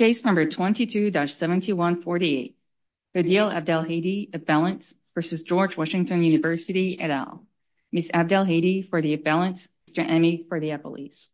Case 0.00 0.24
number 0.24 0.46
22-7148. 0.46 2.54
Hdeel 3.14 3.52
Abdelhady, 3.52 4.34
appellant, 4.34 4.94
versus 5.14 5.42
George 5.42 5.76
Washington 5.76 6.22
University, 6.22 6.98
et 6.98 7.10
al. 7.10 7.44
Ms. 7.92 8.10
Abdelhady 8.14 8.88
for 8.88 9.02
the 9.02 9.12
appellant, 9.12 9.68
Mr. 9.86 10.02
Emmy 10.08 10.46
for 10.48 10.58
the 10.58 10.70
appellees. 10.70 11.28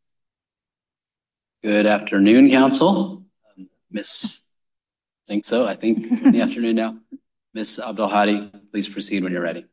Good 1.63 1.87
afternoon, 1.87 2.51
counsel. 2.51 3.23
Ms. 3.93 4.41
I 5.29 5.31
think 5.31 5.45
so, 5.45 5.65
I 5.65 5.77
think 5.77 5.99
in 5.99 6.33
the 6.33 6.43
afternoon 6.43 6.75
now. 6.75 6.97
Ms. 7.55 7.81
Abdelhady, 7.81 8.51
please 8.73 8.89
proceed 8.89 9.23
when 9.23 9.31
you're 9.31 9.43
ready. 9.43 9.65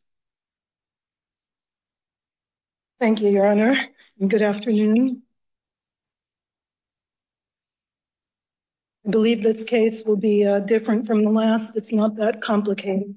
Thank 3.00 3.22
you, 3.22 3.30
your 3.30 3.48
honor, 3.48 3.76
and 4.20 4.30
good 4.30 4.44
afternoon. 4.44 5.24
I 9.06 9.10
believe 9.10 9.44
this 9.44 9.64
case 9.64 10.04
will 10.06 10.18
be 10.18 10.46
uh, 10.46 10.60
different 10.60 11.08
from 11.08 11.24
the 11.24 11.32
last. 11.32 11.76
It's 11.76 11.92
not 11.92 12.16
that 12.18 12.42
complicated. 12.42 13.16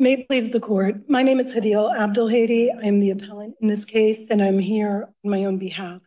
May 0.00 0.14
it 0.14 0.28
please 0.28 0.50
the 0.50 0.60
court. 0.60 1.10
My 1.10 1.22
name 1.22 1.40
is 1.40 1.54
Hdeel 1.54 1.94
Abdelhady. 1.94 2.70
I'm 2.82 3.00
the 3.00 3.10
appellant 3.10 3.56
in 3.60 3.68
this 3.68 3.84
case, 3.84 4.30
and 4.30 4.42
I'm 4.42 4.58
here 4.58 5.06
on 5.22 5.30
my 5.30 5.44
own 5.44 5.58
behalf. 5.58 6.00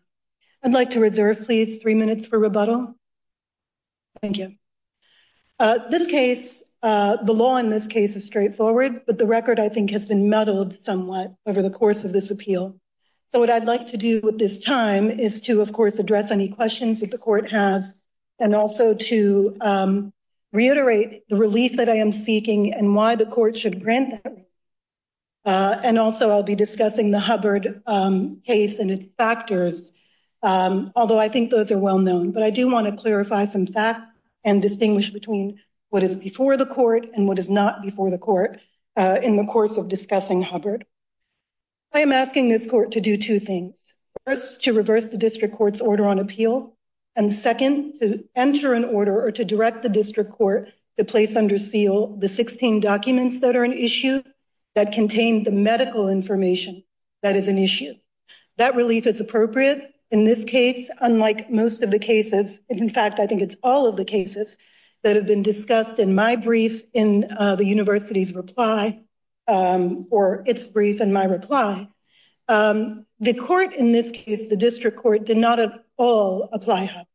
I'd 0.64 0.72
like 0.72 0.90
to 0.92 1.00
reserve, 1.00 1.42
please, 1.42 1.78
three 1.78 1.94
minutes 1.94 2.26
for 2.26 2.40
rebuttal. 2.40 2.96
Thank 4.20 4.40
you. 4.40 4.56
Uh, 5.60 5.78
this 5.92 6.08
case, 6.08 6.64
uh, 6.82 7.18
the 7.24 7.36
law 7.36 7.58
in 7.58 7.70
this 7.70 7.86
case 7.86 8.16
is 8.16 8.26
straightforward, 8.26 9.02
but 9.06 9.20
the 9.20 9.28
record, 9.28 9.60
I 9.60 9.70
think, 9.70 9.92
has 9.92 10.08
been 10.08 10.28
muddled 10.28 10.74
somewhat 10.74 11.36
over 11.46 11.62
the 11.62 11.70
course 11.70 12.04
of 12.04 12.14
this 12.14 12.32
appeal. 12.32 12.76
So 13.28 13.38
what 13.38 13.52
I'd 13.52 13.66
like 13.66 13.86
to 13.90 13.98
do 13.98 14.22
with 14.24 14.40
this 14.40 14.58
time 14.58 15.12
is 15.12 15.42
to, 15.42 15.62
of 15.62 15.72
course, 15.72 16.00
address 16.00 16.32
any 16.32 16.48
questions 16.48 17.02
that 17.02 17.12
the 17.12 17.20
court 17.20 17.52
has, 17.52 17.94
and 18.40 18.56
also 18.56 18.96
to 18.96 19.56
um, 19.62 20.14
reiterate 20.54 21.28
the 21.28 21.36
relief 21.36 21.78
that 21.78 21.90
I 21.90 21.96
am 21.96 22.12
seeking 22.12 22.74
and 22.74 22.96
why 22.96 23.16
the 23.16 23.26
court 23.26 23.58
should 23.58 23.84
grant 23.84 24.24
that. 24.24 24.38
Uh, 25.46 25.78
and 25.84 26.00
also, 26.00 26.30
I'll 26.30 26.44
be 26.44 26.56
discussing 26.56 27.12
the 27.12 27.20
Hubbard 27.20 27.82
um, 27.86 28.42
case 28.46 28.80
and 28.80 28.90
its 28.90 29.10
factors, 29.10 29.92
um, 30.42 30.94
although 30.96 31.20
I 31.20 31.28
think 31.28 31.50
those 31.50 31.72
are 31.72 31.78
well 31.78 31.98
known. 31.98 32.32
But 32.32 32.44
I 32.44 32.50
do 32.50 32.70
want 32.70 32.88
to 32.88 33.02
clarify 33.02 33.44
some 33.46 33.68
facts 33.68 34.18
and 34.46 34.62
distinguish 34.62 35.10
between 35.10 35.60
what 35.90 36.04
is 36.04 36.16
before 36.16 36.56
the 36.56 36.66
court 36.66 37.08
and 37.14 37.28
what 37.28 37.40
is 37.40 37.50
not 37.50 37.82
before 37.82 38.10
the 38.10 38.18
court 38.18 38.60
uh, 38.96 39.20
in 39.22 39.36
the 39.36 39.46
course 39.46 39.78
of 39.78 39.90
discussing 39.90 40.42
Hubbard. 40.42 40.86
I 41.92 42.00
am 42.02 42.12
asking 42.12 42.50
this 42.50 42.68
court 42.70 42.92
to 42.92 43.02
do 43.02 43.18
two 43.18 43.40
things. 43.40 43.94
First, 44.26 44.64
to 44.64 44.74
reverse 44.74 45.10
the 45.10 45.18
district 45.18 45.58
court's 45.58 45.82
order 45.82 46.06
on 46.06 46.20
appeal. 46.20 46.76
And 47.16 47.34
second, 47.34 48.00
to 48.00 48.24
enter 48.36 48.74
an 48.74 48.86
order 48.86 49.22
or 49.22 49.32
to 49.32 49.46
direct 49.46 49.84
the 49.84 49.90
district 49.90 50.32
court 50.32 50.70
to 50.98 51.06
place 51.06 51.36
under 51.36 51.58
seal 51.58 52.16
the 52.18 52.30
16 52.30 52.80
documents 52.80 53.42
that 53.42 53.56
are 53.56 53.64
an 53.64 53.74
issue 53.74 54.22
that 54.76 54.94
contain 54.94 55.44
the 55.44 55.52
medical 55.52 56.10
information 56.10 56.84
that 57.22 57.36
is 57.36 57.48
an 57.48 57.58
issue. 57.58 57.94
That 58.58 58.76
relief 58.76 59.08
is 59.08 59.20
appropriate. 59.20 59.92
In 60.12 60.26
this 60.26 60.44
case, 60.44 60.92
unlike 61.00 61.50
most 61.50 61.82
of 61.82 61.90
the 61.90 62.00
cases, 62.00 62.60
in 62.70 62.90
fact, 62.90 63.20
I 63.20 63.28
think 63.28 63.42
it's 63.42 63.56
all 63.64 63.88
of 63.88 63.96
the 63.96 64.06
cases 64.06 64.58
that 65.04 65.16
have 65.16 65.26
been 65.26 65.44
discussed 65.44 66.00
in 66.00 66.16
my 66.16 66.36
brief 66.36 66.84
in 66.94 67.32
uh, 67.38 67.56
the 67.56 67.66
university's 67.66 68.34
reply, 68.34 69.02
um, 69.48 70.08
or 70.12 70.44
its 70.46 70.68
brief 70.68 71.02
in 71.02 71.12
my 71.12 71.26
reply. 71.26 71.88
Um, 72.54 73.08
the 73.20 73.34
court 73.34 73.74
in 73.74 73.92
this 73.94 74.12
case, 74.12 74.46
the 74.46 74.56
district 74.56 74.98
court, 74.98 75.26
did 75.26 75.38
not 75.38 75.60
at 75.60 75.72
all 75.98 76.50
apply 76.54 76.86
Hubbard. 76.86 77.08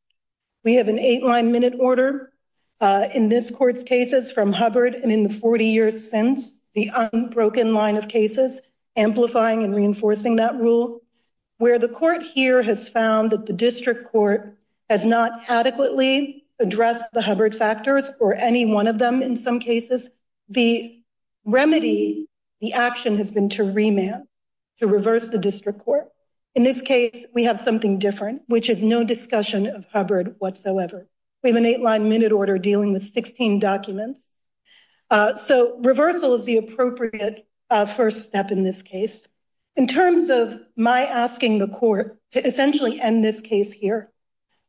We 0.64 0.74
have 0.74 0.88
an 0.88 0.98
eight-line 0.98 1.52
minute 1.52 1.74
order 1.78 2.32
uh, 2.80 3.06
in 3.14 3.28
this 3.28 3.48
court's 3.52 3.84
cases 3.84 4.32
from 4.32 4.52
Hubbard, 4.52 4.96
and 4.96 5.12
in 5.12 5.22
the 5.22 5.32
40 5.32 5.66
years 5.66 6.10
since, 6.10 6.60
the 6.74 6.90
unbroken 6.92 7.72
line 7.72 7.96
of 7.96 8.08
cases, 8.08 8.60
amplifying 8.96 9.62
and 9.62 9.76
reinforcing 9.76 10.36
that 10.36 10.56
rule. 10.56 11.02
Where 11.58 11.78
the 11.78 11.88
court 11.88 12.22
here 12.22 12.60
has 12.60 12.88
found 12.88 13.30
that 13.30 13.46
the 13.46 13.52
district 13.52 14.08
court 14.10 14.58
has 14.90 15.04
not 15.04 15.42
adequately 15.46 16.46
addressed 16.58 17.12
the 17.12 17.22
Hubbard 17.22 17.54
factors, 17.54 18.10
or 18.18 18.34
any 18.34 18.66
one 18.66 18.88
of 18.88 18.98
them 18.98 19.22
in 19.22 19.36
some 19.36 19.60
cases, 19.60 20.10
the 20.48 21.00
remedy, 21.44 22.26
the 22.60 22.72
action 22.72 23.16
has 23.18 23.30
been 23.30 23.50
to 23.50 23.62
remand, 23.62 24.27
to 24.78 24.86
reverse 24.86 25.28
the 25.28 25.38
district 25.38 25.84
court. 25.84 26.08
In 26.54 26.64
this 26.64 26.82
case, 26.82 27.26
we 27.34 27.44
have 27.44 27.58
something 27.58 27.98
different, 27.98 28.42
which 28.46 28.70
is 28.70 28.82
no 28.82 29.04
discussion 29.04 29.66
of 29.66 29.84
Hubbard 29.92 30.36
whatsoever. 30.38 31.08
We 31.42 31.50
have 31.50 31.56
an 31.56 31.66
eight-line 31.66 32.08
minute 32.08 32.32
order 32.32 32.58
dealing 32.58 32.92
with 32.92 33.04
16 33.04 33.60
documents. 33.60 34.30
Uh, 35.10 35.36
so 35.36 35.78
reversal 35.78 36.34
is 36.34 36.44
the 36.44 36.56
appropriate 36.56 37.46
uh, 37.70 37.86
first 37.86 38.26
step 38.26 38.50
in 38.50 38.62
this 38.62 38.82
case. 38.82 39.26
In 39.76 39.86
terms 39.86 40.30
of 40.30 40.58
my 40.76 41.06
asking 41.06 41.58
the 41.58 41.68
court 41.68 42.18
to 42.32 42.44
essentially 42.44 43.00
end 43.00 43.24
this 43.24 43.40
case 43.40 43.70
here, 43.70 44.10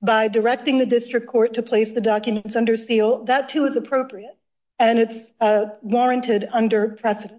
by 0.01 0.27
directing 0.27 0.77
the 0.77 0.85
district 0.85 1.27
court 1.27 1.55
to 1.55 1.63
place 1.63 1.93
the 1.93 2.01
documents 2.01 2.55
under 2.55 2.77
seal, 2.77 3.25
that 3.25 3.49
too 3.49 3.65
is 3.65 3.75
appropriate, 3.75 4.37
and 4.77 4.99
it's 4.99 5.31
uh, 5.41 5.65
warranted 5.81 6.47
under 6.51 6.89
precedent. 6.89 7.38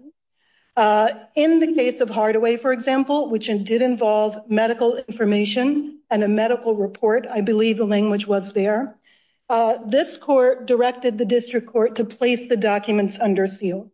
Uh, 0.81 1.13
in 1.35 1.59
the 1.59 1.75
case 1.75 2.01
of 2.01 2.09
Hardaway, 2.09 2.57
for 2.57 2.73
example, 2.73 3.29
which 3.29 3.45
did 3.45 3.83
involve 3.83 4.49
medical 4.49 4.97
information 4.97 5.99
and 6.09 6.23
a 6.23 6.27
medical 6.27 6.73
report, 6.73 7.27
I 7.29 7.41
believe 7.41 7.77
the 7.77 7.85
language 7.85 8.25
was 8.25 8.51
there, 8.53 8.95
uh, 9.47 9.77
this 9.85 10.17
court 10.17 10.65
directed 10.65 11.19
the 11.19 11.25
district 11.25 11.67
court 11.67 11.97
to 11.97 12.03
place 12.03 12.49
the 12.49 12.57
documents 12.57 13.19
under 13.19 13.45
seal. 13.45 13.91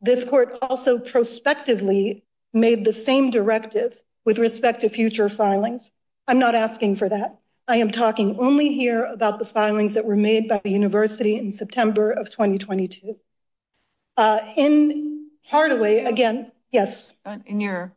This 0.00 0.22
court 0.22 0.56
also 0.62 1.00
prospectively 1.00 2.22
made 2.52 2.84
the 2.84 2.92
same 2.92 3.30
directive 3.30 4.00
with 4.24 4.38
respect 4.38 4.82
to 4.82 4.90
future 4.90 5.28
filings. 5.28 5.90
I'm 6.28 6.38
not 6.38 6.54
asking 6.54 6.94
for 6.94 7.08
that. 7.08 7.40
I 7.66 7.78
am 7.78 7.90
talking 7.90 8.38
only 8.38 8.72
here 8.72 9.04
about 9.04 9.40
the 9.40 9.44
filings 9.44 9.94
that 9.94 10.04
were 10.04 10.14
made 10.14 10.46
by 10.46 10.60
the 10.62 10.70
university 10.70 11.36
in 11.36 11.50
September 11.50 12.12
of 12.12 12.30
2022. 12.30 13.16
Uh, 14.16 14.38
in 14.56 15.17
Hardaway, 15.48 16.04
again, 16.04 16.52
yes? 16.70 17.14
In 17.46 17.60
your 17.60 17.94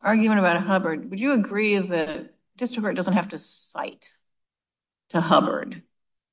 argument 0.00 0.40
about 0.40 0.62
Hubbard, 0.62 1.10
would 1.10 1.20
you 1.20 1.32
agree 1.32 1.78
that 1.78 2.34
district 2.58 2.82
court 2.82 2.96
doesn't 2.96 3.14
have 3.14 3.30
to 3.30 3.38
cite 3.38 4.08
to 5.10 5.20
Hubbard 5.20 5.82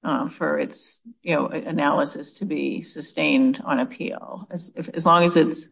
uh, 0.03 0.27
for 0.27 0.59
its 0.59 0.99
analysis 1.23 2.33
to 2.33 2.45
be 2.45 2.81
sustained 2.81 3.61
on 3.63 3.79
appeal? 3.79 4.47
As 4.51 5.05
long 5.05 5.23
as 5.23 5.37
its 5.37 5.69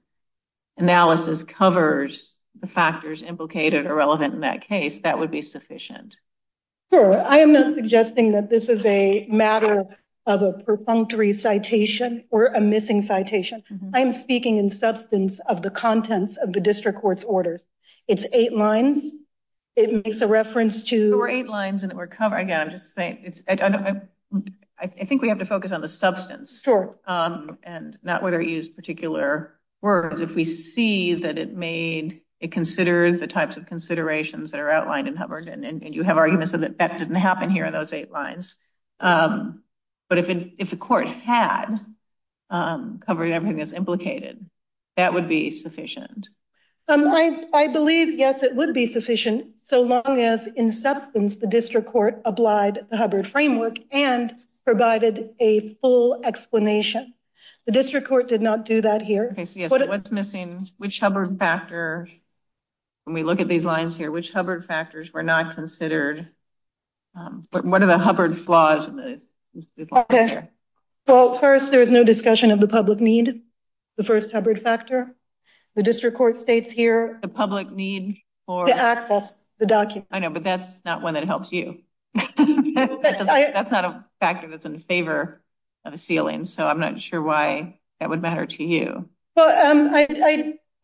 analysis 0.77 1.43
covers 1.43 2.33
the 2.59 2.67
factors 2.67 3.23
implicated 3.23 3.87
or 3.87 3.95
relevant 3.95 4.33
in 4.33 4.39
that 4.41 4.61
case, 4.61 4.99
that 4.99 5.19
would 5.19 5.31
be 5.31 5.41
sufficient. 5.41 6.15
Sure. 6.93 7.21
I 7.21 7.39
am 7.39 7.51
not 7.51 7.75
suggesting 7.75 8.31
that 8.31 8.49
this 8.49 8.69
is 8.69 8.85
a 8.85 9.27
matter 9.29 9.85
of 10.27 10.41
a 10.43 10.51
perfunctory 10.51 11.31
citation 11.31 12.25
or 12.29 12.47
a 12.47 12.59
missing 12.59 13.01
citation. 13.01 13.63
Mm-hmm. 13.71 13.89
I 13.93 14.01
am 14.01 14.11
speaking 14.11 14.57
in 14.57 14.69
substance 14.69 15.39
of 15.39 15.61
the 15.61 15.71
contents 15.71 16.35
of 16.35 16.51
the 16.51 16.59
district 16.59 16.99
court's 16.99 17.23
orders. 17.23 17.63
It's 18.09 18.25
eight 18.33 18.53
lines. 18.53 19.09
It 19.77 20.05
makes 20.05 20.19
a 20.19 20.27
reference 20.27 20.83
to- 20.89 21.09
There 21.09 21.17
were 21.17 21.29
eight 21.29 21.47
lines 21.47 21.83
and 21.83 21.91
it 21.93 21.95
were 21.95 22.07
covered. 22.07 22.39
Again, 22.39 22.59
I'm 22.59 22.71
just 22.71 22.93
saying, 22.93 23.35
I 23.47 24.87
think 24.87 25.21
we 25.21 25.29
have 25.29 25.39
to 25.39 25.45
focus 25.45 25.71
on 25.71 25.79
the 25.79 25.87
substance. 25.87 26.61
Sure. 26.61 26.97
Um, 27.05 27.57
and 27.63 27.97
not 28.03 28.21
whether 28.21 28.41
it 28.41 28.49
used 28.49 28.75
particular 28.75 29.57
words. 29.81 30.19
If 30.19 30.35
we 30.35 30.43
see 30.43 31.13
that 31.15 31.39
it 31.39 31.55
made, 31.55 32.21
it 32.41 32.51
considered 32.51 33.21
the 33.21 33.27
types 33.27 33.55
of 33.55 33.65
considerations 33.65 34.51
that 34.51 34.59
are 34.59 34.69
outlined 34.69 35.07
in 35.07 35.15
Hubbard, 35.15 35.47
and 35.47 35.95
you 35.95 36.03
have 36.03 36.17
arguments 36.17 36.51
that 36.51 36.77
that 36.79 36.99
didn't 36.99 37.15
happen 37.15 37.49
here 37.49 37.65
in 37.65 37.73
those 37.73 37.93
eight 37.93 38.11
lines. 38.11 38.55
Um, 38.99 39.63
But 40.09 40.19
if 40.19 40.69
the 40.69 40.77
court 40.77 41.07
had 41.07 41.79
um, 42.49 42.99
covered 43.05 43.31
everything 43.31 43.57
that's 43.57 43.73
implicated, 43.73 44.45
that 44.95 45.13
would 45.13 45.27
be 45.27 45.51
sufficient. 45.51 46.29
Um, 46.87 47.07
I 47.09 47.67
believe, 47.67 48.17
yes, 48.17 48.43
it 48.43 48.55
would 48.55 48.73
be 48.73 48.85
sufficient 48.85 49.55
so 49.61 49.81
long 49.81 50.21
as 50.21 50.47
in 50.47 50.71
substance, 50.71 51.37
the 51.37 51.47
district 51.47 51.89
court 51.89 52.21
applied 52.23 52.85
the 52.89 52.95
Hubbard 52.95 53.27
framework 53.27 53.75
and 53.91 54.33
provided 54.63 55.31
a 55.39 55.75
full 55.81 56.21
explanation. 56.23 57.13
The 57.65 57.73
district 57.73 58.07
court 58.07 58.29
did 58.29 58.41
not 58.41 58.63
do 58.63 58.79
that 58.81 59.01
here. 59.01 59.29
Okay, 59.33 59.43
so 59.43 59.59
yes, 59.59 59.71
what's 59.71 60.11
missing? 60.11 60.69
Which 60.77 61.01
Hubbard 61.01 61.37
factor, 61.37 62.07
when 63.03 63.13
we 63.13 63.23
look 63.23 63.41
at 63.41 63.49
these 63.49 63.65
lines 63.65 63.97
here, 63.97 64.09
which 64.09 64.31
Hubbard 64.31 64.65
factors 64.65 65.11
were 65.11 65.23
not 65.23 65.55
considered? 65.55 66.29
Um, 67.13 67.43
what 67.51 67.83
are 67.83 67.87
the 67.87 67.97
Hubbard 67.97 68.37
flaws? 68.37 68.89
Okay, 69.91 70.49
well, 71.07 71.35
first, 71.35 71.71
there 71.71 71.81
is 71.81 71.91
no 71.91 72.03
discussion 72.03 72.51
of 72.51 72.59
the 72.59 72.67
public 72.67 72.99
need, 72.99 73.41
the 73.97 74.03
first 74.03 74.31
Hubbard 74.31 74.59
factor. 74.61 75.15
The 75.75 75.83
district 75.83 76.17
court 76.17 76.35
states 76.35 76.71
here- 76.71 77.19
The 77.21 77.27
public 77.27 77.71
need 77.71 78.17
for- 78.45 78.65
To 78.65 78.75
access 78.75 79.39
the 79.59 79.65
document. 79.65 80.07
I 80.11 80.19
know, 80.19 80.29
but 80.29 80.43
that's 80.43 80.83
not 80.85 81.01
one 81.01 81.13
that 81.15 81.25
helps 81.25 81.51
you. 81.51 81.81
That's 82.35 83.71
not 83.71 83.85
a 83.85 84.05
factor 84.19 84.47
that's 84.47 84.65
in 84.65 84.79
favor 84.79 85.41
of 85.85 85.93
a 85.93 85.97
sealing, 85.97 86.45
so 86.45 86.65
I'm 86.67 86.79
not 86.79 87.01
sure 87.01 87.21
why 87.21 87.79
that 87.99 88.09
would 88.09 88.21
matter 88.21 88.45
to 88.45 88.63
you. 88.63 89.09
Well, 89.35 89.71
um, 89.71 89.93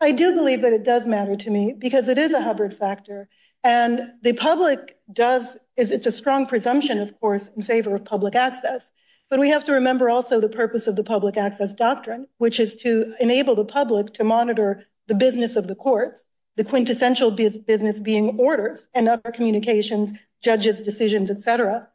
I 0.01 0.11
do 0.11 0.33
believe 0.35 0.61
that 0.61 0.73
it 0.73 0.83
does 0.83 1.07
matter 1.07 1.35
to 1.35 1.49
me 1.49 1.73
because 1.77 2.07
it 2.07 2.17
is 2.17 2.33
a 2.33 2.41
Hubbard 2.41 2.75
factor, 2.75 3.29
and 3.63 4.13
the 4.21 4.33
public 4.33 4.97
does, 5.11 5.57
it's 5.77 6.05
a 6.05 6.11
strong 6.11 6.47
presumption, 6.47 6.99
of 6.99 7.19
course, 7.19 7.49
in 7.55 7.63
favor 7.63 7.95
of 7.95 8.05
public 8.05 8.35
access, 8.35 8.91
but 9.29 9.39
we 9.39 9.49
have 9.49 9.65
to 9.65 9.73
remember 9.73 10.09
also 10.09 10.39
the 10.39 10.49
purpose 10.49 10.87
of 10.87 10.95
the 10.95 11.03
public 11.03 11.37
access 11.37 11.73
doctrine, 11.73 12.27
which 12.37 12.59
is 12.59 12.75
to 12.77 13.15
enable 13.19 13.55
the 13.55 13.65
public 13.65 14.13
to 14.15 14.23
monitor 14.23 14.85
the 15.07 15.15
business 15.15 15.55
of 15.55 15.67
the 15.67 15.75
courts, 15.75 16.25
the 16.55 16.63
quintessential 16.63 17.31
business 17.31 17.99
being 17.99 18.39
orders 18.39 18.87
and 18.93 19.09
other 19.09 19.31
communications, 19.31 20.11
judges, 20.43 20.81
decisions, 20.81 21.31
et 21.31 21.39
cetera. 21.39 21.87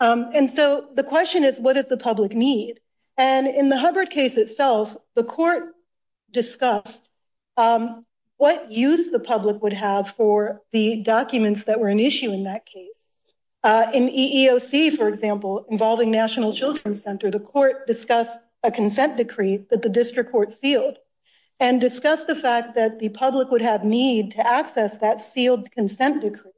Um, 0.00 0.32
and 0.34 0.50
so 0.50 0.88
the 0.94 1.04
question 1.04 1.44
is, 1.44 1.58
what 1.58 1.74
does 1.74 1.88
the 1.88 1.96
public 1.96 2.34
need? 2.34 2.80
And 3.16 3.46
in 3.46 3.68
the 3.68 3.78
Hubbard 3.78 4.10
case 4.10 4.36
itself, 4.36 4.96
the 5.14 5.24
court 5.24 5.64
discussed 6.30 7.08
um, 7.56 8.04
what 8.42 8.72
use 8.72 9.10
the 9.10 9.20
public 9.20 9.62
would 9.62 9.72
have 9.72 10.08
for 10.16 10.62
the 10.72 10.96
documents 10.96 11.62
that 11.66 11.78
were 11.78 11.86
an 11.86 12.00
issue 12.00 12.32
in 12.32 12.42
that 12.42 12.66
case. 12.66 13.08
Uh, 13.62 13.86
in 13.94 14.08
EEOC, 14.08 14.96
for 14.96 15.06
example, 15.06 15.64
involving 15.70 16.10
National 16.10 16.52
Children's 16.52 17.00
Center, 17.00 17.30
the 17.30 17.38
court 17.38 17.86
discussed 17.86 18.36
a 18.64 18.72
consent 18.72 19.16
decree 19.16 19.64
that 19.70 19.82
the 19.82 19.88
district 19.88 20.32
court 20.32 20.52
sealed 20.52 20.96
and 21.60 21.80
discussed 21.80 22.26
the 22.26 22.34
fact 22.34 22.74
that 22.74 22.98
the 22.98 23.10
public 23.10 23.48
would 23.52 23.62
have 23.62 23.84
need 23.84 24.32
to 24.32 24.44
access 24.44 24.98
that 24.98 25.20
sealed 25.20 25.70
consent 25.70 26.20
decree 26.20 26.50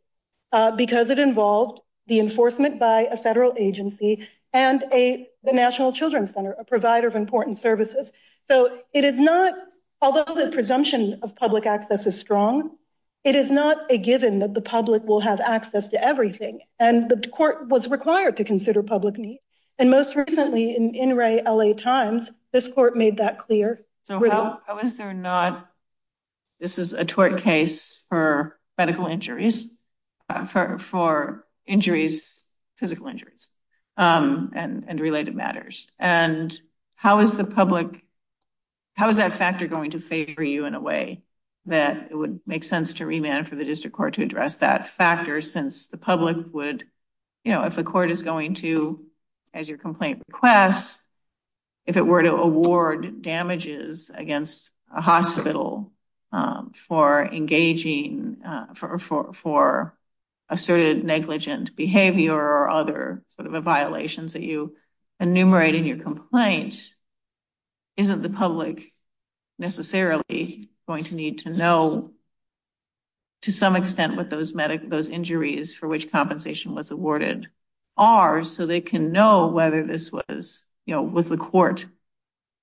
uh, 0.53 0.71
because 0.71 1.11
it 1.11 1.19
involved 1.19 1.81
the 2.07 2.19
enforcement 2.19 2.81
by 2.81 3.03
a 3.03 3.17
federal 3.19 3.53
agency 3.59 4.27
and 4.55 4.81
the 4.91 5.27
National 5.53 5.93
Children's 5.93 6.33
Center, 6.33 6.53
a 6.53 6.65
provider 6.65 7.09
of 7.09 7.15
important 7.15 7.59
services. 7.59 8.11
So 8.49 8.79
it 8.95 9.05
is 9.05 9.21
not, 9.21 9.53
although 10.05 10.35
the 10.35 10.51
presumption 10.53 11.21
of 11.23 11.35
public 11.35 11.65
access 11.65 12.07
is 12.07 12.19
strong, 12.19 12.77
it 13.25 13.35
is 13.35 13.51
not 13.51 13.91
a 13.91 13.97
given 13.97 14.41
that 14.41 14.53
the 14.53 14.61
public 14.61 15.03
will 15.05 15.21
have 15.21 15.41
access 15.41 15.89
to 15.89 16.05
everything, 16.05 16.61
and 16.79 17.09
the 17.09 17.27
court 17.29 17.69
was 17.69 17.89
required 17.89 18.37
to 18.37 18.45
consider 18.45 18.83
public 18.83 19.17
need. 19.17 19.41
And 19.79 19.91
most 19.91 20.15
recently 20.15 20.77
in 20.77 20.95
In 20.95 21.17
Re 21.17 21.41
LA 21.43 21.73
Times, 21.73 22.31
this 22.53 22.69
court 22.69 22.97
made 22.97 23.17
that 23.17 23.39
clear. 23.39 23.85
So 24.05 24.21
how 24.29 24.79
is 24.83 24.97
there 24.97 25.15
not, 25.15 25.67
this 26.61 26.79
is 26.79 26.93
a 26.93 27.07
tort 27.07 27.41
case 27.41 27.99
for 28.11 28.59
medical 28.77 29.07
injuries, 29.07 29.67
uh, 30.29 30.45
for 30.45 31.47
injuries, 31.67 32.45
physical 32.77 33.07
injuries, 33.07 33.51
um, 33.97 34.53
and 34.55 35.01
related 35.01 35.35
matters. 35.35 35.89
And 35.99 36.57
how 36.95 37.21
is 37.21 37.33
the 37.33 37.45
public, 37.45 38.04
how 38.95 39.09
is 39.09 39.17
that 39.17 39.35
factor 39.35 39.67
going 39.67 39.93
to 39.93 40.01
favor 40.01 40.43
you 40.43 40.65
in 40.67 40.75
a 40.75 40.81
way 40.81 41.23
that 41.67 42.09
it 42.11 42.15
would 42.15 42.41
make 42.47 42.65
sense 42.65 42.95
to 42.95 43.07
remand 43.07 43.49
for 43.49 43.57
the 43.57 43.65
district 43.65 43.97
court 43.97 44.15
to 44.15 44.23
address 44.23 44.57
that 44.57 44.89
factor 44.89 45.41
since 45.41 45.87
the 45.89 45.97
public 45.97 46.37
would, 46.53 46.85
you 47.43 47.53
know, 47.53 47.65
if 47.65 47.75
the 47.75 47.85
court 47.85 48.11
is 48.11 48.23
going 48.23 48.55
to, 48.55 49.05
as 49.53 49.69
your 49.69 49.79
complaint 49.79 50.23
requests, 50.29 51.01
if 51.87 51.97
it 51.97 52.07
were 52.07 52.23
to 52.23 52.35
award 52.35 53.23
damages 53.23 54.11
against 54.15 54.71
a 54.95 55.01
hospital 55.01 55.91
for 56.89 57.25
engaging, 57.25 58.39
uh 58.45 58.75
for 58.75 58.99
for 59.33 59.97
asserted 60.49 61.05
negligent 61.05 61.75
behavior 61.77 62.35
or 62.35 62.69
other 62.69 63.23
sort 63.37 63.53
of 63.53 63.65
violations 63.65 64.35
that 64.35 64.43
you 64.43 64.77
enumerate 65.21 65.75
in 65.75 65.87
your 65.87 65.99
complaint, 65.99 66.91
isn't 67.97 68.23
the 68.23 68.31
public 68.31 68.93
necessarily 69.59 70.71
going 70.87 71.05
to 71.05 71.15
need 71.15 71.41
to 71.41 71.51
know 71.51 72.13
to 73.43 73.53
some 73.53 73.77
extent 73.77 74.17
what 74.17 74.31
those 74.31 75.09
injuries 75.09 75.75
for 75.75 75.87
which 75.87 76.11
compensation 76.11 76.75
was 76.75 76.91
awarded 76.91 77.49
are 77.97 78.43
so 78.43 78.67
they 78.67 78.81
can 78.81 79.13
know 79.13 79.49
whether 79.49 79.83
this 79.83 80.11
was, 80.11 80.65
you 80.87 80.95
know, 80.95 81.03
was 81.03 81.29
the 81.29 81.37
court 81.37 81.87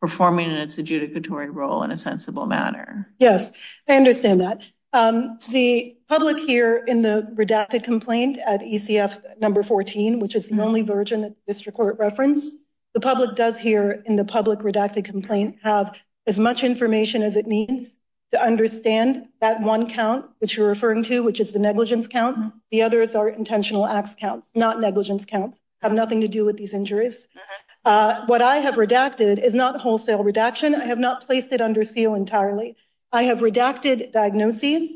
performing 0.02 0.50
in 0.50 0.58
its 0.58 0.78
adjudicatory 0.78 1.54
role 1.54 1.84
in 1.84 1.92
a 1.92 1.98
sensible 1.98 2.48
manner? 2.48 3.14
Yes, 3.20 3.52
I 3.88 3.96
understand 3.96 4.42
that. 4.42 4.64
Um, 4.94 5.40
the 5.50 5.96
public 6.10 6.38
here 6.38 6.84
in 6.86 7.02
the 7.02 7.32
redacted 7.36 7.84
complaint 7.84 8.40
at 8.46 8.62
ECF 8.62 9.40
number 9.40 9.64
14, 9.64 10.20
which 10.20 10.36
is 10.36 10.48
the 10.48 10.56
mm-hmm. 10.56 10.64
only 10.64 10.82
version 10.82 11.22
that 11.22 11.30
the 11.30 11.54
district 11.54 11.78
court 11.78 11.98
referenced, 11.98 12.52
the 12.94 13.00
public 13.00 13.36
does 13.36 13.58
here 13.58 14.04
in 14.06 14.16
the 14.16 14.26
public 14.26 14.60
redacted 14.60 15.06
complaint 15.06 15.58
have 15.64 15.98
as 16.28 16.40
much 16.40 16.64
information 16.64 17.24
as 17.24 17.36
it 17.36 17.48
needs 17.48 17.98
to 18.32 18.42
understand 18.42 19.28
that 19.42 19.62
one 19.62 19.90
count, 19.90 20.26
which 20.40 20.56
you're 20.56 20.68
referring 20.68 21.04
to, 21.04 21.22
which 21.22 21.40
is 21.40 21.54
the 21.54 21.60
negligence 21.60 22.08
count. 22.08 22.54
The 22.72 22.84
others 22.84 23.16
are 23.16 23.28
intentional 23.28 23.86
acts 23.86 24.16
counts, 24.16 24.50
not 24.56 24.80
negligence 24.80 25.26
counts, 25.26 25.60
have 25.82 25.94
nothing 25.94 26.22
to 26.22 26.28
do 26.28 26.46
with 26.46 26.58
these 26.58 26.74
injuries. 26.74 27.28
Mm-hmm. 27.36 27.62
Uh, 27.84 28.26
what 28.28 28.42
I 28.42 28.58
have 28.58 28.76
redacted 28.76 29.44
is 29.44 29.56
not 29.56 29.82
wholesale 29.82 30.24
redaction. 30.24 30.76
I 30.76 30.86
have 30.86 31.00
not 31.00 31.26
placed 31.26 31.52
it 31.52 31.62
under 31.62 31.84
seal 31.84 32.14
entirely. 32.14 32.76
I 33.12 33.24
have 33.24 33.40
redacted 33.40 34.12
diagnoses. 34.12 34.94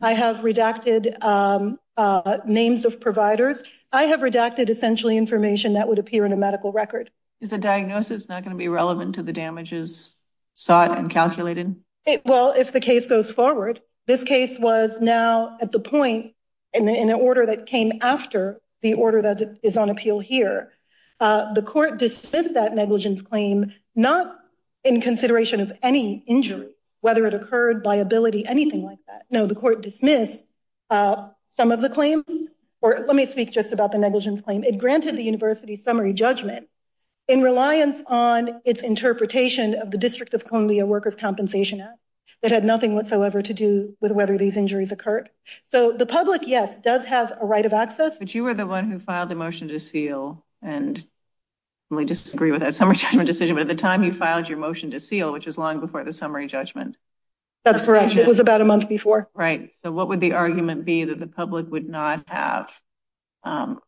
I 0.00 0.12
have 0.12 0.38
redacted 0.38 1.24
um, 1.24 1.80
uh, 1.96 2.38
names 2.46 2.84
of 2.84 3.00
providers. 3.00 3.62
I 3.90 4.04
have 4.04 4.20
redacted 4.20 4.68
essentially 4.68 5.16
information 5.16 5.72
that 5.72 5.88
would 5.88 5.98
appear 5.98 6.26
in 6.26 6.32
a 6.32 6.36
medical 6.36 6.70
record. 6.70 7.10
Is 7.40 7.52
a 7.52 7.58
diagnosis 7.58 8.28
not 8.28 8.44
going 8.44 8.56
to 8.56 8.58
be 8.58 8.68
relevant 8.68 9.16
to 9.16 9.22
the 9.22 9.32
damages 9.32 10.14
sought 10.54 10.96
and 10.96 11.10
calculated? 11.10 11.76
Well, 12.24 12.52
if 12.56 12.72
the 12.72 12.80
case 12.80 13.06
goes 13.06 13.30
forward, 13.30 13.80
this 14.06 14.24
case 14.24 14.58
was 14.58 15.00
now 15.00 15.58
at 15.60 15.70
the 15.70 15.80
point 15.80 16.32
in 16.72 16.88
an 16.88 17.12
order 17.12 17.46
that 17.46 17.66
came 17.66 17.92
after 18.00 18.60
the 18.80 18.94
order 18.94 19.22
that 19.22 19.58
is 19.62 19.76
on 19.76 19.90
appeal 19.90 20.20
here. 20.20 20.72
Uh, 21.20 21.52
the 21.52 21.62
court 21.62 21.98
dismissed 21.98 22.54
that 22.54 22.74
negligence 22.74 23.22
claim, 23.22 23.72
not 23.94 24.38
in 24.84 25.00
consideration 25.00 25.60
of 25.60 25.72
any 25.82 26.22
injury, 26.26 26.70
whether 27.00 27.26
it 27.26 27.34
occurred 27.34 27.82
by 27.82 27.96
ability, 27.96 28.46
anything 28.46 28.82
like 28.82 28.98
that. 29.08 29.22
No, 29.30 29.46
the 29.46 29.54
court 29.54 29.82
dismissed 29.82 30.44
uh, 30.90 31.28
some 31.56 31.72
of 31.72 31.80
the 31.80 31.90
claims, 31.90 32.50
or 32.80 33.04
let 33.06 33.16
me 33.16 33.26
speak 33.26 33.50
just 33.50 33.72
about 33.72 33.92
the 33.92 33.98
negligence 33.98 34.40
claim. 34.40 34.64
It 34.64 34.78
granted 34.78 35.16
the 35.16 35.22
university 35.22 35.76
summary 35.76 36.12
judgment 36.12 36.68
in 37.28 37.42
reliance 37.42 38.02
on 38.06 38.60
its 38.64 38.82
interpretation 38.82 39.74
of 39.74 39.90
the 39.90 39.98
District 39.98 40.34
of 40.34 40.44
Columbia 40.44 40.86
Workers' 40.86 41.16
Compensation 41.16 41.80
Act 41.80 41.98
that 42.42 42.50
had 42.50 42.64
nothing 42.64 42.94
whatsoever 42.94 43.42
to 43.42 43.54
do 43.54 43.96
with 44.00 44.12
whether 44.12 44.38
these 44.38 44.56
injuries 44.56 44.92
occurred. 44.92 45.30
So 45.64 45.92
the 45.92 46.06
public, 46.06 46.46
yes, 46.46 46.76
does 46.78 47.04
have 47.06 47.32
a 47.40 47.46
right 47.46 47.64
of 47.64 47.72
access. 47.72 48.18
But 48.18 48.34
you 48.34 48.44
were 48.44 48.54
the 48.54 48.66
one 48.66 48.90
who 48.90 48.98
filed 48.98 49.30
the 49.30 49.34
motion 49.34 49.68
to 49.68 49.80
seal, 49.80 50.44
and 50.62 51.02
we 51.90 52.04
disagree 52.04 52.52
with 52.52 52.60
that 52.60 52.74
summary 52.74 52.96
judgment 52.96 53.26
decision, 53.26 53.56
but 53.56 53.62
at 53.62 53.68
the 53.68 53.74
time 53.74 54.04
you 54.04 54.12
filed 54.12 54.48
your 54.48 54.58
motion 54.58 54.90
to 54.90 55.00
seal, 55.00 55.32
which 55.32 55.46
was 55.46 55.58
long 55.58 55.80
before 55.80 56.04
the 56.04 56.12
summary 56.12 56.46
judgment. 56.46 56.96
That's 57.64 57.84
correct. 57.84 58.14
It 58.14 58.28
was 58.28 58.38
about 58.38 58.60
a 58.60 58.64
month 58.64 58.88
before. 58.88 59.28
Right. 59.34 59.74
So 59.78 59.90
what 59.90 60.08
would 60.08 60.20
the 60.20 60.34
argument 60.34 60.84
be 60.84 61.04
that 61.04 61.18
the 61.18 61.26
public 61.26 61.68
would 61.68 61.88
not 61.88 62.22
have 62.28 62.72
um, 63.42 63.80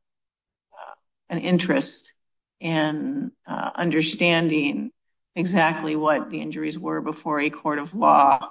an 1.29 1.39
interest 1.39 2.13
in 2.61 3.33
uh, 3.47 3.71
understanding 3.75 4.91
exactly 5.37 5.97
what 5.97 6.31
the 6.31 6.41
injuries 6.41 6.79
were 6.79 7.01
before 7.01 7.41
a 7.41 7.51
court 7.51 7.79
of 7.79 7.95
law 7.95 8.51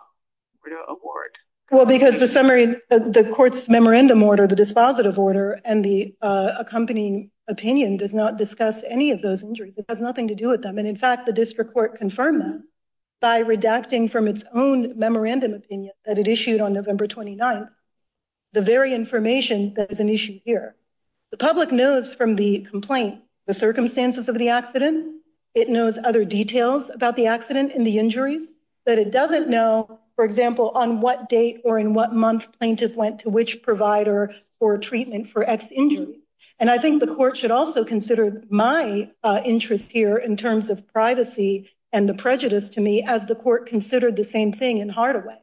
were 0.63 0.69
to 0.69 0.83
award? 0.87 1.37
Well, 1.69 1.85
because 1.85 2.19
the 2.19 2.27
summary, 2.27 2.77
uh, 2.89 2.99
the 2.99 3.29
court's 3.35 3.67
memorandum 3.67 4.23
order, 4.23 4.47
the 4.47 4.55
dispositive 4.55 5.17
order, 5.17 5.59
and 5.65 5.83
the 5.83 6.15
uh, 6.21 6.53
accompanying 6.59 7.29
opinion 7.49 7.97
does 7.97 8.13
not 8.13 8.37
discuss 8.37 8.83
any 8.83 9.11
of 9.11 9.21
those 9.21 9.43
injuries. 9.43 9.77
It 9.77 9.85
has 9.89 9.99
nothing 9.99 10.29
to 10.29 10.35
do 10.35 10.47
with 10.47 10.61
them. 10.61 10.77
And 10.77 10.87
in 10.87 10.95
fact, 10.95 11.25
the 11.25 11.33
district 11.33 11.73
court 11.73 11.97
confirmed 11.97 12.41
that 12.41 12.61
by 13.19 13.43
redacting 13.43 14.09
from 14.09 14.27
its 14.27 14.43
own 14.53 14.97
memorandum 14.97 15.53
opinion 15.53 15.93
that 16.05 16.17
it 16.17 16.27
issued 16.27 16.61
on 16.61 16.73
November 16.73 17.07
29th, 17.07 17.69
the 18.53 18.61
very 18.61 18.93
information 18.93 19.73
that 19.75 19.91
is 19.91 19.99
an 19.99 20.09
issue 20.09 20.39
here. 20.45 20.75
The 21.31 21.37
public 21.37 21.71
knows 21.71 22.13
from 22.13 22.35
the 22.35 22.59
complaint, 22.69 23.21
the 23.47 23.53
circumstances 23.53 24.29
of 24.29 24.37
the 24.37 24.49
accident, 24.49 25.21
it 25.55 25.69
knows 25.69 25.97
other 25.97 26.25
details 26.25 26.89
about 26.89 27.15
the 27.15 27.27
accident 27.27 27.71
and 27.73 27.87
the 27.87 27.97
injuries 27.97 28.51
that 28.85 28.99
it 28.99 29.09
doesn't 29.09 29.49
know, 29.49 29.99
for 30.15 30.25
example, 30.25 30.71
on 30.75 31.01
what 31.01 31.29
date 31.29 31.61
or 31.63 31.79
in 31.79 31.93
what 31.93 32.13
month 32.13 32.47
plaintiff 32.59 32.95
went 32.95 33.19
to 33.19 33.29
which 33.29 33.63
provider 33.63 34.35
for 34.59 34.77
treatment 34.77 35.29
for 35.29 35.43
X 35.43 35.71
injury. 35.71 36.19
And 36.59 36.69
I 36.69 36.77
think 36.77 36.99
the 36.99 37.15
court 37.15 37.37
should 37.37 37.51
also 37.51 37.85
consider 37.85 38.43
my 38.49 39.11
uh, 39.23 39.41
interest 39.45 39.91
here 39.91 40.17
in 40.17 40.37
terms 40.37 40.69
of 40.69 40.87
privacy 40.87 41.69
and 41.93 42.09
the 42.09 42.15
prejudice 42.15 42.71
to 42.71 42.81
me 42.81 43.03
as 43.03 43.25
the 43.25 43.35
court 43.35 43.67
considered 43.67 44.15
the 44.15 44.25
same 44.25 44.51
thing 44.51 44.79
in 44.79 44.89
Hardaway. 44.89 45.39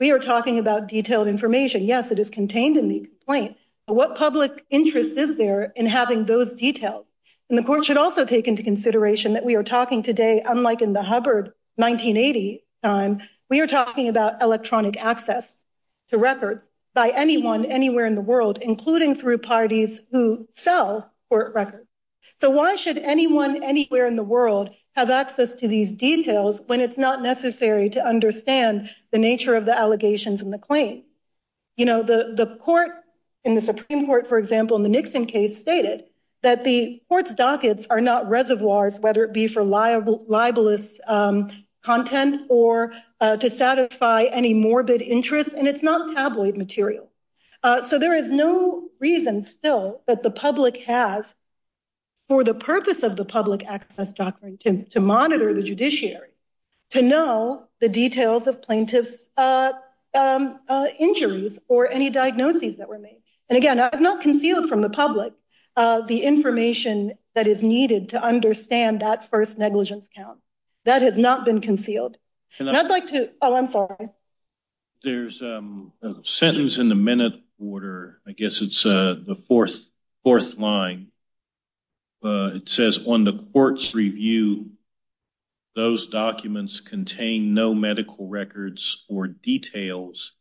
We 0.00 0.10
are 0.10 0.18
talking 0.18 0.58
about 0.58 0.88
detailed 0.88 1.28
information. 1.28 1.84
Yes, 1.84 2.10
it 2.10 2.18
is 2.18 2.30
contained 2.30 2.76
in 2.76 2.88
the 2.88 3.00
complaint. 3.00 3.56
But 3.86 3.94
what 3.94 4.16
public 4.16 4.64
interest 4.68 5.16
is 5.16 5.36
there 5.36 5.72
in 5.76 5.86
having 5.86 6.24
those 6.24 6.54
details? 6.54 7.06
And 7.48 7.56
the 7.56 7.62
court 7.62 7.84
should 7.84 7.96
also 7.96 8.24
take 8.24 8.48
into 8.48 8.62
consideration 8.62 9.34
that 9.34 9.44
we 9.44 9.54
are 9.54 9.62
talking 9.62 10.02
today, 10.02 10.42
unlike 10.44 10.82
in 10.82 10.92
the 10.92 11.02
Hubbard 11.02 11.52
1980 11.76 12.64
time, 12.82 13.22
we 13.48 13.60
are 13.60 13.68
talking 13.68 14.08
about 14.08 14.42
electronic 14.42 14.96
access 14.96 15.62
to 16.10 16.18
records 16.18 16.68
by 16.94 17.10
anyone 17.10 17.66
anywhere 17.66 18.06
in 18.06 18.16
the 18.16 18.20
world, 18.22 18.58
including 18.60 19.14
through 19.14 19.38
parties 19.38 20.00
who 20.10 20.48
sell 20.52 21.12
court 21.28 21.54
records. 21.54 21.86
So 22.40 22.50
why 22.50 22.76
should 22.76 22.98
anyone 22.98 23.62
anywhere 23.62 24.06
in 24.06 24.16
the 24.16 24.24
world 24.24 24.70
have 24.94 25.10
access 25.10 25.54
to 25.56 25.68
these 25.68 25.94
details 25.94 26.60
when 26.66 26.80
it's 26.80 26.98
not 26.98 27.22
necessary 27.22 27.90
to 27.90 28.04
understand 28.04 28.90
the 29.12 29.18
nature 29.18 29.54
of 29.54 29.66
the 29.66 29.78
allegations 29.78 30.42
and 30.42 30.52
the 30.52 30.58
claim? 30.58 31.04
You 31.76 31.86
know, 31.86 32.02
the 32.02 32.58
court 32.60 32.90
in 33.44 33.54
the 33.54 33.60
Supreme 33.60 34.06
Court, 34.06 34.26
for 34.26 34.38
example, 34.38 34.76
in 34.76 34.82
the 34.82 34.88
Nixon 34.88 35.26
case 35.26 35.58
stated 35.58 36.04
that 36.42 36.64
the 36.64 37.02
court's 37.08 37.34
dockets 37.34 37.86
are 37.88 38.00
not 38.00 38.28
reservoirs, 38.28 39.00
whether 39.00 39.24
it 39.24 39.32
be 39.32 39.48
for 39.48 39.64
libelous 39.64 41.00
um, 41.06 41.50
content 41.82 42.42
or 42.48 42.92
uh, 43.20 43.36
to 43.36 43.50
satisfy 43.50 44.24
any 44.24 44.54
morbid 44.54 45.02
interest, 45.02 45.52
and 45.52 45.66
it's 45.68 45.82
not 45.82 46.14
tabloid 46.14 46.56
material. 46.56 47.08
Uh, 47.62 47.82
so 47.82 47.98
there 47.98 48.14
is 48.14 48.30
no 48.30 48.88
reason 49.00 49.42
still 49.42 50.02
that 50.06 50.22
the 50.22 50.30
public 50.30 50.76
has 50.78 51.34
for 52.28 52.44
the 52.44 52.54
purpose 52.54 53.02
of 53.02 53.16
the 53.16 53.24
public 53.24 53.64
access 53.64 54.12
doctrine 54.12 54.58
to 54.90 55.00
monitor 55.00 55.54
the 55.54 55.62
judiciary, 55.62 56.30
to 56.90 57.02
know 57.02 57.64
the 57.80 57.88
details 57.88 58.46
of 58.46 58.62
plaintiff's 58.62 59.28
uh, 59.36 59.72
um, 60.14 60.58
injuries 60.98 61.58
or 61.68 61.90
any 61.90 62.10
diagnoses 62.10 62.78
that 62.78 62.88
were 62.88 62.98
made. 62.98 63.20
And 63.48 63.56
again, 63.56 63.78
I've 63.78 64.00
not 64.00 64.22
concealed 64.22 64.68
from 64.68 64.80
the 64.80 64.90
public 64.90 65.32
Uh, 65.76 66.00
the 66.00 66.22
information 66.22 67.12
that 67.34 67.46
is 67.46 67.62
needed 67.62 68.10
to 68.10 68.22
understand 68.22 69.02
that 69.02 69.28
first 69.28 69.58
negligence 69.58 70.08
count. 70.16 70.38
That 70.84 71.02
has 71.02 71.18
not 71.18 71.44
been 71.44 71.60
concealed. 71.60 72.16
And 72.58 72.70
I'd 72.70 72.88
like 72.88 73.08
to, 73.08 73.30
oh, 73.42 73.54
I'm 73.54 73.66
sorry. 73.66 74.08
There's 75.02 75.42
um, 75.42 75.92
a 76.02 76.14
sentence 76.24 76.78
in 76.78 76.88
the 76.88 76.94
minute 76.94 77.34
order, 77.58 78.20
I 78.26 78.32
guess 78.32 78.62
it's 78.62 78.86
uh, 78.86 79.16
the 79.22 79.34
fourth 79.34 80.56
line. 80.56 81.08
Uh, 82.24 82.52
it 82.54 82.68
says 82.68 83.00
on 83.06 83.24
the 83.24 83.46
court's 83.52 83.94
review, 83.94 84.70
those 85.74 86.06
documents 86.06 86.80
contain 86.80 87.52
no 87.52 87.74
medical 87.74 88.26
records 88.26 89.04
or 89.08 89.26
details 89.26 90.32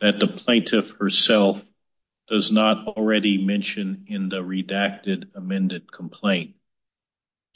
that 0.00 0.18
the 0.18 0.26
plaintiff 0.26 0.92
herself 0.92 1.62
does 2.30 2.52
not 2.52 2.86
already 2.86 3.44
mention 3.44 4.04
in 4.06 4.28
the 4.28 4.40
redacted 4.40 5.34
amended 5.34 5.90
complaint. 5.90 6.54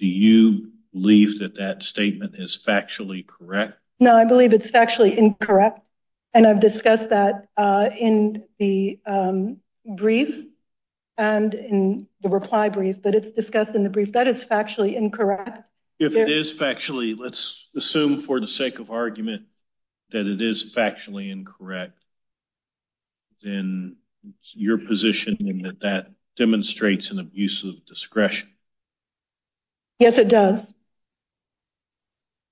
Do 0.00 0.06
you 0.06 0.72
believe 0.92 1.38
that 1.38 1.56
that 1.56 1.84
statement 1.84 2.34
is 2.36 2.60
factually 2.66 3.24
correct? 3.24 3.78
No, 4.00 4.14
I 4.14 4.24
believe 4.24 4.52
it's 4.52 4.70
factually 4.70 5.14
incorrect. 5.16 5.80
And 6.34 6.46
I've 6.46 6.58
discussed 6.58 7.10
that 7.10 7.46
uh, 7.56 7.90
in 7.96 8.44
the 8.58 8.98
um, 9.06 9.58
brief 9.86 10.44
and 11.16 11.54
in 11.54 12.08
the 12.20 12.28
reply 12.28 12.68
brief, 12.68 13.00
but 13.00 13.14
it's 13.14 13.30
discussed 13.30 13.76
in 13.76 13.84
the 13.84 13.90
brief. 13.90 14.12
That 14.12 14.26
is 14.26 14.44
factually 14.44 14.96
incorrect. 14.96 15.62
If 16.00 16.16
it 16.16 16.28
is 16.28 16.52
factually, 16.52 17.16
let's 17.16 17.68
assume 17.76 18.18
for 18.18 18.40
the 18.40 18.48
sake 18.48 18.80
of 18.80 18.90
argument 18.90 19.44
that 20.10 20.26
it 20.26 20.42
is 20.42 20.74
factually 20.74 21.30
incorrect, 21.30 21.96
then 23.42 23.96
your 24.52 24.78
position 24.78 25.36
in 25.40 25.62
that 25.62 25.80
that 25.80 26.10
demonstrates 26.36 27.10
an 27.10 27.18
abuse 27.18 27.64
of 27.64 27.84
discretion. 27.86 28.48
Yes, 29.98 30.18
it 30.18 30.28
does. 30.28 30.74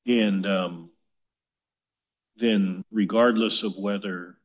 And 0.07 0.47
um, 0.47 0.91
then 2.37 2.85
regardless 2.91 3.63
of 3.63 3.77
whether 3.77 4.37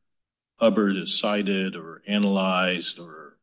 Hubbard 0.56 0.96
is 0.96 1.18
cited 1.18 1.76
or 1.76 2.02
analyzed 2.06 2.98
or 2.98 3.36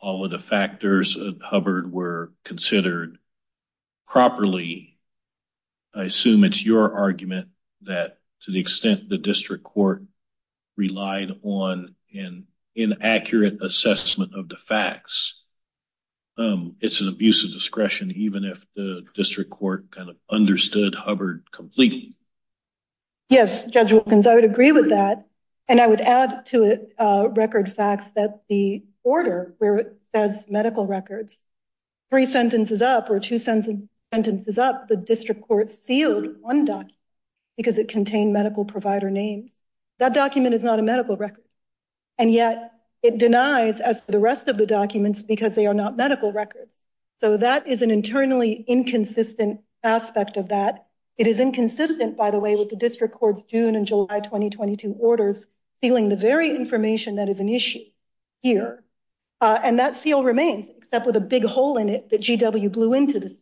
all 0.00 0.24
of 0.24 0.30
the 0.30 0.38
factors 0.38 1.16
of 1.16 1.40
Hubbard 1.40 1.92
were 1.92 2.32
considered 2.44 3.18
properly, 4.06 4.96
I 5.94 6.04
assume 6.04 6.44
it's 6.44 6.64
your 6.64 6.94
argument 6.94 7.48
that 7.82 8.18
to 8.42 8.52
the 8.52 8.60
extent 8.60 9.08
the 9.08 9.18
district 9.18 9.64
court 9.64 10.02
relied 10.76 11.30
on 11.42 11.94
an 12.12 12.46
inaccurate 12.78 13.62
assessment 13.62 14.34
of 14.34 14.48
the 14.48 14.56
facts, 14.56 15.34
um, 16.38 16.76
it's 16.80 17.00
an 17.00 17.08
abuse 17.08 17.44
of 17.44 17.52
discretion, 17.52 18.12
even 18.12 18.44
if 18.44 18.64
the 18.76 19.04
district 19.14 19.50
court 19.50 19.90
kind 19.90 20.08
of 20.08 20.16
understood 20.30 20.94
Hubbard 20.94 21.50
completely. 21.50 22.14
Yes, 23.28 23.66
Judge 23.66 23.92
Wilkins, 23.92 24.26
I 24.26 24.36
would 24.36 24.44
agree 24.44 24.72
with 24.72 24.90
that. 24.90 25.26
And 25.66 25.80
I 25.80 25.86
would 25.86 26.00
add 26.00 26.46
to 26.46 26.62
it 26.62 26.94
uh, 26.98 27.28
record 27.30 27.72
facts 27.72 28.12
that 28.12 28.42
the 28.48 28.84
order 29.04 29.54
where 29.58 29.76
it 29.76 29.96
says 30.14 30.46
medical 30.48 30.86
records, 30.86 31.44
three 32.10 32.24
sentences 32.24 32.80
up 32.80 33.10
or 33.10 33.20
two 33.20 33.38
sentences 33.38 34.58
up, 34.58 34.88
the 34.88 34.96
district 34.96 35.42
court 35.46 35.68
sealed 35.68 36.40
one 36.40 36.64
document 36.64 36.94
because 37.58 37.78
it 37.78 37.88
contained 37.88 38.32
medical 38.32 38.64
provider 38.64 39.10
names. 39.10 39.54
That 39.98 40.14
document 40.14 40.54
is 40.54 40.64
not 40.64 40.78
a 40.78 40.82
medical 40.82 41.16
record. 41.16 41.44
And 42.18 42.32
yet 42.32 42.72
it 43.02 43.18
denies 43.18 43.80
as 43.80 44.00
to 44.02 44.12
the 44.12 44.18
rest 44.18 44.48
of 44.48 44.58
the 44.58 44.66
documents 44.66 45.22
because 45.22 45.54
they 45.54 45.66
are 45.66 45.74
not 45.74 45.96
medical 45.96 46.32
records. 46.32 46.76
So 47.20 47.36
that 47.36 47.66
is 47.66 47.82
an 47.82 47.90
internally 47.90 48.52
inconsistent 48.66 49.60
aspect 49.82 50.36
of 50.36 50.48
that. 50.48 50.86
It 51.16 51.26
is 51.26 51.40
inconsistent, 51.40 52.16
by 52.16 52.30
the 52.30 52.38
way, 52.38 52.56
with 52.56 52.70
the 52.70 52.76
district 52.76 53.14
court's 53.14 53.44
June 53.44 53.74
and 53.76 53.86
July 53.86 54.20
2022 54.20 54.92
orders 54.98 55.46
sealing 55.80 56.08
the 56.08 56.16
very 56.16 56.54
information 56.54 57.16
that 57.16 57.28
is 57.28 57.40
an 57.40 57.48
issue 57.48 57.84
here. 58.42 58.82
Uh, 59.40 59.58
and 59.62 59.78
that 59.78 59.96
seal 59.96 60.24
remains 60.24 60.68
except 60.68 61.06
with 61.06 61.16
a 61.16 61.20
big 61.20 61.44
hole 61.44 61.78
in 61.78 61.88
it 61.88 62.10
that 62.10 62.20
GW 62.20 62.72
blew 62.72 62.94
into 62.94 63.20
this. 63.20 63.40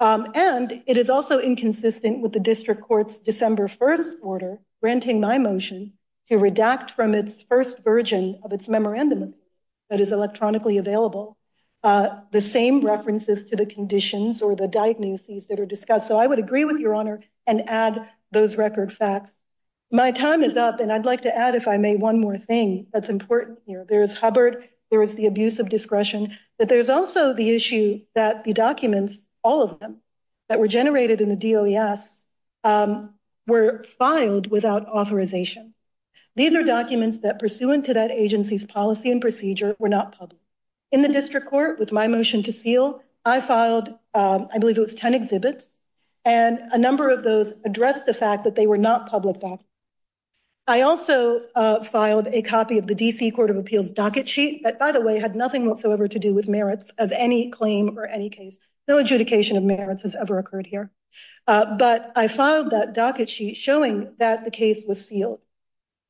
Um, 0.00 0.28
and 0.34 0.82
it 0.86 0.96
is 0.96 1.10
also 1.10 1.40
inconsistent 1.40 2.20
with 2.20 2.32
the 2.32 2.40
district 2.40 2.82
court's 2.82 3.18
December 3.18 3.68
1st 3.68 4.16
order 4.22 4.60
granting 4.80 5.20
my 5.20 5.38
motion 5.38 5.94
to 6.28 6.36
redact 6.36 6.90
from 6.90 7.14
its 7.14 7.40
first 7.40 7.82
version 7.82 8.40
of 8.44 8.52
its 8.52 8.68
memorandum 8.68 9.34
that 9.90 10.00
is 10.00 10.12
electronically 10.12 10.78
available 10.78 11.38
uh, 11.84 12.20
the 12.32 12.40
same 12.40 12.84
references 12.84 13.44
to 13.50 13.56
the 13.56 13.66
conditions 13.66 14.42
or 14.42 14.56
the 14.56 14.68
diagnoses 14.68 15.46
that 15.46 15.60
are 15.60 15.66
discussed. 15.66 16.08
So 16.08 16.18
I 16.18 16.26
would 16.26 16.38
agree 16.38 16.64
with 16.64 16.80
your 16.80 16.94
honor 16.94 17.20
and 17.46 17.68
add 17.68 18.08
those 18.32 18.56
record 18.56 18.92
facts. 18.92 19.34
My 19.90 20.10
time 20.10 20.42
is 20.42 20.56
up 20.56 20.80
and 20.80 20.92
I'd 20.92 21.06
like 21.06 21.22
to 21.22 21.34
add, 21.34 21.54
if 21.54 21.68
I 21.68 21.76
may, 21.76 21.96
one 21.96 22.20
more 22.20 22.36
thing 22.36 22.88
that's 22.92 23.08
important 23.08 23.60
here. 23.64 23.86
There 23.88 24.02
is 24.02 24.12
Hubbard, 24.12 24.68
there 24.90 25.02
is 25.02 25.14
the 25.14 25.26
abuse 25.26 25.60
of 25.60 25.68
discretion, 25.68 26.36
but 26.58 26.68
there's 26.68 26.88
also 26.88 27.32
the 27.32 27.50
issue 27.50 28.00
that 28.14 28.44
the 28.44 28.52
documents, 28.52 29.26
all 29.44 29.62
of 29.62 29.78
them 29.78 29.98
that 30.48 30.58
were 30.58 30.68
generated 30.68 31.20
in 31.20 31.28
the 31.28 31.36
DOES 31.36 32.24
um, 32.64 33.14
were 33.46 33.82
filed 33.84 34.50
without 34.50 34.88
authorization. 34.88 35.74
These 36.38 36.54
are 36.54 36.62
documents 36.62 37.18
that 37.22 37.40
pursuant 37.40 37.86
to 37.86 37.94
that 37.94 38.12
agency's 38.12 38.64
policy 38.64 39.10
and 39.10 39.20
procedure 39.20 39.74
were 39.80 39.88
not 39.88 40.16
public. 40.16 40.40
In 40.92 41.02
the 41.02 41.08
district 41.08 41.48
court 41.48 41.80
with 41.80 41.90
my 41.90 42.06
motion 42.06 42.44
to 42.44 42.52
seal, 42.52 43.02
I 43.24 43.40
filed, 43.40 43.88
um, 44.14 44.46
I 44.54 44.58
believe 44.58 44.78
it 44.78 44.82
was 44.82 44.94
10 44.94 45.14
exhibits 45.14 45.68
and 46.24 46.60
a 46.70 46.78
number 46.78 47.10
of 47.10 47.24
those 47.24 47.52
addressed 47.64 48.06
the 48.06 48.14
fact 48.14 48.44
that 48.44 48.54
they 48.54 48.68
were 48.68 48.78
not 48.78 49.10
public 49.10 49.40
documents. 49.40 49.64
I 50.68 50.82
also 50.82 51.40
uh, 51.56 51.82
filed 51.82 52.28
a 52.28 52.42
copy 52.42 52.78
of 52.78 52.86
the 52.86 52.94
DC 52.94 53.34
Court 53.34 53.50
of 53.50 53.56
Appeals 53.56 53.90
docket 53.90 54.28
sheet 54.28 54.62
that, 54.62 54.78
by 54.78 54.92
the 54.92 55.00
way, 55.00 55.18
had 55.18 55.34
nothing 55.34 55.66
whatsoever 55.66 56.06
to 56.06 56.20
do 56.20 56.34
with 56.34 56.46
merits 56.46 56.92
of 56.98 57.10
any 57.10 57.50
claim 57.50 57.98
or 57.98 58.06
any 58.06 58.30
case. 58.30 58.58
No 58.86 58.98
adjudication 58.98 59.56
of 59.56 59.64
merits 59.64 60.04
has 60.04 60.14
ever 60.14 60.38
occurred 60.38 60.68
here. 60.68 60.92
Uh, 61.48 61.76
but 61.76 62.12
I 62.14 62.28
filed 62.28 62.70
that 62.70 62.92
docket 62.92 63.28
sheet 63.28 63.56
showing 63.56 64.14
that 64.18 64.44
the 64.44 64.52
case 64.52 64.84
was 64.86 65.04
sealed 65.04 65.40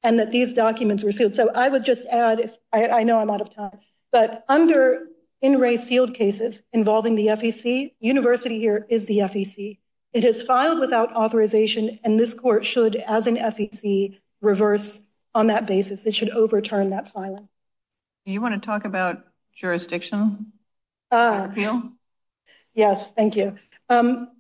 and 0.02 0.19
that 0.21 0.31
these 0.31 0.52
documents 0.52 1.02
were 1.02 1.12
sealed. 1.12 1.35
So 1.35 1.50
I 1.55 1.69
would 1.69 1.85
just 1.85 2.07
add, 2.07 2.50
I 2.73 3.02
know 3.02 3.19
I'm 3.19 3.31
out 3.31 3.40
of 3.40 3.55
time, 3.55 3.78
but 4.12 4.45
under 4.49 5.09
in 5.40 5.59
re 5.59 5.76
sealed 5.76 6.14
cases 6.14 6.62
involving 6.73 7.14
the 7.14 7.28
FEC, 7.28 7.93
university 8.00 8.59
here 8.59 8.87
is 8.88 9.07
the 9.07 9.19
FEC. 9.19 9.78
It 10.12 10.25
is 10.25 10.43
filed 10.43 10.78
without 10.78 11.14
authorization, 11.14 11.99
and 12.02 12.19
this 12.19 12.35
court 12.35 12.64
should, 12.64 12.97
as 12.97 13.26
an 13.26 13.37
FEC, 13.37 14.19
reverse 14.40 15.00
on 15.35 15.49
that 15.49 15.67
basis. 15.67 16.07
It 16.07 16.14
should 16.14 16.31
overturn 16.31 16.90
that 16.90 17.12
filing. 17.12 17.49
Do 18.25 18.33
you 18.33 18.40
want 18.40 18.55
to 18.61 18.67
talk 18.67 18.85
about 18.85 19.25
jurisdiction 19.55 20.52
uh, 21.11 21.49
appeal? 21.50 21.93
Yes, 22.75 23.07
thank 23.17 23.37
you. 23.37 23.57
Um, 23.88 24.31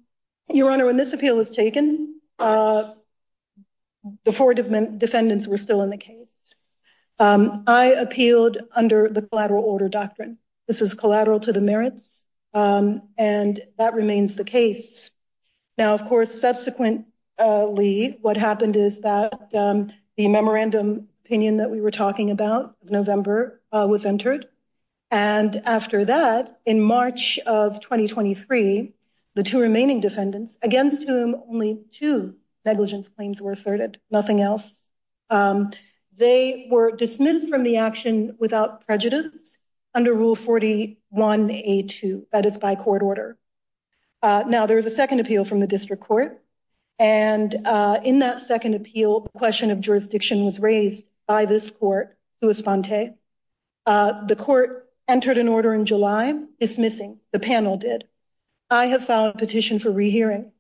Your 0.48 0.70
Honor, 0.70 0.86
when 0.86 0.96
this 0.96 1.12
appeal 1.12 1.36
was 1.36 1.50
taken, 1.50 2.20
uh, 2.38 2.94
the 4.24 4.32
four 4.32 4.54
defendants 4.54 5.46
were 5.46 5.58
still 5.58 5.82
in 5.82 5.90
the 5.90 5.96
case. 5.96 6.34
Um, 7.18 7.64
I 7.66 7.86
appealed 7.86 8.58
under 8.72 9.08
the 9.08 9.22
collateral 9.22 9.64
order 9.64 9.88
doctrine. 9.88 10.38
This 10.66 10.82
is 10.82 10.94
collateral 10.94 11.40
to 11.40 11.52
the 11.52 11.60
merits, 11.60 12.24
um, 12.54 13.02
and 13.16 13.60
that 13.78 13.94
remains 13.94 14.36
the 14.36 14.44
case. 14.44 15.10
Now, 15.76 15.94
of 15.94 16.06
course, 16.06 16.40
subsequently, 16.40 18.18
what 18.20 18.36
happened 18.36 18.76
is 18.76 19.00
that 19.00 19.50
um, 19.54 19.92
the 20.16 20.28
memorandum 20.28 21.08
opinion 21.24 21.58
that 21.58 21.70
we 21.70 21.80
were 21.80 21.90
talking 21.90 22.30
about 22.30 22.76
November 22.84 23.60
uh, 23.72 23.86
was 23.88 24.06
entered. 24.06 24.46
And 25.10 25.56
after 25.64 26.04
that, 26.04 26.58
in 26.66 26.80
March 26.80 27.38
of 27.46 27.80
2023, 27.80 28.92
the 29.34 29.42
two 29.42 29.60
remaining 29.60 30.00
defendants, 30.00 30.58
against 30.62 31.02
whom 31.04 31.34
only 31.48 31.80
two 31.92 32.34
negligence 32.68 33.08
claims 33.08 33.40
were 33.40 33.52
asserted, 33.52 33.98
nothing 34.10 34.42
else, 34.42 34.86
um, 35.30 35.70
they 36.16 36.68
were 36.70 36.90
dismissed 36.90 37.48
from 37.48 37.62
the 37.62 37.78
action 37.78 38.36
without 38.38 38.84
prejudice 38.86 39.56
under 39.94 40.12
Rule 40.12 40.36
41A2, 40.36 42.26
that 42.32 42.44
is 42.44 42.58
by 42.58 42.74
court 42.74 43.02
order. 43.02 43.38
Uh, 44.22 44.44
now, 44.46 44.66
there 44.66 44.78
is 44.78 44.84
a 44.84 44.90
second 45.02 45.20
appeal 45.20 45.44
from 45.46 45.60
the 45.60 45.66
district 45.66 46.02
court, 46.02 46.42
and 46.98 47.54
uh, 47.64 48.00
in 48.02 48.18
that 48.18 48.40
second 48.40 48.74
appeal, 48.74 49.20
the 49.20 49.38
question 49.38 49.70
of 49.70 49.80
jurisdiction 49.80 50.44
was 50.44 50.60
raised 50.60 51.04
by 51.26 51.46
this 51.46 51.70
court, 51.70 52.18
Sua 52.42 52.52
Sponte. 52.52 53.14
Uh, 53.86 54.26
the 54.26 54.36
court 54.36 54.90
entered 55.06 55.38
an 55.38 55.48
order 55.48 55.72
in 55.72 55.86
July 55.86 56.34
dismissing, 56.60 57.18
the 57.32 57.38
panel 57.38 57.78
did. 57.78 58.04
I 58.68 58.86
have 58.86 59.06
filed 59.06 59.36
a 59.36 59.38
petition 59.38 59.78
for 59.78 59.90
rehearing. 59.90 60.52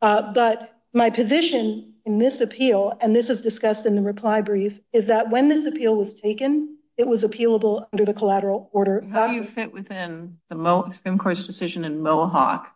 But 0.00 0.75
my 0.96 1.10
position 1.10 1.92
in 2.06 2.18
this 2.18 2.40
appeal, 2.40 2.96
and 3.00 3.14
this 3.14 3.28
is 3.28 3.42
discussed 3.42 3.84
in 3.84 3.94
the 3.96 4.02
reply 4.02 4.40
brief, 4.40 4.80
is 4.92 5.08
that 5.08 5.30
when 5.30 5.48
this 5.48 5.66
appeal 5.66 5.94
was 5.94 6.14
taken, 6.14 6.78
it 6.96 7.06
was 7.06 7.22
appealable 7.22 7.86
under 7.92 8.06
the 8.06 8.14
collateral 8.14 8.70
order. 8.72 9.06
How 9.12 9.26
do 9.26 9.34
you 9.34 9.44
fit 9.44 9.72
within 9.72 10.38
the 10.48 10.90
Supreme 10.92 11.18
Court's 11.18 11.44
decision 11.44 11.84
in 11.84 12.02
Mohawk 12.02 12.72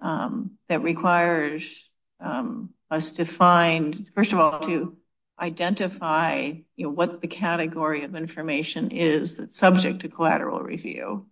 um, 0.00 0.52
that 0.68 0.82
requires 0.82 1.84
um, 2.20 2.70
us 2.90 3.12
to 3.12 3.24
find, 3.24 4.06
first 4.14 4.32
of 4.32 4.38
all, 4.38 4.60
to 4.60 4.96
identify 5.40 6.52
what 6.76 7.20
the 7.20 7.26
category 7.26 8.04
of 8.04 8.14
information 8.14 8.92
is 8.92 9.34
that's 9.34 9.56
subject 9.56 10.00
to 10.00 10.08
collateral 10.08 10.60
review, 10.60 11.26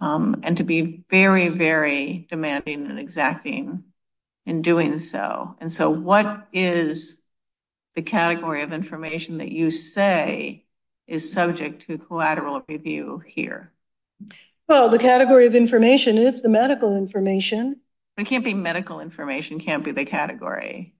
um, 0.00 0.40
and 0.42 0.56
to 0.56 0.64
be 0.64 1.04
very, 1.08 1.48
very 1.48 2.26
demanding 2.28 2.86
and 2.86 2.98
exacting 2.98 3.84
in 4.50 4.62
doing 4.62 4.98
so? 4.98 5.54
And 5.60 5.72
so 5.72 5.90
what 5.90 6.48
is 6.52 7.16
the 7.94 8.02
category 8.02 8.62
of 8.62 8.72
information 8.72 9.38
that 9.38 9.52
you 9.52 9.70
say 9.70 10.64
is 11.06 11.32
subject 11.32 11.86
to 11.86 11.98
collateral 11.98 12.60
review 12.68 13.22
here? 13.24 13.72
Well, 14.68 14.88
the 14.88 14.98
category 14.98 15.46
of 15.46 15.54
information 15.54 16.18
is 16.18 16.42
the 16.42 16.48
medical 16.48 16.96
information. 16.96 17.80
It 18.16 18.26
can't 18.26 18.44
be 18.44 18.54
medical 18.54 18.98
information, 18.98 19.60
can't 19.60 19.84
be 19.84 19.92
the 19.92 20.04
category. 20.04 20.94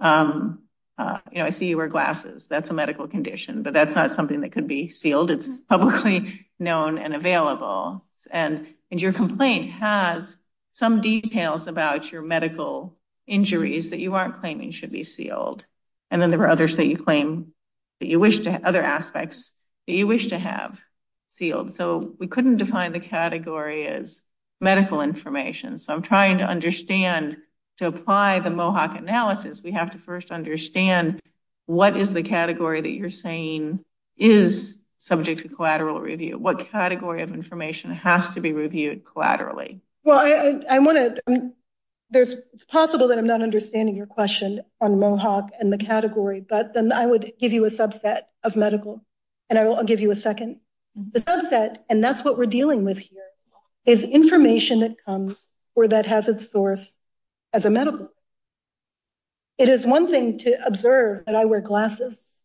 Um, 0.00 0.64
uh, 0.98 1.18
you 1.30 1.38
know, 1.38 1.44
I 1.44 1.50
see 1.50 1.66
you 1.66 1.76
wear 1.76 1.86
glasses. 1.86 2.48
That's 2.48 2.70
a 2.70 2.74
medical 2.74 3.06
condition, 3.06 3.62
but 3.62 3.72
that's 3.72 3.94
not 3.94 4.10
something 4.10 4.40
that 4.40 4.50
could 4.50 4.66
be 4.66 4.88
sealed. 4.88 5.30
It's 5.30 5.60
publicly 5.60 6.46
known 6.58 6.98
and 6.98 7.14
available. 7.14 8.04
And 8.32 8.66
your 8.90 9.12
complaint 9.12 9.70
has 9.72 10.36
some 10.72 11.00
details 11.00 11.68
about 11.68 12.12
your 12.12 12.20
medical 12.20 12.98
injuries 13.26 13.90
that 13.90 13.98
you 13.98 14.14
aren't 14.14 14.40
claiming 14.40 14.70
should 14.70 14.92
be 14.92 15.04
sealed. 15.04 15.64
And 16.10 16.20
then 16.22 16.30
there 16.30 16.40
are 16.40 16.48
others 16.48 16.76
that 16.76 16.86
you 16.86 16.96
claim 16.96 17.52
that 18.00 18.08
you 18.08 18.20
wish 18.20 18.40
to, 18.40 18.60
other 18.66 18.82
aspects 18.82 19.52
that 19.86 19.94
you 19.94 20.06
wish 20.06 20.28
to 20.28 20.38
have 20.38 20.78
sealed. 21.28 21.74
So 21.74 22.14
we 22.18 22.26
couldn't 22.26 22.58
define 22.58 22.92
the 22.92 23.00
category 23.00 23.86
as 23.86 24.22
medical 24.60 25.00
information. 25.00 25.78
So 25.78 25.92
I'm 25.92 26.02
trying 26.02 26.38
to 26.38 26.44
understand, 26.44 27.36
to 27.78 27.86
apply 27.86 28.40
the 28.40 28.50
Mohawk 28.50 28.96
analysis, 28.96 29.62
we 29.62 29.72
have 29.72 29.90
to 29.90 29.98
first 29.98 30.30
understand 30.30 31.20
what 31.66 31.96
is 31.96 32.12
the 32.12 32.22
category 32.22 32.80
that 32.80 32.90
you're 32.90 33.10
saying 33.10 33.84
is 34.16 34.78
subject 34.98 35.42
to 35.42 35.48
collateral 35.48 36.00
review? 36.00 36.38
What 36.38 36.70
category 36.70 37.22
of 37.22 37.32
information 37.32 37.92
has 37.92 38.30
to 38.32 38.40
be 38.40 38.52
reviewed 38.52 39.04
collaterally? 39.04 39.80
Well, 40.04 40.62
I 40.68 40.78
want 40.78 41.20
to, 41.26 41.52
it's 42.12 42.64
possible 42.64 43.08
that 43.08 43.18
I'm 43.18 43.26
not 43.26 43.42
understanding 43.42 43.96
your 43.96 44.06
question 44.06 44.60
on 44.80 44.98
Mohawk 44.98 45.50
and 45.58 45.72
the 45.72 45.78
category, 45.78 46.40
but 46.40 46.72
then 46.74 46.92
I 46.92 47.06
would 47.06 47.32
give 47.38 47.52
you 47.52 47.64
a 47.64 47.68
subset 47.70 48.22
of 48.42 48.56
medical, 48.56 49.04
and 49.50 49.58
I'll 49.58 49.84
give 49.84 50.00
you 50.00 50.10
a 50.10 50.16
second. 50.16 50.60
The 51.12 51.20
subset, 51.20 51.78
and 51.88 52.02
that's 52.02 52.24
what 52.24 52.38
we're 52.38 52.46
dealing 52.46 52.84
with 52.84 52.98
here, 52.98 53.24
is 53.84 54.04
information 54.04 54.80
that 54.80 55.04
comes 55.04 55.48
or 55.74 55.88
that 55.88 56.06
has 56.06 56.28
its 56.28 56.50
source 56.50 56.96
as 57.52 57.66
a 57.66 57.70
medical. 57.70 58.08
It 59.58 59.68
is 59.68 59.86
one 59.86 60.08
thing 60.08 60.38
to 60.38 60.66
observe 60.66 61.24
that 61.26 61.34
I 61.34 61.44
wear 61.44 61.60
glasses. 61.60 62.38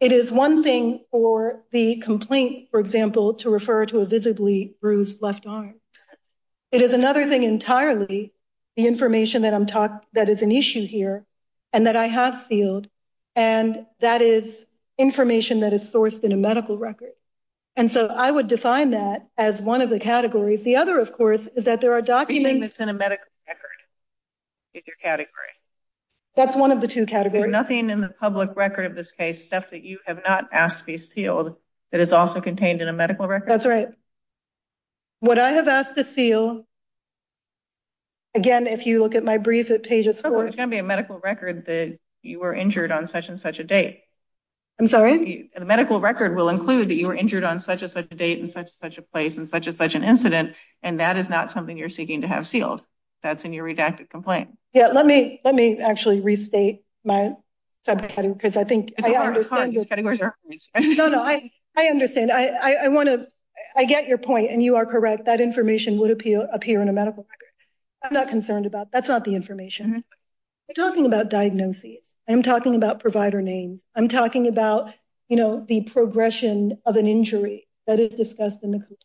It 0.00 0.12
is 0.12 0.30
one 0.30 0.62
thing 0.62 1.04
for 1.10 1.64
the 1.72 1.96
complaint, 1.96 2.68
for 2.70 2.78
example, 2.78 3.34
to 3.34 3.50
refer 3.50 3.84
to 3.86 4.00
a 4.00 4.06
visibly 4.06 4.76
bruised 4.80 5.20
left 5.20 5.46
arm. 5.46 5.74
It 6.70 6.82
is 6.82 6.92
another 6.92 7.26
thing 7.26 7.42
entirely, 7.42 8.32
the 8.78 8.86
information 8.86 9.42
that 9.42 9.52
I'm 9.52 9.66
talking, 9.66 9.98
that 10.12 10.28
is 10.28 10.42
an 10.42 10.52
issue 10.52 10.86
here, 10.86 11.26
and 11.72 11.88
that 11.88 11.96
I 11.96 12.06
have 12.06 12.36
sealed, 12.36 12.88
and 13.34 13.86
that 13.98 14.22
is 14.22 14.66
information 14.96 15.60
that 15.60 15.72
is 15.72 15.92
sourced 15.92 16.22
in 16.22 16.30
a 16.30 16.36
medical 16.36 16.78
record. 16.78 17.10
And 17.74 17.90
so 17.90 18.06
I 18.06 18.30
would 18.30 18.46
define 18.46 18.90
that 18.90 19.26
as 19.36 19.60
one 19.60 19.80
of 19.80 19.90
the 19.90 19.98
categories. 19.98 20.62
The 20.62 20.76
other, 20.76 21.00
of 21.00 21.12
course, 21.12 21.48
is 21.48 21.64
that 21.64 21.80
there 21.80 21.92
are 21.92 22.02
documents- 22.02 22.78
in 22.78 22.88
a 22.88 22.92
medical 22.92 23.26
record 23.48 23.66
is 24.74 24.86
your 24.86 24.96
category. 25.02 25.54
That's 26.36 26.54
one 26.54 26.70
of 26.70 26.80
the 26.80 26.86
two 26.86 27.04
categories. 27.04 27.50
Nothing 27.50 27.90
in 27.90 28.00
the 28.00 28.10
public 28.10 28.54
record 28.54 28.86
of 28.86 28.94
this 28.94 29.10
case, 29.10 29.44
stuff 29.44 29.70
that 29.70 29.82
you 29.82 29.98
have 30.06 30.22
not 30.24 30.50
asked 30.52 30.80
to 30.80 30.84
be 30.84 30.98
sealed, 30.98 31.56
that 31.90 32.00
is 32.00 32.12
also 32.12 32.40
contained 32.40 32.80
in 32.80 32.86
a 32.86 32.92
medical 32.92 33.26
record? 33.26 33.48
That's 33.48 33.66
right. 33.66 33.88
What 35.18 35.40
I 35.40 35.50
have 35.54 35.66
asked 35.66 35.96
to 35.96 36.04
seal, 36.04 36.67
again, 38.34 38.66
if 38.66 38.86
you 38.86 39.00
look 39.02 39.14
at 39.14 39.24
my 39.24 39.38
brief 39.38 39.70
at 39.70 39.82
pages 39.82 40.20
four- 40.20 40.42
There's 40.42 40.56
going 40.56 40.68
to 40.68 40.74
be 40.74 40.78
a 40.78 40.82
medical 40.82 41.18
record 41.18 41.66
that 41.66 41.98
you 42.22 42.40
were 42.40 42.54
injured 42.54 42.92
on 42.92 43.06
such 43.06 43.28
and 43.28 43.38
such 43.38 43.58
a 43.58 43.64
date. 43.64 44.02
I'm 44.80 44.86
sorry? 44.88 45.50
The 45.56 45.64
medical 45.64 46.00
record 46.00 46.36
will 46.36 46.48
include 46.48 46.88
that 46.88 46.94
you 46.94 47.08
were 47.08 47.14
injured 47.14 47.42
on 47.42 47.58
such 47.58 47.82
and 47.82 47.90
such 47.90 48.06
a 48.12 48.14
date, 48.14 48.38
and 48.38 48.48
such 48.48 48.68
and 48.68 48.76
such 48.80 48.98
a 48.98 49.02
place, 49.02 49.36
and 49.36 49.48
such 49.48 49.66
and 49.66 49.74
such 49.74 49.96
an 49.96 50.04
incident, 50.04 50.54
and 50.84 51.00
that 51.00 51.16
is 51.16 51.28
not 51.28 51.50
something 51.50 51.76
you're 51.76 51.88
seeking 51.88 52.20
to 52.20 52.28
have 52.28 52.46
sealed. 52.46 52.82
That's 53.20 53.44
in 53.44 53.52
your 53.52 53.64
redacted 53.66 54.08
complaint. 54.08 54.56
Yeah, 54.72 54.88
let 54.88 55.04
me 55.04 55.40
let 55.44 55.56
me 55.56 55.80
actually 55.80 56.20
restate 56.20 56.82
my 57.04 57.32
subcategory, 57.88 58.34
because 58.34 58.56
I 58.56 58.62
think 58.62 58.92
I 59.02 59.14
understand- 59.14 59.74
categories 59.88 60.20
are- 60.20 60.36
No, 60.78 61.08
no, 61.08 61.22
I 61.24 61.50
understand. 61.76 62.30
I 62.30 62.86
want 62.88 63.08
to 63.08 63.26
I 63.74 63.84
get 63.84 64.06
your 64.06 64.18
point, 64.18 64.52
and 64.52 64.62
you 64.62 64.76
are 64.76 64.86
correct. 64.86 65.24
That 65.24 65.40
information 65.40 65.98
would 65.98 66.12
appear 66.12 66.48
appear 66.52 66.80
in 66.82 66.88
a 66.88 66.92
medical 66.92 67.24
record. 67.28 67.47
I'm 68.02 68.14
not 68.14 68.28
concerned 68.28 68.66
about, 68.66 68.92
that's 68.92 69.08
not 69.08 69.24
the 69.24 69.34
information. 69.34 69.86
Mm-hmm. 69.86 69.98
I'm 70.70 70.74
talking 70.74 71.06
about 71.06 71.30
diagnoses. 71.30 72.12
I'm 72.28 72.42
talking 72.42 72.74
about 72.74 73.00
provider 73.00 73.40
names. 73.40 73.84
I'm 73.94 74.08
talking 74.08 74.46
about 74.48 74.92
you 75.28 75.36
know, 75.36 75.64
the 75.68 75.82
progression 75.82 76.78
of 76.86 76.96
an 76.96 77.06
injury 77.06 77.68
that 77.86 78.00
is 78.00 78.14
discussed 78.14 78.64
in 78.64 78.70
the 78.70 78.78
complaint. 78.78 79.02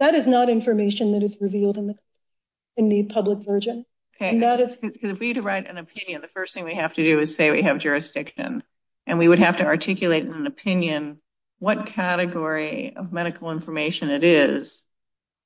That 0.00 0.14
is 0.14 0.26
not 0.26 0.48
information 0.48 1.12
that 1.12 1.22
is 1.22 1.36
revealed 1.40 1.76
in 1.76 2.88
the 2.88 3.02
public 3.04 3.40
version. 3.46 3.84
Okay, 4.20 4.38
if 5.02 5.18
we 5.18 5.32
to 5.32 5.42
write 5.42 5.68
an 5.68 5.78
opinion, 5.78 6.22
the 6.22 6.28
first 6.28 6.54
thing 6.54 6.64
we 6.64 6.74
have 6.74 6.94
to 6.94 7.02
do 7.02 7.20
is 7.20 7.34
say 7.34 7.50
we 7.50 7.62
have 7.62 7.78
jurisdiction, 7.78 8.62
and 9.06 9.18
we 9.18 9.28
would 9.28 9.40
have 9.40 9.58
to 9.58 9.64
articulate 9.64 10.24
in 10.24 10.32
an 10.32 10.46
opinion 10.46 11.18
what 11.58 11.86
category 11.86 12.94
of 12.96 13.12
medical 13.12 13.50
information 13.50 14.10
it 14.10 14.24
is 14.24 14.82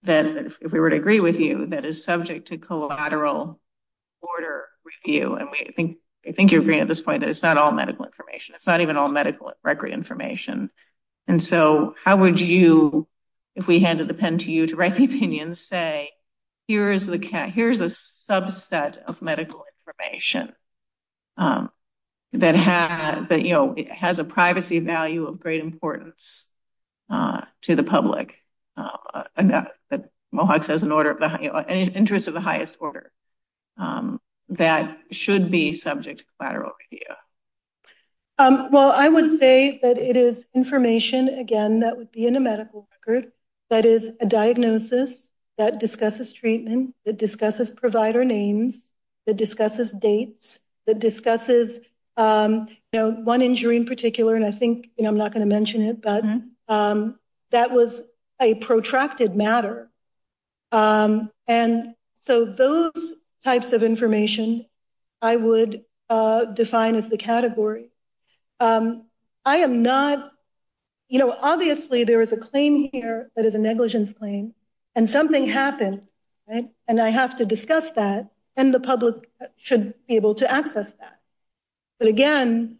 that, 0.02 0.26
if 0.26 0.72
we 0.72 0.80
were 0.80 0.90
to 0.90 0.96
agree 0.96 1.20
with 1.20 1.40
you, 1.40 1.66
that 1.66 1.84
is 1.84 2.04
subject 2.04 2.48
to 2.48 2.58
collateral 2.58 3.60
order 4.20 4.66
review. 4.84 5.34
And 5.34 5.48
we 5.50 5.72
think 5.74 5.98
I 6.26 6.32
think 6.32 6.50
you're 6.50 6.62
agreeing 6.62 6.80
at 6.80 6.88
this 6.88 7.00
point 7.00 7.20
that 7.20 7.28
it's 7.28 7.42
not 7.42 7.56
all 7.56 7.70
medical 7.70 8.04
information. 8.04 8.56
It's 8.56 8.66
not 8.66 8.80
even 8.80 8.96
all 8.96 9.08
medical 9.08 9.52
record 9.62 9.92
information. 9.92 10.70
And 11.28 11.40
so 11.40 11.94
how 12.04 12.16
would 12.16 12.40
you 12.40 13.06
if 13.56 13.66
we 13.66 13.80
handed 13.80 14.06
the 14.06 14.14
pen 14.14 14.38
to 14.38 14.52
you 14.52 14.66
to 14.66 14.76
write 14.76 14.94
the 14.94 15.06
opinion, 15.06 15.54
say, 15.54 16.10
here's 16.68 17.06
the 17.06 17.18
cat, 17.18 17.50
here's 17.50 17.80
a 17.80 17.86
subset 17.86 18.98
of 18.98 19.22
medical 19.22 19.64
information 19.80 20.52
um, 21.38 21.70
that 22.32 22.54
ha 22.54 23.26
that 23.30 23.42
you 23.42 23.52
know 23.52 23.74
has 23.90 24.18
a 24.18 24.24
privacy 24.24 24.78
value 24.80 25.26
of 25.26 25.40
great 25.40 25.60
importance 25.60 26.48
uh, 27.08 27.42
to 27.62 27.76
the 27.76 27.84
public, 27.84 28.34
Mohawk 30.32 30.64
says 30.64 30.82
in 30.82 30.90
interest 30.90 32.28
of 32.28 32.34
the 32.34 32.40
highest 32.40 32.76
order, 32.80 33.10
um, 33.78 34.20
that 34.50 34.98
should 35.10 35.50
be 35.50 35.72
subject 35.72 36.20
to 36.20 36.24
collateral 36.38 36.72
review? 36.90 37.06
Um, 38.38 38.70
well, 38.70 38.92
I 38.92 39.08
would 39.08 39.38
say 39.38 39.80
that 39.82 39.96
it 39.96 40.16
is 40.16 40.46
information, 40.54 41.28
again, 41.28 41.80
that 41.80 41.96
would 41.96 42.12
be 42.12 42.26
in 42.26 42.36
a 42.36 42.40
medical 42.40 42.86
record, 42.92 43.32
that 43.70 43.86
is 43.86 44.10
a 44.20 44.26
diagnosis 44.26 45.30
that 45.56 45.80
discusses 45.80 46.32
treatment, 46.32 46.94
that 47.06 47.16
discusses 47.16 47.70
provider 47.70 48.24
names, 48.24 48.90
that 49.26 49.38
discusses 49.38 49.90
dates, 49.90 50.58
that 50.86 50.98
discusses 50.98 51.80
um 52.18 52.66
you 52.92 53.00
know 53.00 53.10
one 53.10 53.42
injury 53.42 53.76
in 53.76 53.84
particular, 53.84 54.36
and 54.36 54.44
I 54.44 54.52
think, 54.52 54.88
you 54.96 55.04
know 55.04 55.10
I'm 55.10 55.18
not 55.18 55.32
going 55.32 55.46
to 55.46 55.54
mention 55.54 55.82
it, 55.82 56.00
but 56.00 56.24
mm-hmm. 56.24 56.74
um, 56.74 57.18
that 57.50 57.70
was 57.70 58.02
a 58.40 58.54
protracted 58.54 59.34
matter. 59.34 59.90
Um, 60.72 61.30
and 61.46 61.94
so 62.16 62.44
those 62.44 63.14
types 63.44 63.72
of 63.72 63.82
information, 63.82 64.66
I 65.22 65.36
would 65.36 65.84
uh, 66.08 66.46
define 66.46 66.96
as 66.96 67.08
the 67.08 67.16
category. 67.16 67.90
Um, 68.60 69.06
I 69.44 69.58
am 69.58 69.82
not, 69.82 70.32
you 71.08 71.18
know, 71.18 71.30
obviously 71.30 72.04
there 72.04 72.20
is 72.20 72.32
a 72.32 72.36
claim 72.36 72.88
here 72.92 73.30
that 73.36 73.44
is 73.44 73.54
a 73.54 73.58
negligence 73.58 74.12
claim, 74.12 74.54
and 74.94 75.08
something 75.08 75.46
happened, 75.46 76.06
right? 76.48 76.68
And 76.88 77.00
I 77.00 77.10
have 77.10 77.36
to 77.36 77.46
discuss 77.46 77.90
that, 77.92 78.28
and 78.56 78.72
the 78.72 78.80
public 78.80 79.30
should 79.56 79.94
be 80.08 80.16
able 80.16 80.34
to 80.36 80.50
access 80.50 80.92
that. 80.94 81.20
But 81.98 82.08
again, 82.08 82.78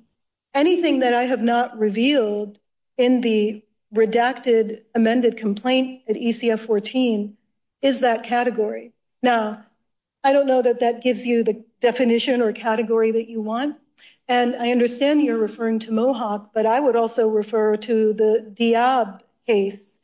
anything 0.55 1.01
that 1.01 1.15
I 1.15 1.25
have 1.25 1.43
not 1.43 1.79
revealed 1.79 2.59
in 2.97 3.21
the 3.21 3.63
redacted 3.95 4.83
amended 4.95 5.37
complaint 5.37 6.03
at 6.09 6.17
ECF 6.17 6.61
14 6.61 7.37
is 7.83 8.01
that 8.01 8.25
category. 8.25 8.93
Now, 9.23 9.65
I 10.25 10.33
don't 10.33 10.47
know 10.47 10.63
that 10.63 10.81
that 10.81 11.03
gives 11.03 11.25
you 11.25 11.45
the 11.45 11.65
definition 11.81 12.43
or 12.43 12.53
category 12.53 13.13
that 13.13 13.29
you 13.29 13.41
want, 13.41 13.77
and 14.29 14.57
I 14.57 14.73
understand 14.73 15.23
you're 15.23 15.39
referring 15.39 15.79
to 15.81 15.93
Mohawk, 15.93 16.51
but 16.53 16.67
I 16.67 16.81
would 16.81 16.97
also 16.97 17.29
refer 17.29 17.77
to 17.77 18.13
the 18.13 18.53
Dhiab 18.55 19.21
case 19.47 20.01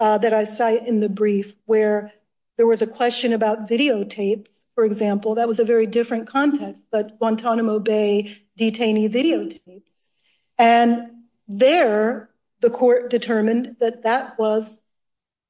uh, 0.00 0.18
that 0.18 0.32
I 0.32 0.44
cite 0.44 0.86
in 0.86 1.00
the 1.00 1.08
brief, 1.08 1.54
where 1.66 2.12
there 2.56 2.66
was 2.66 2.80
a 2.80 2.86
question 2.86 3.34
about 3.34 3.68
videotapes, 3.68 4.62
for 4.74 4.84
example, 4.84 5.34
that 5.34 5.48
was 5.48 5.60
a 5.60 5.64
very 5.64 5.86
different 5.86 6.28
context, 6.28 6.86
but 6.90 7.18
Guantanamo 7.18 7.78
Bay 7.78 8.38
detainee 8.58 9.12
videotapes. 9.12 10.10
And 10.58 11.10
there, 11.48 12.30
the 12.60 12.70
court 12.70 13.10
determined 13.10 13.76
that 13.80 14.02
that 14.02 14.38
was 14.38 14.82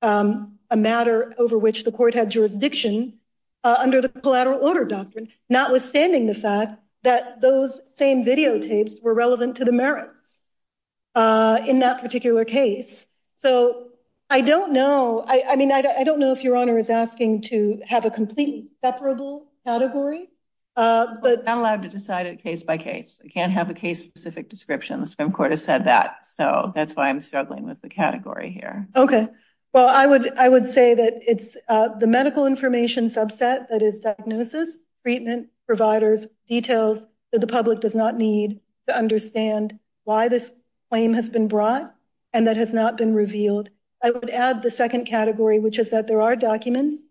um, 0.03 0.59
a 0.71 0.77
matter 0.77 1.35
over 1.39 1.59
which 1.59 1.85
the 1.85 1.93
court 1.93 2.15
had 2.15 2.31
jurisdiction 2.31 3.19
uh, 3.65 3.77
under 3.79 4.01
the 4.01 4.09
collateral 4.09 4.61
order 4.61 4.85
doctrine, 4.85 5.29
notwithstanding 5.49 6.27
the 6.27 6.35
fact 6.35 6.81
that 7.03 7.41
those 7.41 7.81
same 7.95 8.25
videotapes 8.25 9.03
were 9.03 9.15
relevant 9.15 9.57
to 9.57 9.65
the 9.65 9.73
merits 9.73 10.39
uh, 11.15 11.61
in 11.67 11.81
that 11.81 12.01
particular 12.01 12.45
case. 12.45 13.07
So 13.37 13.89
I 14.29 14.41
don't 14.41 14.73
know, 14.73 15.25
I 15.27 15.55
mean, 15.55 15.71
I 15.71 16.03
don't 16.03 16.19
know 16.19 16.33
if 16.33 16.43
Your 16.43 16.57
Honor 16.57 16.79
is 16.79 16.91
asking 16.91 17.43
to 17.43 17.81
have 17.87 18.05
a 18.05 18.11
completely 18.11 18.71
separable 18.81 19.47
category, 19.65 20.29
Uh, 20.77 21.07
but... 21.23 21.45
Not 21.45 21.59
allowed 21.59 21.83
to 21.83 21.89
decide 21.89 22.27
it 22.27 22.43
case 22.43 22.63
by 22.63 22.77
case. 22.77 23.19
I 23.25 23.29
can't 23.29 23.53
have 23.53 23.71
a 23.71 23.75
case-specific 23.75 24.51
description. 24.51 25.01
The 25.01 25.07
Supreme 25.07 25.33
Court 25.33 25.51
has 25.51 25.65
said 25.65 25.87
that, 25.87 26.27
so 26.27 26.73
that's 26.75 26.95
why 26.95 27.09
I'm 27.09 27.23
struggling 27.23 27.65
with 27.65 27.81
the 27.81 27.89
category 27.89 28.51
here. 28.51 28.87
Okay. 28.95 29.29
Well, 29.73 29.89
I 29.89 30.07
would 30.07 30.39
I 30.39 30.49
would 30.49 30.67
say 30.67 30.95
that 30.95 31.15
it's 31.27 31.57
uh, 31.69 31.89
the 31.99 32.07
medical 32.07 32.47
information 32.47 33.09
subset 33.09 33.69
that 33.69 33.83
is 33.83 34.01
diagnosis, 34.01 34.79
treatment, 35.03 35.49
providers, 35.67 36.27
details 36.49 37.07
that 37.33 37.41
the 37.41 37.47
public 37.47 37.81
does 37.81 37.95
not 37.95 38.17
need 38.17 38.61
to 38.89 38.97
understand 38.97 39.79
why 40.05 40.29
this 40.29 40.51
claim 40.91 41.13
has 41.13 41.29
been 41.29 41.49
brought 41.49 41.95
and 42.33 42.47
that 42.47 42.57
has 42.57 42.73
not 42.73 42.97
been 42.97 43.15
revealed. 43.15 43.69
I 44.03 44.11
would 44.11 44.31
add 44.31 44.63
the 44.63 44.71
second 44.71 45.05
category, 45.05 45.59
which 45.59 45.79
is 45.79 45.91
that 45.91 46.07
there 46.07 46.23
are 46.23 46.37
documents 46.37 47.03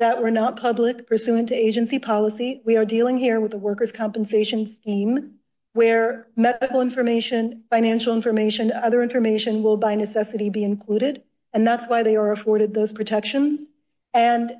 that 0.00 0.20
were 0.20 0.30
not 0.30 0.58
public 0.58 1.06
pursuant 1.06 1.50
to 1.50 1.54
agency 1.54 1.98
policy. 1.98 2.62
We 2.64 2.76
are 2.76 2.86
dealing 2.86 3.18
here 3.18 3.38
with 3.38 3.54
a 3.54 3.58
workers' 3.58 3.92
compensation 3.92 4.66
scheme 4.66 5.34
where 5.74 6.26
medical 6.34 6.80
information, 6.80 7.64
financial 7.70 8.14
information, 8.14 8.72
other 8.72 9.02
information 9.02 9.62
will 9.62 9.76
by 9.76 9.94
necessity 9.94 10.50
be 10.50 10.64
included, 10.64 11.22
and 11.52 11.66
that's 11.66 11.86
why 11.86 12.02
they 12.02 12.16
are 12.16 12.32
afforded 12.32 12.74
those 12.74 12.92
protections. 12.92 13.64
And 14.12 14.52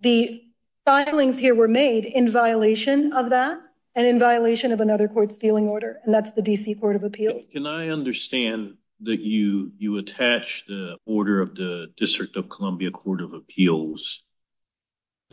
the 0.00 0.42
filings 0.84 1.38
here 1.38 1.54
were 1.54 1.66
made 1.66 2.04
in 2.04 2.30
violation 2.30 3.14
of 3.14 3.30
that 3.30 3.58
and 3.94 4.06
in 4.06 4.18
violation 4.18 4.72
of 4.72 4.80
another 4.80 5.08
court's 5.08 5.38
sealing 5.38 5.68
order, 5.68 5.98
and 6.04 6.12
that's 6.12 6.32
the 6.32 6.42
D.C. 6.42 6.74
Court 6.74 6.96
of 6.96 7.02
Appeals. 7.02 7.48
Can 7.48 7.66
I 7.66 7.88
understand 7.88 8.74
that 9.00 9.20
you 9.20 9.96
attach 9.98 10.64
the 10.68 10.98
order 11.06 11.40
of 11.40 11.54
the 11.54 11.86
District 11.96 12.36
of 12.36 12.48
Columbia 12.48 12.90
Court 12.90 13.22
of 13.22 13.32
Appeals 13.32 14.22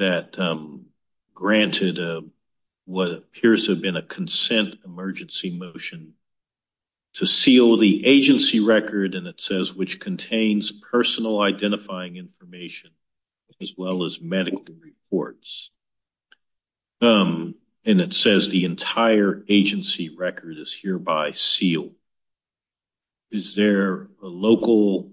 that 0.02 0.38
um, 0.40 0.88
granted 1.36 2.00
uh, 2.00 2.22
what 2.86 3.12
appears 3.12 3.66
to 3.66 3.72
have 3.72 3.82
been 3.82 3.96
a 3.96 4.02
consent 4.02 4.76
emergency 4.84 5.52
motion 5.52 6.14
to 7.14 7.28
seal 7.28 7.78
the 7.78 8.06
agency 8.06 8.62
record, 8.62 9.14
and 9.14 9.28
it 9.28 9.40
says 9.40 9.74
which 9.74 10.00
contains 10.00 10.72
personal 10.72 11.40
identifying 11.40 12.16
information 12.16 12.90
as 13.62 13.76
well 13.78 14.04
as 14.06 14.20
medical 14.20 14.74
reports, 14.80 15.70
um, 17.02 17.54
and 17.86 18.02
it 18.02 18.14
says 18.14 18.50
the 18.50 18.66
entire 18.66 19.44
agency 19.48 20.10
record 20.10 20.58
is 20.58 20.74
hereby 20.74 21.34
sealed. 21.34 21.94
Is 23.30 23.54
there 23.54 24.08
a 24.24 24.28
local 24.28 25.12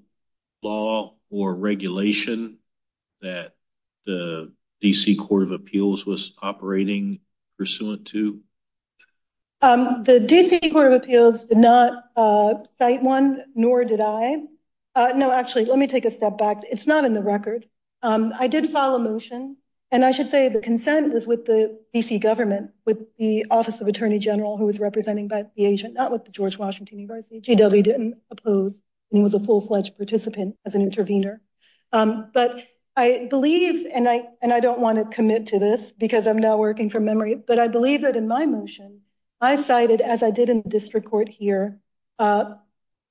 law 0.63 1.15
or 1.31 1.55
regulation 1.55 2.57
that 3.21 3.55
the 4.07 4.53
D.C. 4.81 5.17
Court 5.17 5.43
of 5.43 5.53
Appeals 5.53 6.07
was 6.07 6.33
operating 6.41 7.21
pursuant 7.57 8.07
to? 8.09 8.41
Um, 9.61 10.05
the 10.05 10.21
D.C. 10.21 10.71
Court 10.71 10.93
of 10.93 11.03
Appeals 11.03 11.47
did 11.47 11.59
not 11.59 12.05
uh, 12.17 12.55
cite 12.77 13.03
one, 13.03 13.45
nor 13.55 13.85
did 13.85 14.01
I. 14.01 14.37
Uh, 14.95 15.13
no, 15.17 15.33
actually, 15.33 15.65
let 15.65 15.79
me 15.79 15.87
take 15.87 16.05
a 16.05 16.11
step 16.11 16.39
back. 16.39 16.63
It's 16.71 16.87
not 16.87 17.05
in 17.05 17.15
the 17.15 17.23
record. 17.23 17.67
Um, 18.03 18.33
I 18.39 18.47
did 18.47 18.71
file 18.71 18.95
a 18.95 18.99
motion, 18.99 19.57
and 19.91 20.05
I 20.05 20.13
should 20.13 20.31
say 20.31 20.49
the 20.49 20.61
consent 20.61 21.13
was 21.13 21.27
with 21.27 21.45
the 21.45 21.81
D.C. 21.93 22.19
government, 22.19 22.71
with 22.85 23.17
the 23.17 23.47
Office 23.51 23.81
of 23.81 23.89
Attorney 23.89 24.21
General 24.21 24.57
who 24.57 24.67
was 24.67 24.79
representing 24.79 25.29
the 25.29 25.49
agent, 25.57 25.95
not 25.95 26.13
with 26.13 26.25
the 26.25 26.31
George 26.31 26.57
Washington 26.57 26.99
University. 26.99 27.41
GW 27.41 27.83
didn't 27.83 28.19
oppose, 28.31 28.81
and 29.11 29.19
he 29.19 29.25
was 29.25 29.35
a 29.35 29.41
full-fledged 29.41 29.97
participant 29.97 30.57
as 30.65 30.77
an 30.77 30.83
intervener. 30.83 31.41
Um, 31.93 32.31
but 32.33 32.63
I 32.99 33.29
believe, 33.31 33.87
and 33.95 34.09
I 34.09 34.59
don't 34.59 34.81
want 34.81 34.99
to 34.99 35.05
commit 35.05 35.47
to 35.49 35.61
this 35.61 35.93
because 35.93 36.27
I'm 36.27 36.39
now 36.39 36.57
working 36.57 36.91
from 36.91 37.05
memory, 37.05 37.37
but 37.37 37.61
I 37.61 37.69
believe 37.69 38.01
that 38.01 38.17
in 38.17 38.27
my 38.27 38.45
motion, 38.45 39.03
I 39.41 39.55
cited, 39.55 40.01
as 40.01 40.25
I 40.25 40.33
did 40.33 40.49
in 40.49 40.63
the 40.63 40.69
district 40.69 41.09
court 41.09 41.29
here, 41.29 41.79
uh, 42.19 42.55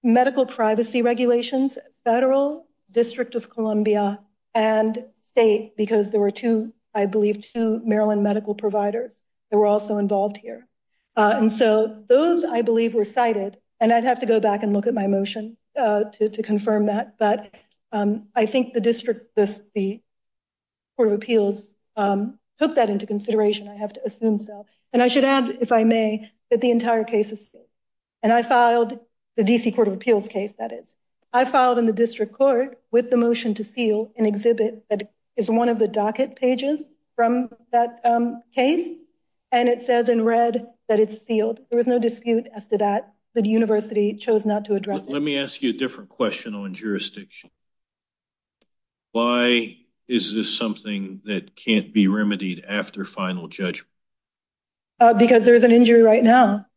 medical 0.04 0.46
privacy 0.46 1.04
regulations, 1.04 1.78
federal, 2.04 2.68
District 2.92 3.34
of 3.36 3.50
Columbia, 3.50 4.20
and 4.54 5.06
state, 5.22 5.78
because 5.78 6.12
there 6.12 6.20
were 6.20 6.32
two, 6.32 6.74
I 6.94 7.06
believe, 7.06 7.46
two 7.54 7.80
Maryland 7.86 8.24
medical 8.24 8.56
providers 8.56 9.24
that 9.50 9.58
were 9.58 9.68
also 9.68 10.00
involved 10.00 10.36
here. 10.36 10.68
Uh, 11.16 11.36
and 11.38 11.52
so 11.52 12.04
those, 12.10 12.44
I 12.44 12.62
believe, 12.62 12.94
were 12.94 13.06
cited, 13.06 13.58
and 13.80 13.94
I'd 13.94 14.04
have 14.04 14.20
to 14.20 14.26
go 14.26 14.42
back 14.42 14.64
and 14.64 14.74
look 14.74 14.88
at 14.88 14.94
my 14.94 15.08
motion 15.08 15.56
uh, 15.80 16.06
to 16.20 16.44
confirm 16.44 16.88
that. 16.88 17.18
But 17.18 17.54
Um, 17.92 18.28
I 18.36 18.46
think 18.46 18.74
the 18.74 18.82
District, 18.82 19.34
the 19.36 20.02
Court 20.96 21.08
of 21.10 21.14
Appeals 21.14 21.74
um, 21.96 22.40
took 22.60 22.76
that 22.76 22.90
into 22.90 23.06
consideration. 23.06 23.68
I 23.68 23.76
have 23.76 23.94
to 23.94 24.06
assume 24.06 24.40
so. 24.40 24.66
And 24.94 25.02
I 25.02 25.08
should 25.08 25.24
add, 25.24 25.58
if 25.62 25.72
I 25.72 25.84
may, 25.84 26.32
that 26.50 26.62
the 26.62 26.72
entire 26.72 27.04
case 27.04 27.32
is 27.32 27.52
sealed. 27.52 27.66
And 28.24 28.34
I 28.34 28.44
filed 28.44 29.00
the 29.36 29.44
D.C. 29.44 29.72
Court 29.72 29.88
of 29.88 29.94
Appeals 29.94 30.28
case, 30.28 30.56
that 30.56 30.72
is. 30.72 30.94
I 31.32 31.46
filed 31.46 31.78
in 31.78 31.86
the 31.86 31.94
district 31.94 32.34
court 32.34 32.80
with 32.92 33.10
the 33.10 33.18
motion 33.18 33.54
to 33.56 33.64
seal 33.64 34.12
an 34.18 34.26
exhibit 34.26 34.86
that 34.90 35.12
is 35.36 35.50
one 35.50 35.70
of 35.70 35.78
the 35.78 35.88
docket 35.88 36.36
pages 36.36 36.90
from 37.16 37.50
that 37.72 38.00
um, 38.04 38.42
case, 38.56 38.88
and 39.52 39.70
it 39.70 39.82
says 39.82 40.10
in 40.10 40.24
red 40.24 40.68
that 40.88 41.00
it's 41.00 41.26
sealed. 41.26 41.60
There 41.70 41.78
was 41.78 41.88
no 41.88 42.00
dispute 42.00 42.48
as 42.54 42.68
to 42.70 42.78
that. 42.80 43.14
The 43.34 43.48
university 43.48 44.16
chose 44.16 44.46
not 44.46 44.66
to 44.66 44.74
address 44.74 45.06
it. 45.06 45.12
Let 45.12 45.22
me 45.22 45.38
ask 45.38 45.62
you 45.62 45.70
a 45.70 45.74
different 45.74 46.10
question 46.10 46.56
on 46.56 46.74
jurisdiction. 46.74 47.52
Why 49.18 49.80
is 50.08 50.32
this 50.32 50.56
something 50.56 51.22
that 51.26 51.56
can't 51.56 51.92
be 51.92 52.08
remedied 52.08 52.64
after 52.68 53.04
final 53.04 53.48
judgment? 53.48 53.90
Uh, 55.00 55.16
because 55.16 55.44
there's 55.44 55.64
an 55.64 55.72
injury 55.72 56.04
right 56.04 56.24
now. 56.24 56.68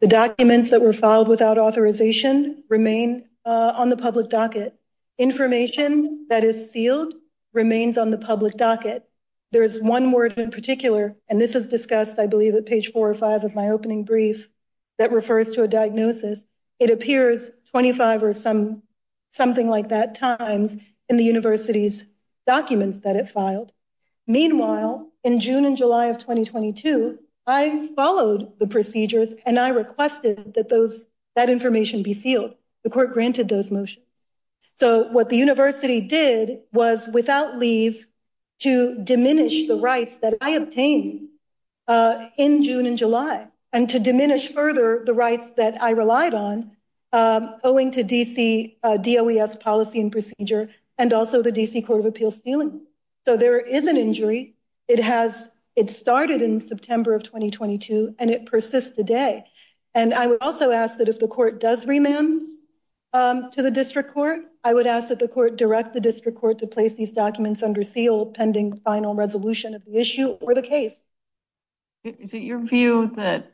The 0.00 0.08
documents 0.08 0.70
that 0.70 0.80
were 0.80 0.94
filed 0.94 1.28
without 1.28 1.58
authorization 1.58 2.64
remain 2.70 3.28
uh, 3.44 3.74
on 3.76 3.90
the 3.90 3.98
public 3.98 4.30
docket. 4.30 4.74
Information 5.18 6.24
that 6.30 6.42
is 6.42 6.70
sealed 6.70 7.12
remains 7.52 7.98
on 7.98 8.08
the 8.08 8.16
public 8.16 8.56
docket. 8.56 9.06
There 9.52 9.62
is 9.62 9.78
one 9.78 10.10
word 10.10 10.38
in 10.38 10.50
particular, 10.50 11.16
and 11.28 11.38
this 11.38 11.54
is 11.54 11.68
discussed, 11.68 12.18
I 12.18 12.28
believe, 12.28 12.54
at 12.54 12.64
page 12.64 12.92
four 12.92 13.10
or 13.10 13.14
five 13.14 13.44
of 13.44 13.54
my 13.54 13.68
opening 13.68 14.04
brief 14.04 14.48
that 14.96 15.12
refers 15.12 15.50
to 15.50 15.64
a 15.64 15.68
diagnosis. 15.68 16.46
It 16.78 16.88
appears 16.88 17.50
25 17.72 18.22
or 18.22 18.32
something 18.32 19.68
like 19.68 19.90
that 19.90 20.14
times 20.14 20.78
in 21.10 21.16
the 21.16 21.24
university's 21.24 22.04
documents 22.46 23.00
that 23.00 23.16
it 23.16 23.28
filed. 23.28 23.72
Meanwhile, 24.26 25.10
in 25.24 25.40
June 25.40 25.64
and 25.64 25.76
July 25.76 26.06
of 26.06 26.18
2022, 26.18 27.18
I 27.46 27.88
followed 27.96 28.58
the 28.60 28.68
procedures 28.68 29.34
and 29.44 29.58
I 29.58 29.70
requested 29.70 30.54
that 30.54 30.68
that 31.34 31.50
information 31.50 32.04
be 32.04 32.14
sealed. 32.14 32.54
The 32.84 32.90
court 32.90 33.12
granted 33.12 33.48
those 33.48 33.72
motions. 33.72 34.06
So 34.76 35.08
what 35.08 35.28
the 35.28 35.36
university 35.36 36.00
did 36.00 36.60
was 36.72 37.08
without 37.12 37.58
leave 37.58 38.06
to 38.60 39.02
diminish 39.02 39.66
the 39.66 39.76
rights 39.76 40.18
that 40.18 40.34
I 40.40 40.50
obtained 40.50 41.28
uh, 41.88 42.28
in 42.38 42.62
June 42.62 42.86
and 42.86 42.96
July 42.96 43.48
and 43.72 43.90
to 43.90 43.98
diminish 43.98 44.52
further 44.52 45.02
the 45.04 45.14
rights 45.14 45.52
that 45.52 45.82
I 45.82 45.90
relied 45.90 46.34
on 46.34 46.70
um, 47.12 47.56
owing 47.64 47.90
to 47.92 48.04
DC 48.04 48.76
uh, 48.82 48.96
DOES 48.96 49.56
policy 49.56 50.00
and 50.00 50.12
procedure 50.12 50.68
and 51.00 51.14
also 51.14 51.42
the 51.42 51.50
DC 51.50 51.86
Court 51.86 52.00
of 52.00 52.04
Appeals 52.04 52.42
sealing. 52.42 52.82
So 53.24 53.38
there 53.38 53.58
is 53.58 53.86
an 53.86 53.96
injury. 53.96 54.54
It 54.86 55.00
has 55.00 55.48
it 55.74 55.88
started 55.88 56.42
in 56.42 56.60
September 56.60 57.14
of 57.14 57.22
2022 57.22 58.16
and 58.18 58.30
it 58.30 58.44
persists 58.44 58.90
today. 58.90 59.44
And 59.94 60.12
I 60.12 60.26
would 60.26 60.42
also 60.42 60.70
ask 60.70 60.98
that 60.98 61.08
if 61.08 61.18
the 61.18 61.26
court 61.26 61.58
does 61.58 61.86
remand 61.86 62.42
um, 63.14 63.50
to 63.52 63.62
the 63.62 63.70
district 63.70 64.12
court, 64.12 64.40
I 64.62 64.74
would 64.74 64.86
ask 64.86 65.08
that 65.08 65.18
the 65.18 65.26
court 65.26 65.56
direct 65.56 65.94
the 65.94 66.02
district 66.02 66.38
court 66.38 66.58
to 66.58 66.66
place 66.66 66.96
these 66.96 67.12
documents 67.12 67.62
under 67.62 67.82
seal 67.82 68.26
pending 68.26 68.80
final 68.80 69.14
resolution 69.14 69.74
of 69.74 69.82
the 69.86 69.96
issue 69.96 70.28
or 70.28 70.54
the 70.54 70.62
case. 70.62 70.94
Is 72.04 72.34
it 72.34 72.42
your 72.42 72.58
view 72.58 73.12
that 73.16 73.50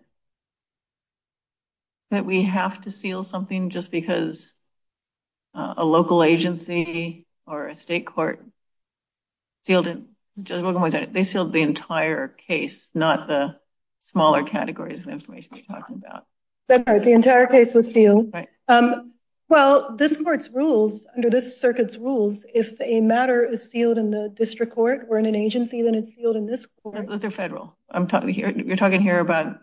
we 2.10 2.42
have 2.42 2.80
to 2.82 2.90
seal 2.90 3.22
something 3.22 3.70
just 3.70 3.92
because 3.92 4.52
uh, 5.54 5.74
a 5.76 5.84
local 5.84 6.24
agency 6.24 7.25
or 7.46 7.68
a 7.68 7.74
state 7.74 8.06
court 8.06 8.44
sealed 9.64 9.86
it? 9.86 9.98
They 11.12 11.22
sealed 11.24 11.52
the 11.52 11.62
entire 11.62 12.28
case, 12.28 12.90
not 12.94 13.26
the 13.26 13.56
smaller 14.00 14.42
categories 14.42 15.00
of 15.00 15.08
information 15.08 15.56
you're 15.56 15.78
talking 15.78 15.96
about. 15.96 16.26
That's 16.68 16.86
right. 16.86 17.02
The 17.02 17.12
entire 17.12 17.46
case 17.46 17.72
was 17.72 17.92
sealed. 17.92 18.34
Um, 18.68 19.12
well, 19.48 19.94
this 19.96 20.20
court's 20.20 20.50
rules, 20.50 21.06
under 21.14 21.30
this 21.30 21.60
circuit's 21.60 21.96
rules, 21.96 22.44
if 22.52 22.80
a 22.80 23.00
matter 23.00 23.44
is 23.44 23.70
sealed 23.70 23.96
in 23.96 24.10
the 24.10 24.28
district 24.28 24.74
court 24.74 25.06
or 25.08 25.18
in 25.18 25.26
an 25.26 25.36
agency, 25.36 25.82
then 25.82 25.94
it's 25.94 26.14
sealed 26.14 26.36
in 26.36 26.46
this 26.46 26.66
court. 26.82 27.06
Those 27.06 27.24
are 27.24 27.30
federal. 27.30 27.76
You're 27.94 28.76
talking 28.76 29.00
here 29.00 29.20
about 29.20 29.58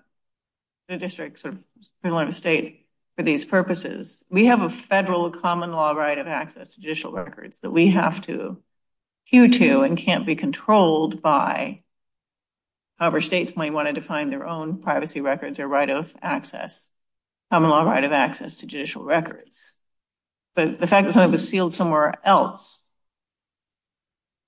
the 0.87 0.97
district, 0.97 1.39
sort 1.39 1.55
of 2.03 2.33
state 2.33 2.82
for 3.15 3.23
these 3.23 3.45
purposes. 3.45 4.23
We 4.30 4.45
have 4.45 4.62
a 4.62 4.69
federal 4.69 5.32
common 5.32 5.71
law 5.71 5.91
right 5.91 6.17
of 6.17 6.28
access 6.28 6.69
to 6.69 6.82
judicial 6.82 7.12
records 7.12 7.60
that 7.60 7.71
we 7.71 7.91
have 7.91 8.21
to 8.23 8.62
hew 9.26 9.49
to 9.49 9.82
and 9.82 9.97
can't 9.97 10.26
be 10.26 10.36
controlled 10.36 11.21
by. 11.21 11.80
However, 12.97 13.21
states 13.21 13.56
might 13.56 13.73
want 13.73 13.88
to 13.88 13.93
define 13.93 14.30
their 14.30 14.47
own 14.47 14.82
privacy 14.82 15.21
records 15.21 15.60
or 15.60 15.67
right 15.67 15.89
of 15.89 16.13
access, 16.21 16.89
common 17.52 17.69
law 17.69 17.84
right 17.84 18.04
of 18.04 18.12
access 18.12 18.56
to 18.56 18.67
judicial 18.67 19.04
records. 19.04 19.78
But 20.56 20.80
the 20.80 20.88
fact 20.88 21.06
that 21.06 21.13
something 21.13 21.32
was 21.32 21.47
sealed 21.47 21.73
somewhere 21.73 22.13
else 22.23 22.80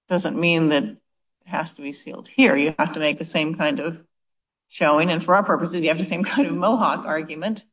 doesn't 0.07 0.39
mean 0.39 0.69
that 0.69 0.83
it 0.83 0.97
has 1.45 1.73
to 1.73 1.81
be 1.81 1.93
sealed 1.93 2.27
here. 2.27 2.55
You 2.55 2.75
have 2.77 2.93
to 2.93 2.99
make 2.99 3.17
the 3.17 3.25
same 3.25 3.55
kind 3.55 3.79
of 3.79 3.99
showing. 4.69 5.09
And 5.09 5.23
for 5.23 5.35
our 5.35 5.43
purposes, 5.43 5.81
you 5.81 5.89
have 5.89 5.97
the 5.97 6.03
same 6.03 6.23
kind 6.23 6.47
of 6.47 6.53
Mohawk 6.53 7.05
argument 7.05 7.63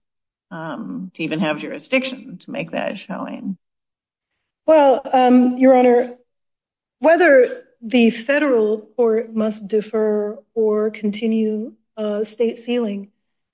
Um, 0.53 1.11
to 1.15 1.23
even 1.23 1.41
have 1.41 1.61
jurisdiction 1.61 2.37
to 2.37 2.51
make 2.51 2.73
that 2.73 2.99
showing. 2.99 3.57
Well, 4.67 5.01
um, 5.11 5.57
Your 5.57 5.75
Honor, 5.75 6.19
whether 6.99 7.65
the 7.81 8.11
federal 8.11 8.83
court 8.95 9.35
must 9.35 9.67
defer 9.67 10.38
or 10.53 10.91
continue 10.91 11.73
uh, 11.97 12.25
state 12.25 12.59
sealing, 12.59 13.12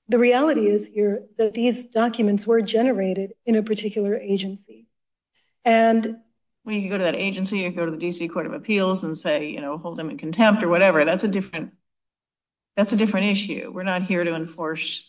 the 0.09 0.19
reality 0.19 0.67
is 0.67 0.89
here 0.89 1.23
that 1.37 1.55
these 1.55 1.85
documents 1.85 2.49
were 2.49 2.63
generated 2.63 3.35
in 3.47 3.55
a 3.55 3.63
particular 3.63 4.17
agency. 4.17 4.89
And 5.65 6.17
when 6.65 6.81
you 6.81 6.91
go 6.91 6.99
to 6.99 7.05
that 7.05 7.15
agency, 7.15 7.61
you 7.61 7.71
go 7.71 7.87
to 7.87 7.93
the 7.93 7.97
DC 7.97 8.29
Court 8.33 8.47
of 8.47 8.55
Appeals 8.55 9.05
and 9.05 9.17
say, 9.17 9.51
you 9.51 9.61
know, 9.61 9.79
hold 9.79 9.99
them 9.99 10.11
in 10.11 10.19
contempt 10.19 10.65
or 10.65 10.69
whatever. 10.69 11.05
That's 11.05 11.23
a 11.23 11.29
different 11.29 11.73
issue. 12.77 13.71
We're 13.73 13.85
not 13.85 14.03
here 14.03 14.25
to 14.25 14.35
enforce 14.35 15.09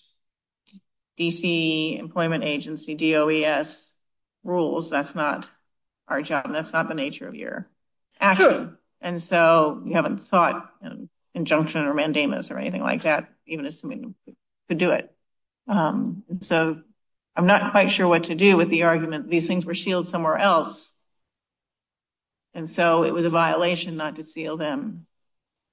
DC 1.19 1.99
Employment 1.99 2.43
Agency, 2.43 2.95
DOES 2.95 3.91
rules. 4.43 4.89
That's 4.89 5.13
not 5.13 5.47
our 6.07 6.21
job. 6.21 6.51
That's 6.53 6.73
not 6.73 6.87
the 6.87 6.95
nature 6.95 7.27
of 7.27 7.35
your 7.35 7.69
action. 8.19 8.77
And 9.01 9.21
so 9.21 9.81
you 9.85 9.93
haven't 9.95 10.21
sought 10.21 10.69
an 10.81 11.09
injunction 11.33 11.85
or 11.85 11.93
mandamus 11.93 12.51
or 12.51 12.57
anything 12.57 12.81
like 12.81 13.03
that, 13.03 13.29
even 13.45 13.65
assuming 13.65 14.15
you 14.25 14.35
could 14.67 14.77
do 14.77 14.91
it. 14.91 15.13
Um 15.67 16.23
so 16.41 16.81
I'm 17.35 17.47
not 17.47 17.71
quite 17.71 17.91
sure 17.91 18.07
what 18.07 18.25
to 18.25 18.35
do 18.35 18.57
with 18.57 18.69
the 18.69 18.83
argument 18.83 19.29
these 19.29 19.47
things 19.47 19.65
were 19.65 19.75
sealed 19.75 20.07
somewhere 20.07 20.37
else. 20.37 20.91
And 22.53 22.69
so 22.69 23.03
it 23.03 23.13
was 23.13 23.25
a 23.25 23.29
violation 23.29 23.95
not 23.95 24.15
to 24.15 24.23
seal 24.23 24.57
them 24.57 25.05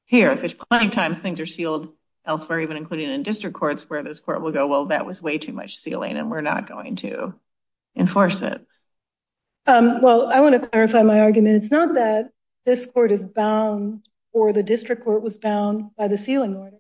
here. 0.05 0.35
There's 0.35 0.55
plenty 0.55 0.87
of 0.87 0.93
times 0.93 1.19
things 1.19 1.41
are 1.41 1.47
sealed 1.47 1.96
elsewhere, 2.27 2.61
even 2.61 2.77
including 2.77 3.11
in 3.11 3.23
district 3.23 3.57
courts 3.57 3.89
where 3.89 4.03
this 4.03 4.19
court 4.19 4.43
will 4.43 4.53
go, 4.53 4.67
well, 4.67 4.87
that 4.87 5.07
was 5.07 5.23
way 5.23 5.39
too 5.39 5.53
much 5.53 5.77
sealing 5.77 6.17
and 6.17 6.31
we're 6.31 6.41
not 6.41 6.69
going 6.69 6.97
to 6.97 7.35
enforce 7.97 8.43
it. 8.43 8.65
Um, 9.67 10.01
well, 10.01 10.29
I 10.33 10.41
want 10.41 10.61
to 10.61 10.69
clarify 10.69 11.03
my 11.03 11.21
argument. 11.21 11.57
It's 11.57 11.71
not 11.71 11.95
that 11.95 12.31
this 12.65 12.87
court 12.87 13.13
is 13.13 13.25
bound 13.25 14.07
or 14.33 14.53
the 14.53 14.63
district 14.63 15.05
court 15.05 15.23
was 15.23 15.39
bound 15.39 15.91
by 15.97 16.09
the 16.09 16.19
sealing 16.19 16.57
order. 16.57 16.77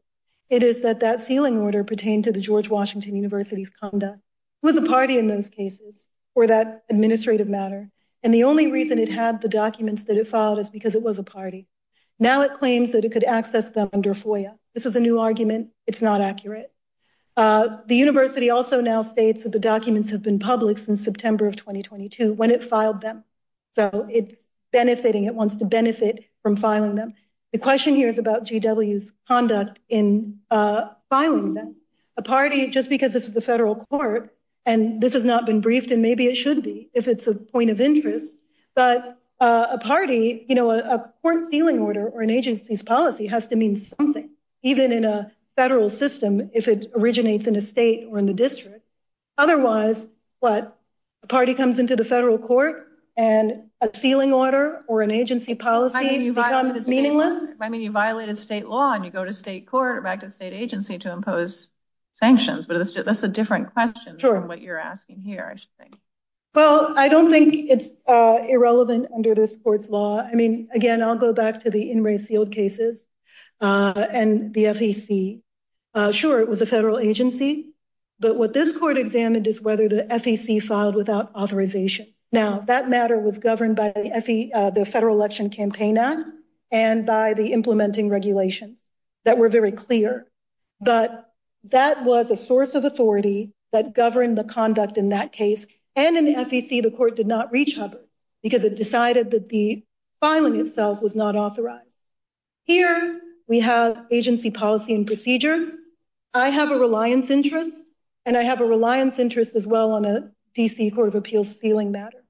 It 0.48 0.62
is 0.62 0.82
that 0.82 1.00
that 1.00 1.20
sealing 1.20 1.58
order 1.58 1.82
pertained 1.82 2.24
to 2.24 2.32
the 2.32 2.40
George 2.40 2.68
Washington 2.68 3.16
University's 3.16 3.70
conduct. 3.70 4.18
It 4.62 4.66
was 4.66 4.76
a 4.76 4.82
party 4.82 5.18
in 5.18 5.26
those 5.26 5.48
cases 5.48 6.06
for 6.34 6.46
that 6.46 6.84
administrative 6.90 7.48
matter. 7.48 7.90
And 8.22 8.32
the 8.32 8.44
only 8.44 8.68
reason 8.68 8.98
it 8.98 9.08
had 9.08 9.40
the 9.40 9.48
documents 9.48 10.04
that 10.04 10.16
it 10.16 10.28
filed 10.28 10.58
is 10.58 10.70
because 10.70 10.94
it 10.94 11.02
was 11.02 11.18
a 11.18 11.24
party. 11.24 11.66
Now 12.18 12.42
it 12.42 12.54
claims 12.54 12.92
that 12.92 13.04
it 13.04 13.12
could 13.12 13.24
access 13.24 13.70
them 13.70 13.88
under 13.92 14.14
FOIA. 14.14 14.56
This 14.76 14.84
is 14.84 14.94
a 14.94 15.00
new 15.00 15.20
argument. 15.20 15.70
It's 15.86 16.02
not 16.02 16.20
accurate. 16.20 16.70
Uh, 17.34 17.78
the 17.86 17.96
university 17.96 18.50
also 18.50 18.82
now 18.82 19.00
states 19.00 19.44
that 19.44 19.52
the 19.52 19.58
documents 19.58 20.10
have 20.10 20.22
been 20.22 20.38
public 20.38 20.76
since 20.76 21.02
September 21.02 21.46
of 21.46 21.56
2022 21.56 22.34
when 22.34 22.50
it 22.50 22.62
filed 22.62 23.00
them. 23.00 23.24
So 23.72 24.06
it's 24.10 24.46
benefiting. 24.72 25.24
It 25.24 25.34
wants 25.34 25.56
to 25.56 25.64
benefit 25.64 26.24
from 26.42 26.56
filing 26.56 26.94
them. 26.94 27.14
The 27.52 27.58
question 27.58 27.94
here 27.94 28.10
is 28.10 28.18
about 28.18 28.44
GW's 28.44 29.14
conduct 29.26 29.80
in 29.88 30.40
uh, 30.50 30.90
filing 31.08 31.54
them. 31.54 31.76
A 32.18 32.22
party, 32.22 32.68
just 32.68 32.90
because 32.90 33.14
this 33.14 33.28
is 33.28 33.34
a 33.34 33.40
federal 33.40 33.76
court 33.76 34.36
and 34.66 35.00
this 35.00 35.14
has 35.14 35.24
not 35.24 35.46
been 35.46 35.62
briefed, 35.62 35.90
and 35.90 36.02
maybe 36.02 36.26
it 36.26 36.34
should 36.34 36.62
be 36.62 36.90
if 36.92 37.08
it's 37.08 37.26
a 37.26 37.34
point 37.34 37.70
of 37.70 37.80
interest, 37.80 38.36
but 38.74 39.16
uh, 39.40 39.68
a 39.70 39.78
party, 39.78 40.44
you 40.50 40.54
know, 40.54 40.70
a 40.70 41.12
court 41.22 41.40
sealing 41.40 41.78
order 41.78 42.06
or 42.06 42.20
an 42.20 42.28
agency's 42.28 42.82
policy 42.82 43.26
has 43.26 43.48
to 43.48 43.56
mean 43.56 43.76
something, 43.76 44.28
even 44.66 44.90
in 44.90 45.04
a 45.04 45.30
federal 45.54 45.90
system, 45.90 46.50
if 46.52 46.66
it 46.66 46.90
originates 46.94 47.46
in 47.46 47.54
a 47.54 47.60
state 47.60 48.08
or 48.10 48.18
in 48.18 48.26
the 48.26 48.34
district. 48.34 48.84
Otherwise, 49.38 50.04
what? 50.40 50.76
A 51.22 51.26
party 51.28 51.54
comes 51.54 51.78
into 51.78 51.94
the 51.94 52.04
federal 52.04 52.36
court 52.36 52.88
and 53.16 53.70
a 53.80 53.88
sealing 53.94 54.32
order 54.32 54.82
or 54.88 55.02
an 55.02 55.12
agency 55.12 55.54
policy 55.54 56.30
becomes 56.30 56.88
meaningless? 56.88 57.52
I 57.60 57.68
mean, 57.68 57.80
you 57.80 57.92
violated 57.92 58.36
state 58.38 58.66
law 58.66 58.92
and 58.92 59.04
you 59.04 59.10
go 59.10 59.24
to 59.24 59.32
state 59.32 59.66
court 59.68 59.98
or 59.98 60.00
back 60.00 60.20
to 60.20 60.26
the 60.26 60.32
state 60.32 60.52
agency 60.52 60.98
to 60.98 61.12
impose 61.12 61.70
sanctions. 62.10 62.66
But 62.66 62.84
that's 63.04 63.22
a 63.22 63.28
different 63.28 63.72
question 63.72 64.18
from 64.18 64.48
what 64.48 64.60
you're 64.60 64.80
asking 64.80 65.20
here, 65.20 65.48
I 65.50 65.56
should 65.56 65.74
think. 65.78 65.96
Well, 66.54 66.94
I 66.96 67.08
don't 67.08 67.30
think 67.30 67.70
it's 67.70 68.00
uh, 68.08 68.38
irrelevant 68.48 69.08
under 69.14 69.34
this 69.34 69.56
court's 69.62 69.90
law. 69.90 70.20
I 70.20 70.34
mean, 70.34 70.68
again, 70.74 71.02
I'll 71.02 71.16
go 71.16 71.32
back 71.32 71.60
to 71.60 71.70
the 71.70 71.90
in-re 71.92 72.18
sealed 72.18 72.50
cases 72.50 73.06
Uh, 73.60 74.06
and 74.10 74.52
the 74.52 74.64
FEC. 74.64 75.40
Uh, 75.94 76.12
sure, 76.12 76.40
it 76.40 76.48
was 76.48 76.60
a 76.60 76.66
federal 76.66 76.98
agency. 76.98 77.66
But 78.18 78.36
what 78.36 78.54
this 78.54 78.76
court 78.76 78.96
examined 78.96 79.46
is 79.46 79.60
whether 79.60 79.88
the 79.88 80.04
FEC 80.04 80.62
filed 80.62 80.94
without 80.94 81.34
authorization. 81.34 82.12
Now, 82.32 82.60
that 82.60 82.88
matter 82.88 83.18
was 83.18 83.38
governed 83.38 83.76
by 83.76 83.92
uh, 83.92 84.70
the 84.70 84.86
Federal 84.86 85.16
Election 85.16 85.50
Campaign 85.50 85.98
Act 85.98 86.20
and 86.70 87.06
by 87.06 87.34
the 87.34 87.52
implementing 87.52 88.08
regulations 88.08 88.82
that 89.24 89.38
were 89.38 89.48
very 89.48 89.72
clear. 89.72 90.26
But 90.80 91.30
that 91.64 92.04
was 92.04 92.30
a 92.30 92.36
source 92.36 92.74
of 92.74 92.84
authority 92.84 93.52
that 93.72 93.94
governed 93.94 94.38
the 94.38 94.44
conduct 94.44 94.96
in 94.96 95.10
that 95.10 95.32
case. 95.32 95.66
And 95.94 96.16
in 96.16 96.24
the 96.24 96.34
FEC, 96.34 96.82
the 96.82 96.90
court 96.90 97.16
did 97.16 97.26
not 97.26 97.52
reach 97.52 97.74
Hubbard 97.74 98.06
because 98.42 98.64
it 98.64 98.76
decided 98.76 99.30
that 99.30 99.48
the 99.48 99.84
filing 100.20 100.56
itself 100.56 101.02
was 101.02 101.14
not 101.14 101.36
authorized. 101.36 101.82
Here, 102.64 103.20
we 103.48 103.60
have 103.60 104.06
agency 104.10 104.50
policy 104.50 104.94
and 104.94 105.06
procedure. 105.06 105.72
I 106.34 106.50
have 106.50 106.70
a 106.70 106.78
reliance 106.78 107.30
interest, 107.30 107.86
and 108.24 108.36
I 108.36 108.42
have 108.42 108.60
a 108.60 108.66
reliance 108.66 109.18
interest 109.18 109.54
as 109.54 109.66
well 109.66 109.92
on 109.92 110.04
a 110.04 110.30
D.C. 110.54 110.90
Court 110.90 111.08
of 111.08 111.14
Appeals 111.14 111.58
sealing 111.58 111.92
matter. 111.92 112.24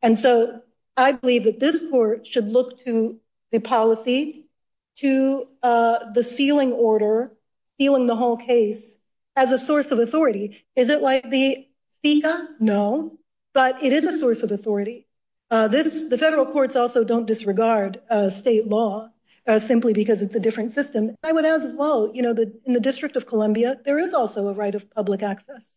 And 0.00 0.18
so 0.18 0.60
I 0.96 1.12
believe 1.12 1.44
that 1.44 1.60
this 1.60 1.82
court 1.90 2.26
should 2.26 2.48
look 2.48 2.84
to 2.84 3.18
the 3.50 3.60
policy, 3.60 4.46
to 4.98 5.46
uh, 5.62 6.10
the 6.12 6.24
sealing 6.24 6.72
order, 6.72 7.32
sealing 7.78 8.06
the 8.06 8.16
whole 8.16 8.36
case 8.36 8.96
as 9.36 9.52
a 9.52 9.58
source 9.58 9.90
of 9.90 9.98
authority. 9.98 10.64
Is 10.76 10.88
it 10.88 11.02
like 11.02 11.28
the 11.28 11.66
FECA? 12.04 12.48
No, 12.60 13.18
but 13.52 13.82
it 13.82 13.92
is 13.92 14.04
a 14.04 14.16
source 14.16 14.42
of 14.42 14.50
authority. 14.50 15.06
Uh, 15.50 15.68
the 15.68 16.16
federal 16.18 16.46
courts 16.46 16.76
also 16.76 17.04
don't 17.04 17.26
disregard 17.26 18.00
uh, 18.08 18.30
state 18.30 18.66
law 18.66 19.10
Uh, 19.44 19.58
simply 19.58 19.92
because 19.92 20.22
it's 20.22 20.36
a 20.36 20.40
different 20.40 20.70
system. 20.70 21.16
I 21.24 21.32
would 21.32 21.44
add 21.44 21.62
as 21.62 21.74
well, 21.74 22.12
you 22.14 22.22
know, 22.22 22.32
in 22.64 22.72
the 22.72 22.80
District 22.80 23.16
of 23.16 23.26
Columbia, 23.26 23.76
there 23.84 23.98
is 23.98 24.14
also 24.14 24.46
a 24.46 24.52
right 24.52 24.72
of 24.72 24.88
public 24.92 25.24
access. 25.24 25.68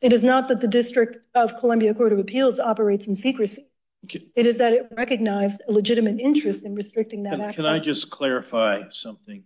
It 0.00 0.12
is 0.12 0.22
not 0.22 0.46
that 0.48 0.60
the 0.60 0.68
District 0.68 1.16
of 1.34 1.56
Columbia 1.58 1.92
Court 1.92 2.12
of 2.12 2.20
Appeals 2.20 2.60
operates 2.60 3.08
in 3.08 3.16
secrecy. 3.16 3.66
It 4.08 4.46
is 4.46 4.58
that 4.58 4.72
it 4.74 4.92
recognized 4.96 5.60
a 5.68 5.72
legitimate 5.72 6.20
interest 6.20 6.64
in 6.64 6.76
restricting 6.76 7.24
that 7.24 7.40
access. 7.40 7.56
Can 7.56 7.66
I 7.66 7.80
just 7.80 8.10
clarify 8.10 8.82
something? 8.90 9.42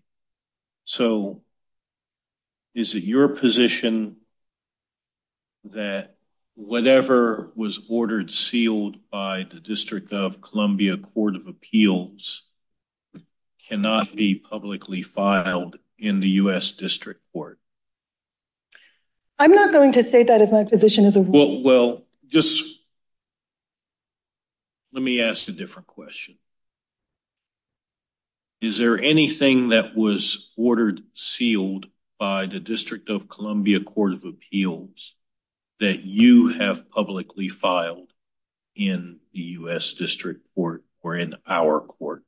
So 0.85 1.43
is 2.75 2.95
it 2.95 3.03
your 3.03 3.29
position 3.29 4.17
that 5.73 6.17
whatever 6.55 7.51
was 7.57 7.81
ordered 7.89 8.31
sealed 8.31 8.97
by 9.11 9.47
the 9.51 9.59
District 9.59 10.13
of 10.13 10.41
Columbia 10.41 10.99
Court 10.99 11.35
of 11.37 11.47
Appeals 11.47 12.43
cannot 13.69 14.15
be 14.15 14.35
publicly 14.35 15.03
filed 15.03 15.79
in 15.99 16.21
the 16.21 16.29
U.S. 16.31 16.73
District 16.73 17.21
Court? 17.33 17.59
I'm 19.39 19.53
not 19.53 19.73
going 19.73 19.93
to 19.93 20.05
state 20.05 20.29
that 20.29 20.43
as 20.43 20.53
my 20.53 20.65
position 20.65 21.05
is 21.05 21.17
a 21.17 21.23
rule. 21.23 21.63
Well, 21.63 22.03
just 22.29 22.65
let 24.93 25.03
me 25.03 25.21
ask 25.21 25.49
a 25.49 25.53
different 25.53 25.89
question. 25.89 26.37
Is 28.61 28.79
there 28.79 28.99
anything 28.99 29.71
that 29.71 29.95
was 29.95 30.51
ordered 30.57 31.03
sealed 31.15 31.87
by 32.19 32.47
the 32.47 32.61
District 32.61 33.11
of 33.11 33.29
Columbia 33.29 33.81
Court 33.81 34.13
of 34.13 34.25
Appeals 34.25 35.15
that 35.81 36.05
you 36.05 36.49
have 36.49 36.89
publicly 36.91 37.49
filed 37.49 38.13
in 38.77 39.19
the 39.33 39.41
U.S. 39.41 39.93
District 39.95 40.41
Court 40.55 40.85
or 41.03 41.17
in 41.17 41.35
our 41.47 41.81
court? 41.81 42.23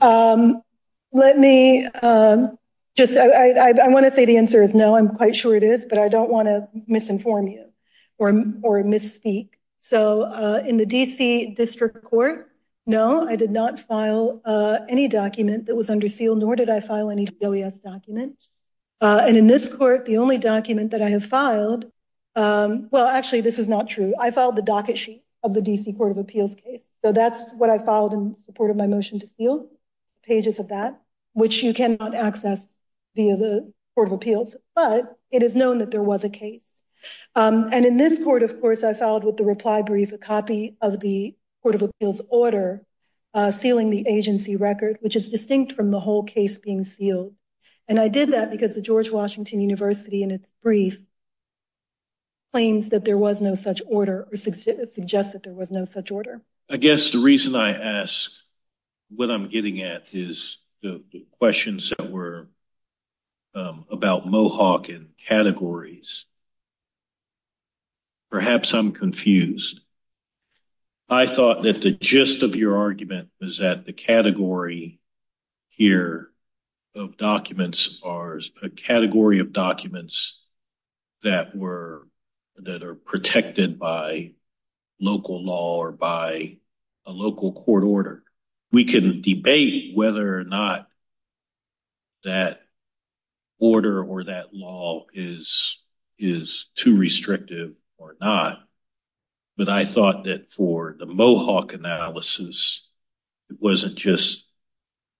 Um, 0.00 0.62
let 1.12 1.38
me 1.38 1.86
um, 1.86 2.58
just, 2.96 3.16
I 3.16 3.88
want 3.88 4.04
to 4.04 4.10
say 4.10 4.24
the 4.24 4.36
answer 4.36 4.62
is 4.62 4.74
no. 4.74 4.96
I'm 4.96 5.08
quite 5.08 5.36
sure 5.36 5.54
it 5.54 5.62
is, 5.62 5.84
but 5.84 5.98
I 5.98 6.08
don't 6.08 6.30
want 6.30 6.48
to 6.48 6.68
misinform 6.88 7.52
you 7.52 7.66
or 8.18 8.32
misspeak. 8.82 9.50
So 9.78 10.22
uh, 10.22 10.62
in 10.66 10.76
the 10.76 10.86
D.C. 10.86 11.54
District 11.54 12.04
Court, 12.04 12.50
no, 12.86 13.28
I 13.28 13.36
did 13.36 13.50
not 13.50 13.80
file 13.80 14.40
uh, 14.44 14.78
any 14.88 15.08
document 15.08 15.66
that 15.66 15.76
was 15.76 15.90
under 15.90 16.08
seal, 16.08 16.34
nor 16.34 16.56
did 16.56 16.70
I 16.70 16.80
file 16.80 17.10
any 17.10 17.28
OES 17.42 17.80
document. 17.80 18.36
Uh, 19.00 19.24
and 19.26 19.36
in 19.36 19.46
this 19.46 19.68
court, 19.68 20.06
the 20.06 20.18
only 20.18 20.38
document 20.38 20.92
that 20.92 21.02
I 21.02 21.10
have 21.10 21.26
filed, 21.26 21.86
um, 22.36 22.88
well, 22.90 23.06
actually, 23.06 23.42
this 23.42 23.58
is 23.58 23.68
not 23.68 23.88
true. 23.88 24.14
I 24.18 24.30
filed 24.30 24.56
the 24.56 24.62
docket 24.62 24.98
sheet 24.98 25.22
of 25.42 25.54
the 25.54 25.62
D.C. 25.62 25.92
Court 25.92 26.12
of 26.12 26.18
Appeals 26.18 26.54
case. 26.54 26.84
So 27.02 27.12
that's 27.12 27.52
what 27.52 27.70
I 27.70 27.78
filed 27.78 28.12
in 28.12 28.34
support 28.36 28.70
of 28.70 28.76
my 28.76 28.86
motion 28.86 29.20
to 29.20 29.26
seal, 29.26 29.68
pages 30.26 30.58
of 30.58 30.68
that, 30.68 31.00
which 31.32 31.62
you 31.62 31.74
cannot 31.74 32.14
access 32.14 32.74
via 33.14 33.36
the 33.36 33.72
Court 33.94 34.08
of 34.08 34.12
Appeals. 34.12 34.56
But 34.74 35.16
it 35.30 35.42
is 35.42 35.56
known 35.56 35.78
that 35.78 35.90
there 35.90 36.02
was 36.02 36.24
a 36.24 36.28
case. 36.28 36.68
Um, 37.34 37.70
and 37.72 37.84
in 37.84 37.96
this 37.96 38.22
court, 38.22 38.42
of 38.42 38.60
course, 38.60 38.84
I 38.84 38.94
filed 38.94 39.24
with 39.24 39.36
the 39.36 39.44
reply 39.44 39.82
brief 39.82 40.12
a 40.12 40.18
copy 40.18 40.76
of 40.80 41.00
the 41.00 41.36
Court 41.62 41.74
of 41.74 41.82
Appeals 41.82 42.20
order 42.28 42.82
uh, 43.34 43.50
sealing 43.50 43.90
the 43.90 44.06
agency 44.06 44.56
record, 44.56 44.98
which 45.00 45.16
is 45.16 45.28
distinct 45.28 45.72
from 45.72 45.90
the 45.90 46.00
whole 46.00 46.22
case 46.22 46.56
being 46.56 46.84
sealed. 46.84 47.34
And 47.88 47.98
I 47.98 48.08
did 48.08 48.30
that 48.32 48.50
because 48.50 48.74
the 48.74 48.80
George 48.80 49.10
Washington 49.10 49.60
University, 49.60 50.22
in 50.22 50.30
its 50.30 50.52
brief, 50.62 51.00
claims 52.52 52.90
that 52.90 53.04
there 53.04 53.18
was 53.18 53.42
no 53.42 53.56
such 53.56 53.82
order 53.86 54.28
or 54.30 54.36
suggests 54.36 55.32
that 55.32 55.42
there 55.42 55.52
was 55.52 55.72
no 55.72 55.84
such 55.84 56.12
order. 56.12 56.40
I 56.70 56.76
guess 56.76 57.10
the 57.10 57.18
reason 57.18 57.56
I 57.56 57.72
ask 57.72 58.30
what 59.14 59.30
I'm 59.30 59.48
getting 59.48 59.82
at 59.82 60.06
is 60.12 60.58
the 60.82 61.02
questions 61.38 61.92
that 61.96 62.10
were 62.10 62.48
um, 63.54 63.86
about 63.90 64.26
Mohawk 64.26 64.88
and 64.88 65.10
categories. 65.26 66.26
Perhaps 68.30 68.74
I'm 68.74 68.92
confused. 68.92 69.80
I 71.08 71.26
thought 71.26 71.62
that 71.62 71.80
the 71.80 71.92
gist 71.92 72.42
of 72.42 72.56
your 72.56 72.78
argument 72.78 73.28
was 73.40 73.58
that 73.58 73.86
the 73.86 73.92
category 73.92 74.98
here 75.68 76.28
of 76.94 77.16
documents 77.16 78.00
are 78.02 78.40
a 78.62 78.70
category 78.70 79.38
of 79.38 79.52
documents 79.52 80.40
that 81.22 81.54
were 81.54 82.06
that 82.56 82.82
are 82.82 82.94
protected 82.94 83.78
by 83.78 84.32
local 85.00 85.44
law 85.44 85.78
or 85.78 85.92
by 85.92 86.58
a 87.06 87.12
local 87.12 87.52
court 87.52 87.84
order. 87.84 88.23
We 88.74 88.84
can 88.84 89.22
debate 89.22 89.92
whether 89.94 90.38
or 90.38 90.42
not 90.42 90.88
that 92.24 92.60
order 93.60 94.04
or 94.04 94.24
that 94.24 94.52
law 94.52 95.06
is 95.14 95.78
too 96.74 96.96
restrictive 96.96 97.74
or 97.98 98.16
not. 98.20 98.58
But 99.56 99.68
I 99.68 99.84
thought 99.84 100.24
that 100.24 100.50
for 100.50 100.96
the 100.98 101.06
Mohawk 101.06 101.72
analysis, 101.72 102.82
it 103.48 103.58
wasn't 103.60 103.94
just 103.94 104.44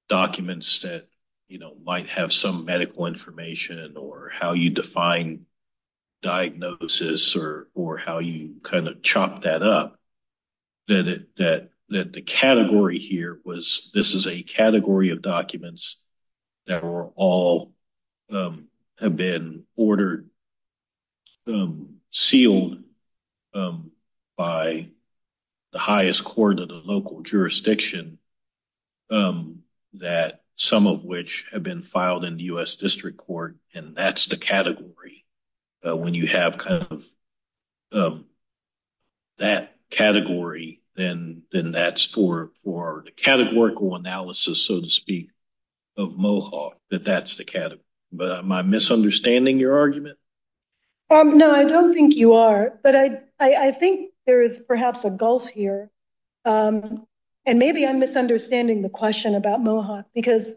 documents 0.09 0.81
that 0.81 1.07
might 1.85 2.09
have 2.09 2.33
some 2.33 2.65
medical 2.65 3.07
information 3.07 3.95
or 3.97 4.31
how 4.33 4.55
you 4.55 4.71
define 4.71 5.47
diagnosis 6.23 7.37
or 7.37 7.99
how 7.99 8.19
you 8.19 8.57
kind 8.65 8.89
of 8.89 9.01
chop 9.03 9.43
that 9.43 9.63
up. 9.63 10.01
That 10.89 11.69
the 11.89 12.23
category 12.23 12.99
here 12.99 13.39
was 13.45 13.91
this 13.95 14.15
is 14.15 14.27
a 14.27 14.43
category 14.43 15.11
of 15.11 15.23
documents 15.23 15.97
that 16.67 16.83
were 16.83 17.09
all 17.15 17.73
um, 18.31 18.69
have 18.99 19.17
been 19.17 19.65
ordered 19.77 20.29
um, 21.47 21.97
sealed 22.11 22.83
um, 23.55 23.91
by 24.37 24.89
the 25.73 25.79
highest 25.79 26.25
court 26.25 26.59
of 26.59 26.69
the 26.69 26.75
local 26.75 27.21
jurisdiction 27.23 28.19
that 29.95 30.43
some 30.57 30.87
of 30.87 31.05
which 31.05 31.47
have 31.53 31.63
been 31.63 31.83
filed 31.83 32.25
in 32.25 32.37
the 32.37 32.45
U.S. 32.45 32.77
District 32.77 33.17
Court. 33.17 33.57
And 33.75 33.97
that's 33.97 34.27
the 34.27 34.37
category. 34.37 35.25
Uh, 35.87 35.97
when 35.97 36.15
you 36.15 36.27
have 36.27 36.59
kind 36.59 36.87
of 37.93 38.25
that 39.39 39.77
category, 39.91 40.81
then 40.97 41.43
that's 41.53 42.07
for 42.07 42.51
the 42.65 43.13
categorical 43.17 43.97
analysis, 43.97 44.61
so 44.61 44.81
to 44.81 44.89
speak, 44.89 45.31
of 45.97 46.17
Mohawk, 46.17 46.77
that 46.91 47.05
that's 47.05 47.37
the 47.37 47.45
category. 47.45 47.81
But 48.13 48.39
am 48.39 48.53
I 48.53 48.63
misunderstanding 48.63 49.59
your 49.59 49.79
argument? 49.79 50.19
Um, 51.11 51.37
no, 51.39 51.51
I 51.53 51.65
don't 51.65 51.93
think 51.93 52.15
you 52.15 52.35
are. 52.35 52.79
But 52.83 52.95
I 53.41 53.71
think 53.73 54.13
there 54.27 54.41
is 54.41 54.59
perhaps 54.59 55.05
a 55.05 55.11
gulf 55.11 55.49
here. 55.49 55.91
Um, 56.45 57.07
and 57.47 57.59
maybe 57.59 57.87
I'm 57.87 57.99
misunderstanding 57.99 58.83
the 58.83 58.89
question 58.89 59.35
about 59.35 59.63
Mohawk 59.63 60.07
because 60.15 60.57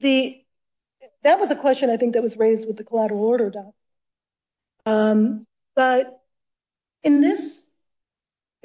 that 0.00 1.40
was 1.40 1.50
a 1.50 1.56
question 1.56 1.90
I 1.90 1.96
think 1.96 2.14
that 2.14 2.22
was 2.22 2.36
raised 2.36 2.66
with 2.66 2.76
the 2.76 2.84
collateral 2.84 3.24
order 3.24 3.50
doc. 3.50 3.72
Um, 4.84 5.46
but 5.74 6.20
in 7.02 7.20
this, 7.20 7.65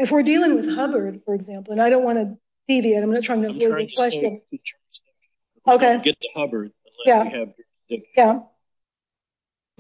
if 0.02 0.10
we're 0.10 0.24
dealing 0.24 0.56
with 0.56 0.74
Hubbard, 0.74 1.22
for 1.26 1.36
example, 1.36 1.74
and 1.74 1.82
I 1.82 1.90
don't 1.90 2.04
want 2.04 2.18
to 2.18 2.38
deviate, 2.68 3.04
I'm 3.04 3.12
not 3.12 3.24
trying 3.24 3.44
to 3.44 3.50
avoid 3.50 3.88
the 3.88 3.94
question. 3.96 4.42
Okay. 5.68 6.00
Get 6.04 6.20
to 6.20 6.28
Hubbard. 6.36 6.72
Yeah. 7.06 7.46
Yeah. 8.18 8.40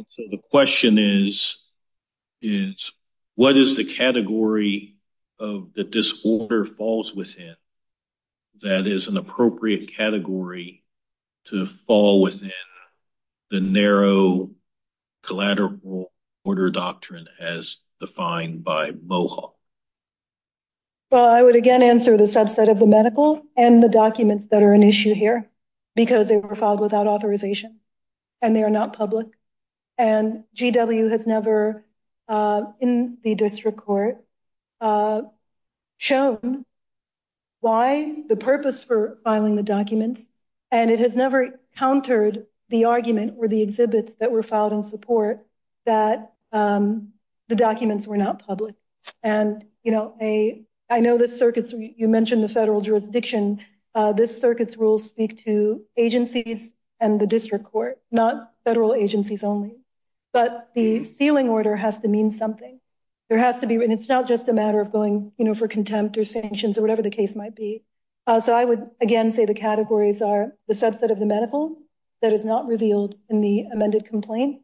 So 0.09 0.23
the 0.29 0.39
question 0.51 0.97
is, 0.97 1.57
is 2.41 2.91
what 3.35 3.57
is 3.57 3.75
the 3.75 3.85
category 3.85 4.95
of 5.39 5.73
the 5.73 5.83
disorder 5.83 6.65
falls 6.65 7.15
within 7.15 7.55
that 8.61 8.85
is 8.85 9.07
an 9.07 9.17
appropriate 9.17 9.95
category 9.95 10.83
to 11.45 11.65
fall 11.65 12.21
within 12.21 12.51
the 13.49 13.59
narrow 13.59 14.51
collateral 15.23 16.11
order 16.43 16.69
doctrine 16.69 17.27
as 17.39 17.77
defined 17.99 18.63
by 18.63 18.91
Mohawk? 18.91 19.55
Well, 21.11 21.25
I 21.25 21.41
would 21.43 21.57
again 21.57 21.83
answer 21.83 22.15
the 22.17 22.23
subset 22.23 22.71
of 22.71 22.79
the 22.79 22.87
medical 22.87 23.43
and 23.57 23.83
the 23.83 23.89
documents 23.89 24.47
that 24.47 24.63
are 24.63 24.73
an 24.73 24.83
issue 24.83 25.13
here 25.13 25.49
because 25.93 26.29
they 26.29 26.37
were 26.37 26.55
filed 26.55 26.79
without 26.79 27.07
authorization 27.07 27.79
and 28.41 28.55
they 28.55 28.63
are 28.63 28.69
not 28.69 28.93
public. 28.93 29.27
And 29.97 30.45
GW 30.55 31.11
has 31.11 31.27
never 31.27 31.85
uh, 32.29 32.63
in 32.79 33.17
the 33.23 33.35
district 33.35 33.77
court 33.77 34.23
uh, 34.79 35.23
shown 35.97 36.65
why 37.59 38.23
the 38.27 38.37
purpose 38.37 38.81
for 38.81 39.19
filing 39.23 39.55
the 39.55 39.63
documents 39.63 40.29
and 40.71 40.89
it 40.89 40.99
has 40.99 41.15
never 41.15 41.59
countered 41.75 42.45
the 42.69 42.85
argument 42.85 43.35
or 43.37 43.49
the 43.49 43.61
exhibits 43.61 44.15
that 44.15 44.31
were 44.31 44.43
filed 44.43 44.71
in 44.71 44.83
support 44.83 45.45
that 45.85 46.31
um, 46.53 47.09
the 47.49 47.55
documents 47.55 48.07
were 48.07 48.17
not 48.17 48.45
public. 48.47 48.75
And, 49.23 49.65
you 49.83 49.91
know, 49.91 50.15
I 50.91 50.99
know 50.99 51.17
the 51.17 51.29
circuits, 51.29 51.73
you 51.73 52.09
mentioned 52.09 52.43
the 52.43 52.49
federal 52.49 52.81
jurisdiction, 52.81 53.65
uh, 53.95 54.11
this 54.11 54.39
circuit's 54.39 54.75
rules 54.75 55.05
speak 55.05 55.45
to 55.45 55.83
agencies 55.95 56.73
and 56.99 57.19
the 57.19 57.27
district 57.27 57.65
court, 57.65 57.99
not 58.11 58.51
federal 58.65 58.93
agencies 58.93 59.43
only. 59.43 59.77
But 60.33 60.69
the 60.75 60.95
mm-hmm. 60.95 61.03
sealing 61.05 61.49
order 61.49 61.77
has 61.77 62.01
to 62.01 62.09
mean 62.09 62.29
something. 62.29 62.79
There 63.29 63.37
has 63.37 63.61
to 63.61 63.67
be, 63.67 63.75
and 63.75 63.93
it's 63.93 64.09
not 64.09 64.27
just 64.27 64.49
a 64.49 64.53
matter 64.53 64.81
of 64.81 64.91
going, 64.91 65.31
you 65.37 65.45
know, 65.45 65.55
for 65.55 65.69
contempt 65.69 66.17
or 66.17 66.25
sanctions 66.25 66.77
or 66.77 66.81
whatever 66.81 67.01
the 67.01 67.09
case 67.09 67.35
might 67.35 67.55
be. 67.55 67.83
Uh, 68.27 68.41
so 68.41 68.53
I 68.53 68.65
would 68.65 68.89
again 68.99 69.31
say 69.31 69.45
the 69.45 69.53
categories 69.53 70.21
are 70.21 70.53
the 70.67 70.73
subset 70.73 71.11
of 71.11 71.19
the 71.19 71.25
medical 71.25 71.77
that 72.21 72.33
is 72.33 72.45
not 72.45 72.67
revealed 72.67 73.15
in 73.29 73.41
the 73.41 73.61
amended 73.71 74.05
complaint 74.05 74.61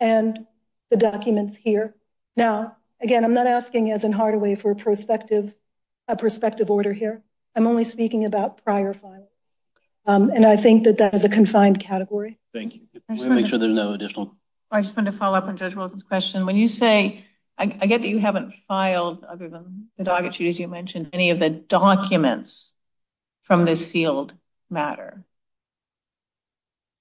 and 0.00 0.46
the 0.90 0.96
documents 0.96 1.56
here. 1.56 1.94
Now, 2.36 2.77
again, 3.00 3.24
I'm 3.24 3.34
not 3.34 3.46
asking 3.46 3.90
as 3.90 4.04
in 4.04 4.12
Hardaway 4.12 4.54
for 4.54 4.70
a 4.70 4.74
prospective 4.74 5.54
order 6.70 6.92
here. 6.92 7.22
I'm 7.54 7.66
only 7.66 7.84
speaking 7.84 8.24
about 8.24 8.64
prior 8.64 8.94
filings. 8.94 9.28
Um, 10.06 10.30
and 10.30 10.46
I 10.46 10.56
think 10.56 10.84
that 10.84 10.98
that 10.98 11.14
is 11.14 11.24
a 11.24 11.28
confined 11.28 11.80
category. 11.80 12.38
Thank 12.54 12.76
you. 12.76 12.82
I 13.08 13.14
make 13.14 13.46
sure 13.46 13.58
there's 13.58 13.74
no 13.74 13.92
additional. 13.92 14.36
I 14.70 14.80
just 14.80 14.96
wanted 14.96 15.10
to 15.12 15.18
follow 15.18 15.36
up 15.36 15.44
on 15.44 15.56
Judge 15.56 15.74
Wilson's 15.74 16.02
question. 16.02 16.46
When 16.46 16.56
you 16.56 16.68
say, 16.68 17.24
I 17.60 17.66
get 17.66 18.02
that 18.02 18.08
you 18.08 18.20
haven't 18.20 18.54
filed 18.68 19.24
other 19.24 19.48
than 19.48 19.88
the 19.98 20.04
docket 20.04 20.34
sheet, 20.34 20.48
as 20.48 20.60
you 20.60 20.68
mentioned, 20.68 21.10
any 21.12 21.30
of 21.30 21.40
the 21.40 21.50
documents 21.50 22.72
from 23.42 23.64
this 23.64 23.90
sealed 23.90 24.32
matter. 24.70 25.24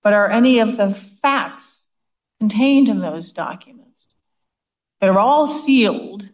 But 0.02 0.14
are 0.14 0.30
any 0.30 0.60
of 0.60 0.76
the 0.76 0.94
facts 1.22 1.86
contained 2.40 2.90
in 2.90 3.00
those 3.00 3.32
documents 3.34 4.17
that 5.00 5.10
are 5.10 5.20
all 5.20 5.48
sealed 5.48 6.28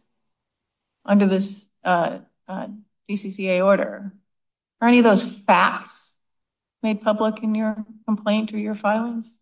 under 1.05 1.28
this 1.28 1.66
uh, 1.84 2.20
uh, 2.47 2.68
DCCA 3.09 3.64
order, 3.64 4.14
are 4.82 4.88
any 4.88 4.99
of 4.99 5.03
those 5.03 5.24
facts 5.24 6.11
made 6.82 7.01
public 7.01 7.43
in 7.43 7.55
your 7.55 7.86
complaint 8.05 8.53
or 8.53 8.57
your 8.57 8.76
filings? 8.76 9.34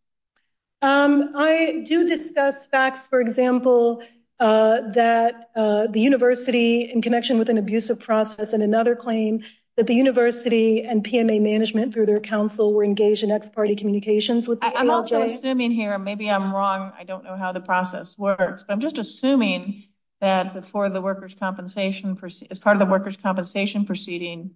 Um, 0.82 1.34
I 1.36 1.84
do 1.88 2.08
discuss 2.08 2.66
facts, 2.66 3.06
for 3.06 3.22
example, 3.22 4.04
uh, 4.40 4.82
that 4.94 5.52
the 5.56 6.00
university 6.00 6.92
in 6.92 7.02
connection 7.02 7.38
with 7.38 7.50
an 7.50 7.60
abusive 7.60 8.00
process 8.00 8.54
and 8.54 8.64
another 8.64 8.96
claim 8.96 9.44
that 9.78 9.88
the 9.88 9.96
university 9.96 10.84
and 10.84 11.04
PMA 11.04 11.42
management 11.42 11.94
through 11.94 12.06
their 12.06 12.20
counsel 12.20 12.74
were 12.74 12.84
engaged 12.84 13.24
in 13.24 13.32
ex 13.32 13.50
parte 13.50 13.76
communications 13.76 14.48
with 14.48 14.60
the 14.60 14.68
ALJ. 14.68 14.74
I'm 14.76 14.90
also 14.90 15.22
assuming 15.22 15.72
here, 15.72 15.98
maybe 15.98 16.30
I'm 16.30 16.54
wrong, 16.54 16.92
I 16.98 17.04
don't 17.04 17.24
know 17.24 17.38
how 17.38 17.52
the 17.52 17.62
process 17.62 18.18
works, 18.18 18.64
but 18.68 18.74
I'm 18.74 18.82
just 18.82 18.98
assuming 18.98 19.86
that 20.20 20.54
before 20.54 20.90
the 20.90 21.02
workers' 21.02 21.36
compensation, 21.40 22.18
as 22.50 22.60
part 22.60 22.76
of 22.76 22.80
the 22.80 22.92
workers' 22.92 23.18
compensation 23.18 23.86
proceeding, 23.86 24.52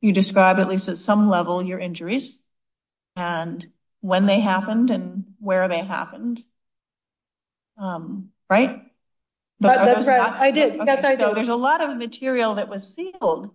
you 0.00 0.12
describe 0.12 0.58
at 0.58 0.68
least 0.68 0.88
at 0.88 0.96
some 0.96 1.28
level 1.28 1.62
your 1.62 1.78
injuries 1.78 2.38
and 3.16 3.66
when 4.00 4.26
they 4.26 4.40
happened 4.40 4.90
and 4.90 5.24
where 5.38 5.68
they 5.68 5.84
happened. 5.84 6.42
Um, 7.76 8.30
right? 8.48 8.82
That's 9.60 10.06
right. 10.06 10.20
I 10.20 10.50
did. 10.52 10.76
Yes, 10.76 11.04
I. 11.04 11.16
So 11.16 11.34
there's 11.34 11.48
a 11.48 11.54
lot 11.54 11.80
of 11.80 11.96
material 11.96 12.56
that 12.56 12.68
was 12.68 12.94
sealed 12.94 13.50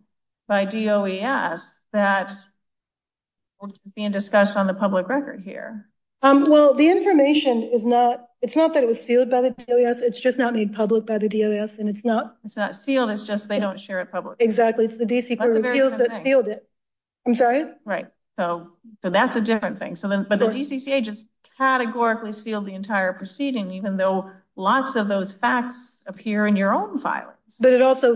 by 0.47 0.65
DOES 0.65 1.63
that 1.93 2.31
is 2.31 3.71
being 3.95 4.11
discussed 4.11 4.57
on 4.57 4.67
the 4.67 4.73
public 4.73 5.07
record 5.07 5.41
here. 5.41 5.87
Um, 6.21 6.49
well, 6.49 6.73
the 6.73 6.89
information 6.89 7.63
is 7.63 7.85
not, 7.85 8.27
it's 8.41 8.55
not 8.55 8.73
that 8.73 8.83
it 8.83 8.87
was 8.87 9.01
sealed 9.01 9.29
by 9.29 9.41
the 9.41 9.49
DOES, 9.51 10.01
it's 10.01 10.19
just 10.19 10.39
not 10.39 10.53
made 10.53 10.73
public 10.73 11.05
by 11.05 11.17
the 11.17 11.27
DOES 11.27 11.79
and 11.79 11.89
it's 11.89 12.05
not. 12.05 12.37
It's 12.45 12.55
not 12.55 12.75
sealed, 12.75 13.09
it's 13.09 13.27
just 13.27 13.47
they 13.47 13.59
don't 13.59 13.79
share 13.79 13.99
it 13.99 14.11
publicly. 14.11 14.45
Exactly. 14.45 14.85
It's 14.85 14.97
the 14.97 15.05
DC 15.05 15.37
Court 15.37 15.57
of 15.57 15.65
Appeals 15.65 15.97
that 15.97 16.13
sealed 16.13 16.47
it. 16.47 16.67
I'm 17.25 17.35
sorry? 17.35 17.65
Right. 17.85 18.07
So 18.39 18.71
that's 19.01 19.35
a 19.35 19.41
different 19.41 19.79
thing. 19.79 19.97
But 20.01 20.39
the 20.39 20.47
DCCA 20.47 21.03
just 21.03 21.25
categorically 21.57 22.31
sealed 22.31 22.65
the 22.65 22.73
entire 22.73 23.13
proceeding, 23.13 23.71
even 23.71 23.97
though 23.97 24.31
lots 24.55 24.95
of 24.95 25.07
those 25.07 25.31
facts 25.31 26.01
appear 26.05 26.47
in 26.47 26.55
your 26.55 26.73
own 26.73 26.99
filings. 26.99 27.57
But 27.59 27.73
it 27.73 27.81
also 27.81 28.15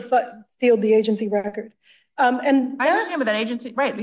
sealed 0.59 0.82
the 0.82 0.93
agency 0.93 1.28
record. 1.28 1.73
Um, 2.18 2.41
I 2.80 2.89
understand, 2.89 3.20
but 3.20 3.26
that 3.26 3.36
agency, 3.36 3.74
right. 3.76 3.93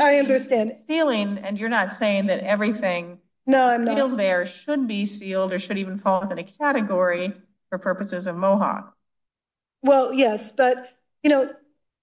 I 0.00 0.18
understand. 0.18 0.76
Sealing, 0.86 1.38
and 1.38 1.58
you're 1.58 1.68
not 1.68 1.90
saying 1.90 2.26
that 2.26 2.40
everything 2.40 3.18
sealed 3.48 4.18
there 4.18 4.46
should 4.46 4.86
be 4.86 5.06
sealed 5.06 5.52
or 5.52 5.58
should 5.58 5.78
even 5.78 5.98
fall 5.98 6.20
within 6.20 6.38
a 6.38 6.44
category 6.44 7.32
for 7.70 7.78
purposes 7.78 8.26
of 8.26 8.36
Mohawk. 8.36 8.94
Well, 9.82 10.12
yes, 10.12 10.52
but, 10.52 10.88
you 11.22 11.30
know, 11.30 11.50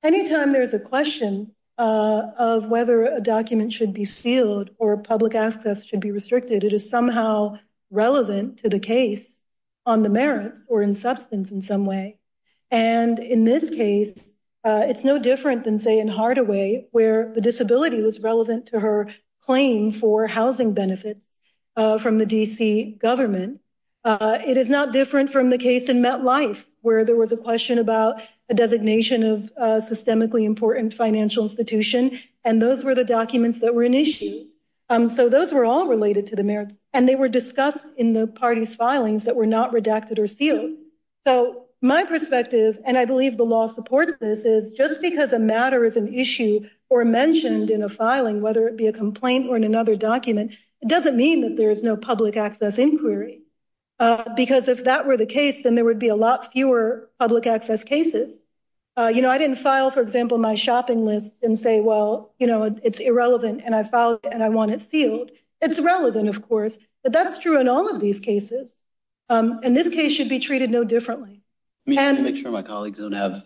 anytime 0.04 0.52
there's 0.52 0.74
a 0.74 0.80
question 0.80 1.52
uh, 1.78 2.22
of 2.38 2.66
whether 2.66 3.06
a 3.06 3.22
document 3.22 3.72
should 3.72 3.94
be 3.94 4.06
sealed 4.06 4.72
or 4.78 4.98
public 4.98 5.36
access 5.36 5.86
should 5.86 6.02
be 6.02 6.12
restricted, 6.12 6.64
it 6.64 6.74
is 6.74 6.90
somehow 6.90 7.58
relevant 7.92 8.58
to 8.60 8.70
the 8.70 8.80
case 8.80 9.42
on 9.86 10.04
the 10.04 10.10
merits 10.10 10.66
or 10.68 10.82
in 10.82 10.94
substance 10.94 11.52
in 11.52 11.62
some 11.62 11.86
way. 11.86 12.18
And 12.70 13.18
in 13.20 13.46
this 13.46 13.70
case, 13.70 14.36
Uh, 14.64 14.84
it's 14.88 15.04
no 15.04 15.18
different 15.18 15.64
than, 15.64 15.80
say, 15.80 16.00
in 16.00 16.08
Hardaway, 16.08 16.88
where 16.92 17.32
the 17.34 17.42
disability 17.42 18.02
was 18.02 18.20
relevant 18.20 18.68
to 18.68 18.80
her 18.80 19.10
claim 19.42 19.92
for 19.92 20.28
housing 20.28 20.74
benefits 20.74 21.40
uh, 21.76 21.98
from 21.98 22.18
the 22.18 22.26
DC 22.26 23.00
government. 23.00 23.62
Uh, 24.04 24.40
it 24.46 24.58
is 24.58 24.70
not 24.70 24.94
different 24.94 25.30
from 25.30 25.50
the 25.50 25.58
case 25.58 25.90
in 25.90 26.02
MetLife, 26.02 26.66
where 26.82 27.06
there 27.06 27.16
was 27.16 27.32
a 27.32 27.38
question 27.38 27.80
about 27.80 28.22
a 28.50 28.54
designation 28.54 29.24
of 29.24 29.52
systemically 29.84 30.44
important 30.44 30.94
financial 30.94 31.44
institution, 31.44 32.20
and 32.44 32.62
those 32.62 32.84
were 32.84 32.96
the 32.96 33.04
documents 33.04 33.60
that 33.60 33.76
were 33.76 33.84
an 33.84 33.94
issue. 33.94 34.46
Um, 34.90 35.10
so 35.10 35.30
those 35.30 35.54
were 35.54 35.66
all 35.66 35.88
related 35.88 36.28
to 36.28 36.36
the 36.36 36.44
merits, 36.44 36.78
and 36.94 37.08
they 37.08 37.16
were 37.16 37.30
discussed 37.30 37.86
in 37.96 38.14
the 38.14 38.26
party's 38.26 38.74
filings 38.74 39.26
that 39.26 39.36
were 39.36 39.46
not 39.46 39.72
redacted 39.72 40.18
or 40.18 40.28
sealed. 40.28 40.72
So 41.28 41.66
my 41.82 42.04
perspective, 42.04 42.80
and 42.86 42.98
I 42.98 43.06
believe 43.06 43.38
the 43.38 43.46
law 43.46 43.68
supports 43.68 44.18
this, 44.18 44.46
is 44.46 44.72
just 44.72 45.02
because 45.02 45.32
a 45.32 45.40
matter 45.40 45.86
is 45.86 45.96
an 45.96 46.14
issue 46.14 46.68
or 46.90 47.06
mentioned 47.06 47.72
in 47.72 47.84
a 47.84 47.90
filing, 47.90 48.42
whether 48.42 48.68
it 48.68 48.78
be 48.78 48.88
a 48.88 48.94
complaint 48.94 49.48
or 49.50 49.56
in 49.56 49.64
another 49.64 49.96
document, 49.96 50.52
it 50.82 50.90
doesn't 50.90 51.16
mean 51.16 51.42
that 51.42 51.56
there 51.56 51.72
is 51.72 51.84
no 51.84 51.96
public 51.96 52.36
access 52.36 52.78
inquiry. 52.78 53.44
Uh, 54.00 54.34
because 54.36 54.68
if 54.70 54.86
that 54.86 55.06
were 55.06 55.18
the 55.18 55.26
case, 55.26 55.64
then 55.64 55.76
there 55.76 55.86
would 55.86 56.00
be 56.00 56.08
a 56.08 56.16
lot 56.16 56.52
fewer 56.52 57.10
public 57.20 57.46
access 57.48 57.84
cases. 57.84 58.42
Uh, 58.98 59.08
you 59.08 59.22
know, 59.22 59.30
I 59.30 59.38
didn't 59.38 59.58
file, 59.58 59.92
for 59.92 60.02
example, 60.02 60.38
my 60.38 60.56
shopping 60.56 61.06
list 61.06 61.44
and 61.44 61.58
say, 61.58 61.80
well, 61.80 62.34
you 62.40 62.48
know, 62.48 62.64
it's 62.84 63.00
irrelevant, 63.00 63.62
and 63.64 63.76
I 63.76 63.84
filed 63.84 64.20
and 64.30 64.44
I 64.44 64.50
want 64.50 64.72
it 64.72 64.82
sealed. 64.82 65.32
It's 65.62 65.80
relevant, 65.80 66.28
of 66.28 66.48
course, 66.48 66.78
but 67.04 67.14
that's 67.14 67.40
true 67.40 67.60
in 67.60 67.68
all 67.68 67.90
of 67.94 68.02
these 68.02 68.20
cases. 68.20 68.76
Um, 69.30 69.60
and 69.64 69.76
this 69.76 69.90
case 69.90 70.14
should 70.14 70.30
be 70.30 70.40
treated 70.40 70.70
no 70.72 70.84
differently. 70.84 71.44
Let 71.96 72.16
me 72.16 72.32
make 72.32 72.42
sure 72.42 72.52
my 72.52 72.64
colleagues 72.64 73.00
don't 73.00 73.12
have... 73.12 73.44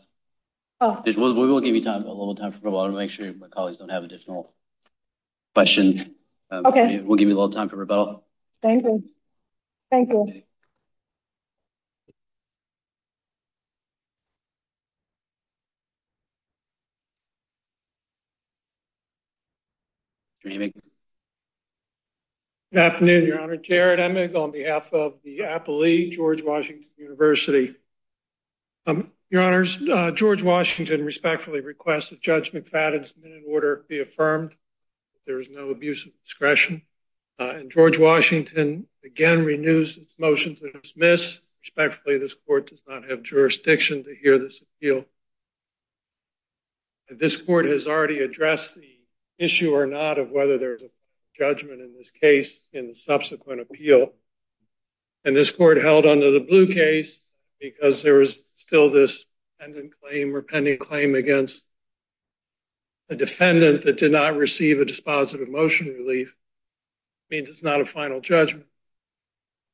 Oh. 0.82 1.02
We 1.06 1.14
will 1.14 1.62
give 1.62 1.76
you 1.76 1.82
a 1.82 1.98
little 1.98 2.36
time 2.36 2.52
for 2.52 2.60
rebuttal 2.62 2.92
to 2.92 2.98
make 2.98 3.12
sure 3.12 3.32
my 3.34 3.48
colleagues 3.48 3.78
don't 3.78 3.90
have 3.90 4.04
additional 4.04 4.54
questions. 5.54 6.10
Um, 6.52 6.66
okay. 6.66 7.00
We'll 7.00 7.18
give 7.18 7.30
you 7.30 7.36
a 7.36 7.40
little 7.40 7.50
time 7.50 7.70
for 7.70 7.78
rebuttal. 7.78 8.26
Thank 8.62 8.84
you. 8.84 9.04
Thank 9.90 10.10
you. 10.10 10.44
Good 22.74 22.80
afternoon, 22.80 23.26
Your 23.26 23.40
Honor. 23.40 23.56
Jared 23.56 24.00
Emig 24.00 24.36
on 24.36 24.52
behalf 24.52 24.92
of 24.94 25.20
the 25.24 25.40
Appellee 25.40 26.12
George 26.12 26.44
Washington 26.44 26.90
University. 26.98 27.76
Um, 28.86 29.12
Your 29.30 29.42
Honors, 29.42 29.80
uh, 29.82 30.12
George 30.12 30.44
Washington 30.44 31.06
respectfully 31.06 31.62
requests 31.62 32.10
that 32.10 32.22
Judge 32.22 32.52
McFadden's 32.52 33.14
minute 33.22 33.44
order 33.48 33.86
be 33.88 34.02
affirmed. 34.02 34.54
There 35.26 35.40
is 35.40 35.50
no 35.50 35.70
abuse 35.70 36.06
of 36.06 36.12
discretion. 36.24 36.82
Uh, 37.40 37.54
and 37.56 37.72
George 37.72 37.98
Washington 37.98 38.88
again 39.04 39.46
renews 39.46 39.98
its 39.98 40.14
motion 40.20 40.56
to 40.58 40.72
dismiss. 40.72 41.40
Respectfully, 41.62 42.18
this 42.18 42.36
court 42.46 42.70
does 42.70 42.82
not 42.86 43.10
have 43.10 43.24
jurisdiction 43.24 44.04
to 44.04 44.14
hear 44.14 44.38
this 44.38 44.62
appeal. 44.62 45.06
This 47.10 47.38
court 47.38 47.66
has 47.66 47.88
already 47.88 48.20
addressed 48.20 48.76
the 48.76 48.90
issue 49.38 49.74
or 49.74 49.86
not 49.86 50.20
of 50.20 50.32
whether 50.32 50.58
there's 50.58 50.84
a 50.84 50.90
judgment 51.38 51.82
in 51.82 51.94
this 51.94 52.12
case 52.12 52.58
in 52.74 52.88
the 52.88 52.96
subsequent 52.96 53.62
appeal. 53.62 54.12
And 55.24 55.36
this 55.36 55.52
court 55.52 55.78
held 55.78 56.06
under 56.06 56.32
the 56.32 56.42
blue 56.42 56.68
case 56.68 57.23
because 57.64 58.04
there 58.04 58.16
was 58.16 58.44
still 58.56 58.90
this 58.90 59.24
pending 59.58 59.90
claim 60.02 60.36
or 60.36 60.42
pending 60.42 60.78
claim 60.78 61.16
against 61.16 61.64
a 63.10 63.16
defendant 63.16 63.84
that 63.84 63.98
did 63.98 64.12
not 64.12 64.36
receive 64.36 64.82
a 64.82 64.86
dispositive 64.86 65.48
motion 65.48 65.88
relief 65.88 66.36
means 67.32 67.50
it's 67.50 67.64
not 67.64 67.80
a 67.80 67.86
final 67.86 68.20
judgment. 68.20 68.66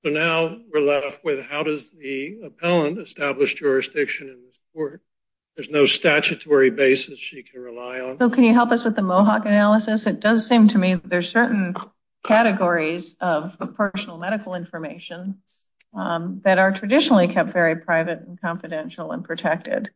So 0.03 0.11
now 0.11 0.55
we're 0.71 0.81
left 0.81 1.25
with 1.25 1.43
how 1.43 1.63
does 1.63 1.89
the 1.91 2.41
appellant 2.45 2.99
establish 2.99 3.55
jurisdiction 3.55 4.27
in 4.27 4.35
this 4.45 4.55
court? 4.73 5.01
There's 5.55 5.71
no 5.71 5.87
statutory 5.87 6.69
basis 6.69 7.17
she 7.17 7.41
can 7.41 7.59
rely 7.59 8.01
on. 8.01 8.19
So 8.19 8.29
can 8.29 8.43
you 8.43 8.53
help 8.53 8.71
us 8.71 8.83
with 8.83 8.95
the 8.95 9.01
Mohawk 9.01 9.45
analysis? 9.45 10.05
It 10.05 10.19
does 10.19 10.47
seem 10.47 10.67
to 10.69 10.77
me 10.77 10.93
there's 10.93 11.29
certain 11.29 11.75
categories 12.23 13.15
of 13.19 13.57
personal 13.75 14.19
medical 14.19 14.53
information 14.53 15.39
Um, 15.91 16.41
that 16.43 16.59
are 16.59 16.71
traditionally 16.71 17.27
kept 17.27 17.51
very 17.51 17.75
private 17.75 18.19
and 18.19 18.39
confidential 18.39 19.11
and 19.11 19.23
protected. 19.23 19.89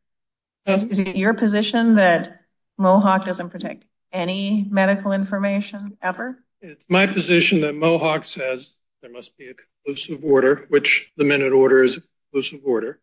Is 0.66 0.98
it 0.98 1.16
your 1.16 1.36
position 1.36 1.96
that 1.96 2.42
Mohawk 2.80 3.26
doesn't 3.26 3.52
protect 3.52 3.86
any 4.12 4.66
medical 4.70 5.12
information 5.12 5.98
ever? 6.02 6.44
It's 6.62 6.84
my 6.88 7.06
position 7.06 7.62
that 7.62 7.76
Mohawk 7.76 8.26
says 8.26 8.74
there 9.02 9.12
must 9.12 9.38
be 9.38 9.50
a 9.50 9.54
conclusive 9.54 10.24
order, 10.24 10.66
which 10.70 11.12
the 11.18 11.26
minute 11.26 11.54
order 11.54 11.84
is 11.84 11.98
a 11.98 12.02
conclusive 12.32 12.62
order. 12.64 13.00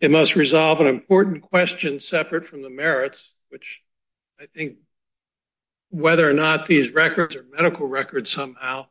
It 0.00 0.10
must 0.10 0.34
resolve 0.34 0.80
an 0.80 0.88
important 0.88 1.42
question 1.42 2.00
separate 2.00 2.44
from 2.44 2.62
the 2.62 2.70
merits, 2.70 3.32
which 3.50 3.80
I 4.40 4.46
think 4.46 4.78
whether 5.90 6.28
or 6.28 6.32
not 6.32 6.66
these 6.66 6.92
records 6.92 7.36
are 7.36 7.44
medical 7.44 7.86
records 7.86 8.30
somehow 8.30 8.86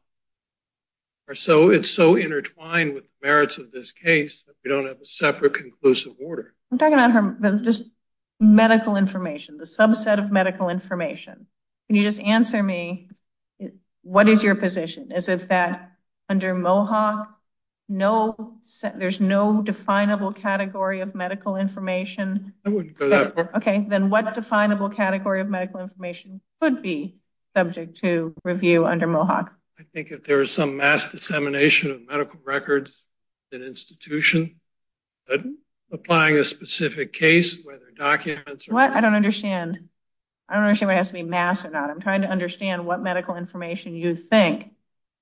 are 1.31 1.35
so 1.35 1.69
it's 1.69 1.89
so 1.89 2.15
intertwined 2.17 2.93
with 2.93 3.05
the 3.05 3.27
merits 3.27 3.57
of 3.57 3.71
this 3.71 3.93
case 3.93 4.43
that 4.43 4.55
we 4.63 4.69
don't 4.69 4.85
have 4.85 4.99
a 4.99 5.05
separate 5.05 5.53
conclusive 5.53 6.13
order. 6.21 6.53
I'm 6.71 6.77
talking 6.77 6.93
about 6.93 7.11
her 7.11 7.59
just 7.63 7.83
medical 8.39 8.97
information, 8.97 9.57
the 9.57 9.63
subset 9.63 10.19
of 10.19 10.29
medical 10.29 10.67
information. 10.69 11.47
Can 11.87 11.95
you 11.95 12.03
just 12.03 12.19
answer 12.19 12.61
me? 12.61 13.07
What 14.03 14.27
is 14.27 14.43
your 14.43 14.55
position? 14.55 15.11
Is 15.11 15.29
it 15.29 15.49
that 15.49 15.91
under 16.27 16.53
Mohawk, 16.53 17.29
no, 17.87 18.57
there's 18.95 19.21
no 19.21 19.61
definable 19.61 20.33
category 20.33 20.99
of 20.99 21.15
medical 21.15 21.55
information? 21.55 22.53
I 22.65 22.69
wouldn't 22.69 22.97
go 22.97 23.07
that 23.09 23.35
far. 23.35 23.51
Okay, 23.55 23.85
then 23.87 24.09
what 24.09 24.33
definable 24.33 24.89
category 24.89 25.39
of 25.39 25.49
medical 25.49 25.79
information 25.79 26.41
could 26.59 26.81
be 26.81 27.19
subject 27.55 27.97
to 28.01 28.33
review 28.43 28.85
under 28.85 29.07
Mohawk? 29.07 29.53
I 29.81 29.85
think 29.95 30.11
if 30.11 30.23
there 30.23 30.41
is 30.41 30.51
some 30.51 30.77
mass 30.77 31.07
dissemination 31.07 31.89
of 31.89 32.07
medical 32.07 32.39
records 32.45 32.95
in 33.51 33.63
an 33.63 33.67
institution, 33.67 34.59
applying 35.91 36.37
a 36.37 36.43
specific 36.43 37.13
case, 37.13 37.57
whether 37.63 37.89
documents 37.97 38.67
or... 38.67 38.73
What? 38.73 38.91
I 38.91 39.01
don't 39.01 39.15
understand. 39.15 39.89
I 40.47 40.55
don't 40.55 40.65
understand 40.65 40.89
what 40.89 40.93
it 40.93 40.97
has 40.97 41.07
to 41.07 41.13
be 41.13 41.23
mass 41.23 41.65
or 41.65 41.71
not. 41.71 41.89
I'm 41.89 41.99
trying 41.99 42.21
to 42.21 42.27
understand 42.27 42.85
what 42.85 43.01
medical 43.01 43.35
information 43.35 43.95
you 43.95 44.15
think 44.15 44.71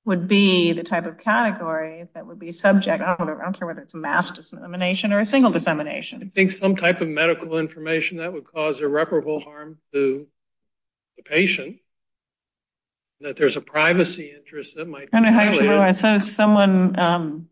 would 0.03 0.27
be 0.27 0.73
the 0.73 0.83
type 0.83 1.05
of 1.05 1.19
category 1.19 2.07
that 2.13 2.27
would 2.27 2.39
be 2.39 2.51
subject. 2.51 3.01
I 3.01 3.15
don't 3.15 3.57
care 3.57 3.67
whether 3.67 3.81
it's 3.81 3.93
mass 3.93 4.31
dissemination 4.31 5.13
or 5.13 5.21
a 5.21 5.25
single 5.25 5.51
dissemination. 5.51 6.21
I 6.21 6.35
think 6.35 6.51
some 6.51 6.75
type 6.75 6.99
of 6.99 7.07
medical 7.07 7.57
information 7.59 8.17
that 8.17 8.33
would 8.33 8.45
cause 8.45 8.81
irreparable 8.81 9.39
harm 9.39 9.77
to 9.93 10.27
the 11.15 11.23
patient, 11.23 11.77
that 13.21 13.37
there's 13.37 13.57
a 13.57 13.61
privacy 13.61 14.33
interest 14.35 14.75
that 14.75 14.87
might... 14.87 15.11
Be. 15.11 15.93
So 15.93 16.19
someone 16.19 16.97
um, 16.99 17.49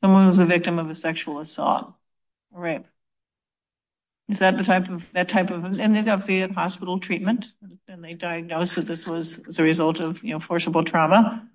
someone 0.00 0.26
was 0.26 0.38
a 0.38 0.46
victim 0.46 0.78
of 0.78 0.88
a 0.90 0.94
sexual 0.94 1.40
assault, 1.40 1.92
right? 2.50 2.84
Is 4.28 4.38
that 4.38 4.56
the 4.56 4.64
type 4.64 4.88
of... 4.88 5.04
That 5.12 5.28
type 5.28 5.50
of 5.50 5.64
and 5.64 5.94
they 5.94 6.00
obviously 6.00 6.40
had 6.40 6.52
hospital 6.52 6.98
treatment 6.98 7.52
and 7.88 8.02
they 8.02 8.14
diagnosed 8.14 8.76
that 8.76 8.86
this 8.86 9.06
was 9.06 9.38
as 9.46 9.58
a 9.58 9.62
result 9.62 10.00
of 10.00 10.22
you 10.24 10.30
know 10.30 10.40
forcible 10.40 10.84
trauma. 10.84 11.48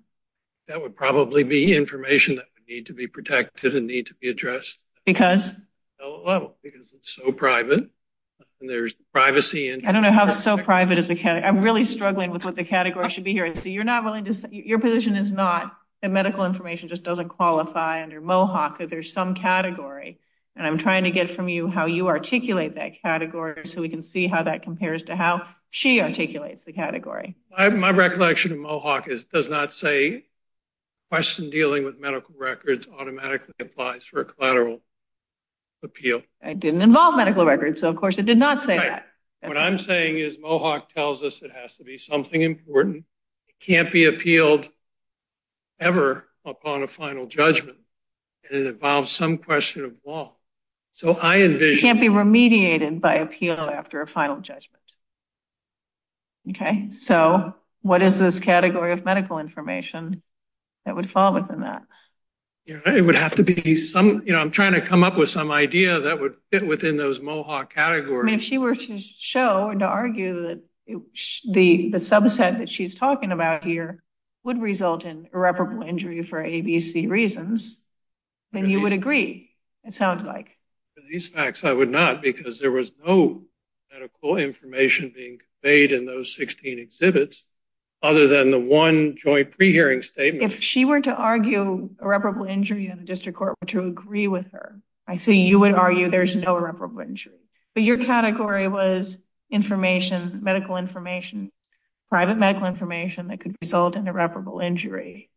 That 0.68 0.82
would 0.82 0.96
probably 0.96 1.44
be 1.44 1.74
information 1.74 2.36
that 2.36 2.46
would 2.54 2.68
need 2.68 2.86
to 2.86 2.94
be 2.94 3.06
protected 3.06 3.74
and 3.74 3.86
need 3.86 4.06
to 4.06 4.14
be 4.14 4.28
addressed. 4.28 4.78
Because? 5.04 5.56
Because 6.62 6.92
it's 6.92 7.14
so 7.14 7.32
private 7.32 7.88
and 8.60 8.68
there's 8.68 8.94
privacy... 9.12 9.72
I 9.72 9.92
don't 9.92 10.02
know 10.02 10.12
how 10.12 10.26
so 10.26 10.56
private 10.58 10.98
is 10.98 11.10
a 11.10 11.16
category. 11.16 11.48
I'm 11.48 11.62
really 11.62 11.84
struggling 11.84 12.30
with 12.30 12.44
what 12.44 12.56
the 12.56 12.64
category 12.64 13.08
should 13.08 13.24
be 13.24 13.32
here. 13.32 13.54
So 13.54 13.68
you're 13.68 13.84
not 13.84 14.04
willing 14.04 14.24
to... 14.24 14.48
Your 14.50 14.78
position 14.78 15.16
is 15.16 15.30
not 15.32 15.76
that 16.02 16.10
medical 16.10 16.44
information 16.44 16.88
just 16.88 17.02
doesn't 17.02 17.28
qualify 17.28 18.02
under 18.02 18.20
Mohawk, 18.20 18.78
that 18.78 18.90
there's 18.90 19.12
some 19.12 19.34
category. 19.34 20.18
And 20.54 20.66
I'm 20.66 20.78
trying 20.78 21.04
to 21.04 21.10
get 21.10 21.30
from 21.30 21.48
you 21.48 21.68
how 21.68 21.86
you 21.86 22.08
articulate 22.08 22.74
that 22.74 23.00
category 23.00 23.66
so 23.66 23.80
we 23.80 23.88
can 23.88 24.02
see 24.02 24.26
how 24.26 24.42
that 24.42 24.62
compares 24.62 25.04
to 25.04 25.14
how 25.14 25.46
she 25.70 26.00
articulates 26.00 26.64
the 26.64 26.72
category. 26.72 27.36
My 27.56 27.90
recollection 27.90 28.52
of 28.52 28.58
Mohawk 28.58 29.08
is 29.08 29.24
does 29.24 29.48
not 29.48 29.72
say 29.72 30.24
question 31.10 31.50
dealing 31.50 31.84
with 31.84 31.98
medical 31.98 32.34
records 32.36 32.86
automatically 32.86 33.54
applies 33.60 34.04
for 34.04 34.20
a 34.20 34.24
collateral 34.24 34.80
appeal. 35.82 36.22
It 36.42 36.60
didn't 36.60 36.82
involve 36.82 37.16
medical 37.16 37.44
records. 37.44 37.80
So 37.80 37.88
of 37.88 37.96
course 37.96 38.18
it 38.18 38.26
did 38.26 38.38
not 38.38 38.62
say 38.62 38.76
that. 38.76 39.06
What 39.40 39.56
I'm 39.56 39.78
saying 39.78 40.18
is 40.18 40.36
Mohawk 40.38 40.92
tells 40.92 41.22
us 41.22 41.42
it 41.42 41.52
has 41.52 41.76
to 41.76 41.84
be 41.84 41.96
something 41.98 42.42
important. 42.42 43.04
It 43.48 43.54
can't 43.60 43.92
be 43.92 44.06
appealed 44.06 44.68
ever 45.78 46.26
upon 46.44 46.82
a 46.82 46.88
final 46.88 47.26
judgment. 47.26 47.78
And 48.50 48.60
it 48.60 48.66
involves 48.66 49.12
some 49.12 49.38
question 49.38 49.84
of 49.84 49.94
law. 50.04 50.34
So 50.92 51.12
I 51.12 51.42
envision... 51.42 51.78
It 51.78 51.80
can't 51.80 52.00
be 52.00 52.08
remediated 52.08 53.00
by 53.00 53.16
appeal 53.16 53.54
after 53.54 54.00
a 54.00 54.06
final 54.06 54.40
judgment. 54.40 54.82
Okay. 56.50 56.90
So 56.90 57.54
what 57.82 58.02
is 58.02 58.18
this 58.18 58.40
category 58.40 58.92
of 58.92 59.04
medical 59.04 59.38
information 59.38 60.22
that 60.84 60.96
would 60.96 61.10
fall 61.10 61.32
within 61.32 61.60
that? 61.60 61.82
It 62.68 63.04
would 63.04 63.14
have 63.14 63.36
to 63.36 63.42
be 63.42 63.76
some... 63.76 64.22
You 64.26 64.32
know, 64.32 64.40
I'm 64.40 64.50
trying 64.50 64.74
to 64.74 64.82
come 64.82 65.02
up 65.02 65.16
with 65.16 65.30
some 65.30 65.50
idea 65.50 66.00
that 66.00 66.20
would 66.20 66.36
fit 66.50 66.66
within 66.66 66.98
those 66.98 67.18
Mohawk 67.18 67.72
categories. 67.74 68.24
I 68.24 68.26
mean, 68.26 68.34
if 68.34 68.42
she 68.42 68.58
were 68.58 68.76
to 68.76 68.98
show 68.98 69.70
and 69.70 69.80
to 69.80 69.86
argue 69.86 70.42
that 70.42 70.62
the 70.86 71.90
subset 71.94 72.58
that 72.58 72.68
she's 72.68 72.94
talking 72.94 73.32
about 73.32 73.64
here 73.64 74.02
would 74.44 74.60
result 74.60 75.04
in 75.04 75.28
irreparable 75.32 75.82
injury 75.82 76.22
for 76.22 76.42
ABC 76.42 77.08
reasons, 77.08 77.82
then 78.52 78.68
you 78.68 78.82
would 78.82 78.92
agree, 78.92 79.50
it 79.84 79.94
sounds 79.94 80.22
like. 80.22 80.56
For 80.94 81.02
these 81.10 81.28
facts, 81.28 81.64
I 81.64 81.72
would 81.72 81.90
not 81.90 82.22
because 82.22 82.58
there 82.58 82.70
was 82.70 82.92
no 83.06 83.44
medical 83.92 84.36
information 84.36 85.12
being 85.14 85.38
conveyed 85.62 85.92
in 85.92 86.04
those 86.04 86.34
16 86.34 86.78
exhibits 86.78 87.44
other 88.02 88.28
than 88.28 88.50
the 88.50 88.60
one 88.60 89.16
joint 89.16 89.52
pre-hearing 89.52 90.02
statement. 90.02 90.44
If 90.44 90.62
she 90.62 90.84
were 90.84 91.00
to 91.00 91.14
argue 91.14 91.90
irreparable 92.00 92.44
injury 92.44 92.86
and 92.86 93.00
the 93.00 93.04
district 93.04 93.38
court 93.38 93.56
were 93.60 93.66
to 93.68 93.86
agree 93.86 94.28
with 94.28 94.52
her, 94.52 94.80
I 95.06 95.16
see 95.18 95.42
you 95.42 95.60
would 95.60 95.74
argue 95.74 96.08
there's 96.08 96.36
no 96.36 96.56
irreparable 96.56 97.00
injury. 97.00 97.34
But 97.74 97.82
your 97.82 97.98
category 97.98 98.68
was 98.68 99.18
information, 99.50 100.40
medical 100.42 100.76
information, 100.76 101.50
private 102.10 102.38
medical 102.38 102.66
information 102.66 103.28
that 103.28 103.40
could 103.40 103.56
result 103.60 103.96
in 103.96 104.06
irreparable 104.06 104.60
injury. 104.60 105.30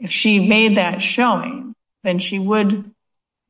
If 0.00 0.10
she 0.10 0.46
made 0.46 0.76
that 0.76 1.00
showing, 1.00 1.74
then 2.02 2.18
she 2.18 2.38
would, 2.38 2.92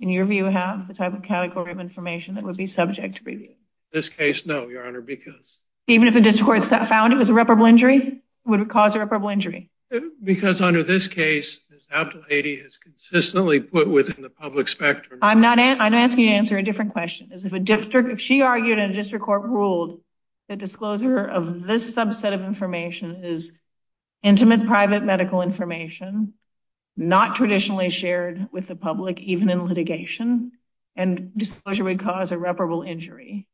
in 0.01 0.09
your 0.09 0.27
view, 0.27 0.45
have 0.45 0.89
the 0.89 0.95
type 0.95 1.15
of 1.15 1.23
category 1.23 1.73
of 1.73 1.81
information 1.81 2.35
that 2.35 2.45
would 2.45 2.57
be 2.57 2.67
subject 2.67 3.17
to 3.17 3.25
review. 3.25 3.51
In 3.51 3.57
This 3.93 4.09
case, 4.09 4.47
no, 4.47 4.69
Your 4.69 4.87
Honor, 4.87 5.01
because... 5.01 5.59
Even 5.87 6.09
if 6.09 6.15
the 6.15 6.21
district 6.21 6.47
court 6.47 6.63
found 6.63 7.13
it 7.13 7.17
was 7.17 7.29
a 7.29 7.33
irreparable 7.33 7.67
injury, 7.67 8.23
would 8.45 8.61
it 8.61 8.68
cause 8.68 8.97
irreparable 8.97 9.28
injury? 9.28 9.70
Because 10.22 10.61
under 10.61 10.82
this 10.82 11.09
case, 11.09 11.61
Ms. 11.70 11.82
Abdelhady 11.92 12.62
has 12.62 12.78
consistently 12.78 13.61
put 13.61 13.88
within 13.88 14.22
the 14.22 14.30
public 14.30 14.68
spectrum... 14.68 15.20
I'm 15.22 15.40
not 15.40 15.59
asking 15.59 16.24
you 16.24 16.30
to 16.30 16.36
answer 16.36 16.59
a 16.59 16.62
different 16.62 16.92
question. 16.92 17.30
If 17.32 18.20
she 18.20 18.42
argued 18.42 18.78
and 18.78 18.92
a 18.92 18.95
district 18.95 19.24
court 19.24 19.42
ruled 19.42 20.01
that 20.49 20.59
disclosure 20.59 21.24
of 21.24 21.62
this 21.62 21.95
subset 21.95 22.34
of 22.34 22.42
information 22.42 23.24
is 23.24 23.53
intimate 24.22 24.66
private 24.66 25.05
medical 25.05 25.42
information, 25.42 26.34
not 26.97 27.36
traditionally 27.36 27.90
shared 27.90 28.49
with 28.53 28.66
the 28.66 28.76
public, 28.76 29.20
even 29.20 29.51
in 29.51 29.64
litigation, 29.64 30.53
and 30.97 31.32
disclosure 31.36 31.84
would 31.84 32.01
cause 32.01 32.32
irreparable 32.32 32.82
injury. 32.82 33.47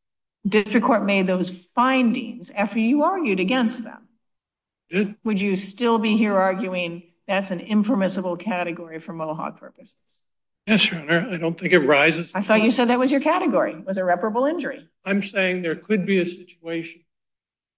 District 0.47 0.87
Court 0.87 1.05
made 1.05 1.27
those 1.27 1.51
findings 1.75 2.51
after 2.51 2.79
you 2.79 3.03
argued 3.03 3.41
against 3.41 3.83
them. 3.85 4.09
Would 5.25 5.41
you 5.41 5.57
still 5.57 5.99
be 5.99 6.17
here 6.17 6.37
arguing 6.37 7.05
that's 7.27 7.51
an 7.51 7.61
impermissible 7.61 8.37
category 8.37 8.99
for 8.99 9.13
Mohawk 9.13 9.61
purposes? 9.61 9.95
Yes, 10.67 10.91
Your 10.91 11.01
Honor. 11.01 11.29
I 11.31 11.37
don't 11.37 11.59
think 11.59 11.73
it 11.73 11.81
rises. 11.81 12.33
I 12.35 12.43
thought 12.43 12.63
you 12.63 12.71
said 12.71 12.89
that 12.89 12.99
was 12.99 13.11
your 13.11 13.21
category, 13.21 13.77
was 13.81 13.97
irreparable 13.97 14.47
injury. 14.47 14.89
I'm 15.05 15.23
saying 15.23 15.63
there 15.63 15.77
could 15.77 16.07
be 16.07 16.21
a 16.21 16.27
situation 16.27 17.03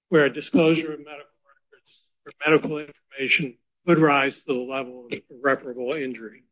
where 0.08 0.24
a 0.24 0.32
disclosure 0.32 0.92
of 0.92 0.98
medical 0.98 1.30
records 1.46 2.02
or 2.26 2.32
medical 2.46 2.78
information 2.78 3.56
would 3.86 3.98
rise 3.98 4.40
to 4.40 4.46
the 4.46 4.54
level 4.54 5.06
of 5.06 5.20
irreparable 5.30 5.92
injury. 5.92 6.44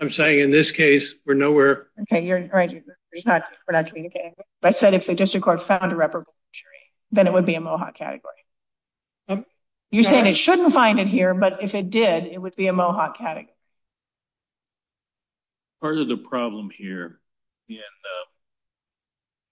I'm 0.00 0.10
saying 0.10 0.40
in 0.40 0.50
this 0.50 0.70
case, 0.70 1.14
we're 1.24 1.34
nowhere. 1.34 1.88
Okay, 2.02 2.26
you're 2.26 2.48
right. 2.52 2.82
We're 3.12 3.22
not 3.72 3.86
communicating. 3.86 4.34
I 4.62 4.70
said 4.72 4.94
if 4.94 5.06
the 5.06 5.14
District 5.14 5.44
Court 5.44 5.62
found 5.62 5.92
irreparable 5.92 6.34
injury, 6.52 6.92
then 7.12 7.26
it 7.26 7.32
would 7.32 7.46
be 7.46 7.54
a 7.54 7.60
Mohawk 7.60 7.94
category. 7.94 8.34
You're 9.94 10.02
saying 10.02 10.26
it 10.26 10.36
shouldn't 10.36 10.72
find 10.72 10.98
it 10.98 11.06
here, 11.06 11.34
but 11.34 11.62
if 11.62 11.76
it 11.76 11.88
did, 11.88 12.26
it 12.26 12.42
would 12.42 12.56
be 12.56 12.66
a 12.66 12.72
Mohawk 12.72 13.16
category. 13.16 13.54
Part 15.80 15.98
of 15.98 16.08
the 16.08 16.16
problem 16.16 16.68
here, 16.70 17.20
and 17.68 17.78
um, 17.78 18.26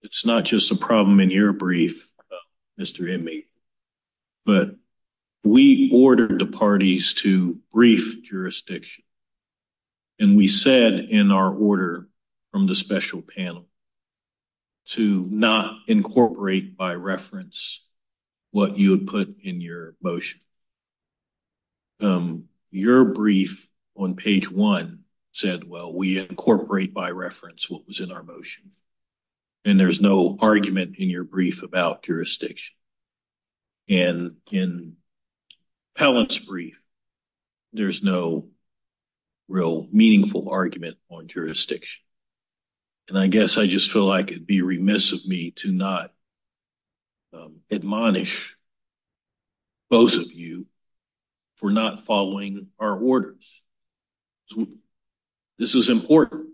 it's 0.03 0.27
not 0.27 0.43
just 0.43 0.73
a 0.73 0.75
problem 0.75 1.21
in 1.21 1.31
your 1.31 1.53
brief, 1.53 2.09
uh, 2.33 2.83
Mr. 2.83 3.09
Emig, 3.09 3.45
but 4.45 4.75
we 5.45 5.93
ordered 5.95 6.41
the 6.41 6.47
parties 6.47 7.15
to 7.15 7.61
brief 7.73 8.25
jurisdiction, 8.25 9.05
and 10.19 10.37
we 10.37 10.49
said 10.49 10.95
in 10.95 11.31
our 11.31 11.55
order 11.55 12.09
from 12.51 12.67
the 12.67 12.75
special 12.75 13.23
panel 13.23 13.67
to 14.87 15.25
not 15.31 15.77
incorporate 15.87 16.77
by 16.77 16.97
reference 16.97 17.81
what 18.53 18.79
you 18.79 18.93
had 18.93 19.07
put 19.09 19.37
in 19.43 19.61
your 19.61 19.95
motion. 20.01 20.41
Um, 22.01 22.45
your 22.71 23.05
brief 23.05 23.67
on 23.97 24.15
page 24.15 24.51
one 24.51 25.05
said, 25.33 25.65
well, 25.65 25.93
we 25.93 26.19
incorporate 26.19 26.95
by 26.95 27.11
reference 27.11 27.69
what 27.69 27.87
was 27.87 28.01
in 28.01 28.13
our 28.13 28.23
motion, 28.23 28.71
and 29.65 29.81
there's 29.81 30.01
no 30.01 30.37
argument 30.41 30.97
in 30.99 31.09
your 31.09 31.25
brief 31.25 31.63
about 31.63 32.03
jurisdiction. 32.03 32.75
And 33.89 34.37
in 34.51 34.97
Pellant's 35.97 36.39
brief, 36.39 36.79
there's 37.73 38.03
no 38.03 38.49
real 39.49 39.89
meaningful 39.93 40.51
argument 40.51 40.97
on 41.11 41.29
jurisdiction. 41.29 42.03
And 43.09 43.19
I 43.19 43.27
guess 43.27 43.59
I 43.59 43.67
just 43.67 43.91
feel 43.91 44.07
like 44.07 44.31
it'd 44.31 44.47
be 44.47 44.63
remiss 44.63 45.13
of 45.13 45.27
me 45.27 45.53
to 45.57 45.73
not 45.73 46.13
Um, 47.35 47.61
admonish 47.71 48.57
both 49.89 50.15
of 50.15 50.33
you 50.33 50.67
for 51.57 51.71
not 51.71 52.05
following 52.05 52.67
our 52.79 52.95
orders. 52.95 53.45
This 55.59 55.75
is 55.75 55.89
important. 55.89 56.49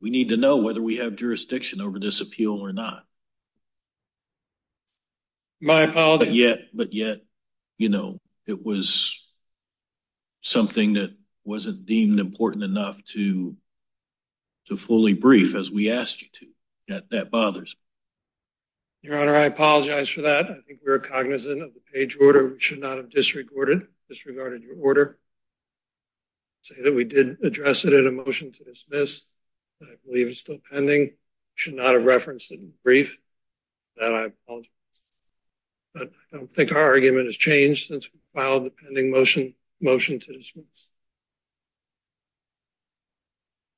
We 0.00 0.10
need 0.10 0.28
to 0.28 0.36
know 0.36 0.58
whether 0.58 0.80
we 0.80 0.96
have 0.98 1.16
jurisdiction 1.16 1.80
over 1.80 1.98
this 1.98 2.20
appeal 2.20 2.52
or 2.52 2.72
not. 2.72 3.04
My 5.60 5.82
apologies. 5.82 6.36
But 6.74 6.92
yet, 6.92 7.22
you 7.78 7.88
know, 7.88 8.20
it 8.46 8.64
was 8.64 9.18
something 10.42 10.92
that 10.92 11.16
wasn't 11.44 11.86
deemed 11.86 12.20
important 12.20 12.62
enough 12.62 13.02
to 13.14 13.56
fully 14.76 15.14
brief 15.14 15.54
as 15.54 15.70
we 15.70 15.90
asked 15.90 16.22
you 16.22 16.28
to. 16.34 17.02
That 17.10 17.30
bothers 17.30 17.74
me. 17.74 17.85
Your 19.02 19.18
Honor, 19.18 19.36
I 19.36 19.44
apologize 19.44 20.08
for 20.08 20.22
that. 20.22 20.46
I 20.46 20.56
think 20.66 20.80
we're 20.84 20.98
cognizant 20.98 21.62
of 21.62 21.72
the 21.74 21.80
page 21.94 22.16
order. 22.20 22.48
We 22.48 22.58
should 22.58 22.80
not 22.80 22.96
have 22.96 23.08
disregarded 23.08 23.86
your 24.62 24.76
order. 24.80 25.18
Say 26.62 26.82
that 26.82 26.92
we 26.92 27.04
did 27.04 27.36
address 27.44 27.84
it 27.84 27.92
in 27.92 28.08
a 28.08 28.10
motion 28.10 28.50
to 28.50 28.64
dismiss. 28.64 29.20
I 29.80 29.94
believe 30.04 30.26
it's 30.26 30.40
still 30.40 30.58
pending. 30.72 31.14
Should 31.54 31.74
not 31.74 31.94
have 31.94 32.04
referenced 32.04 32.50
it 32.50 32.58
in 32.58 32.72
brief. 32.82 33.16
That 33.96 34.12
I 34.12 34.24
apologize. 34.24 34.70
But 35.94 36.10
I 36.32 36.36
don't 36.36 36.52
think 36.52 36.72
our 36.72 36.82
argument 36.82 37.26
has 37.26 37.36
changed 37.36 37.86
since 37.86 38.08
we 38.12 38.18
filed 38.34 38.64
the 38.66 38.70
pending 38.70 39.12
motion 39.12 39.54
to 39.80 40.32
dismiss. 40.32 40.64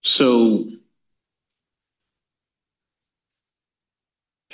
So 0.03 0.65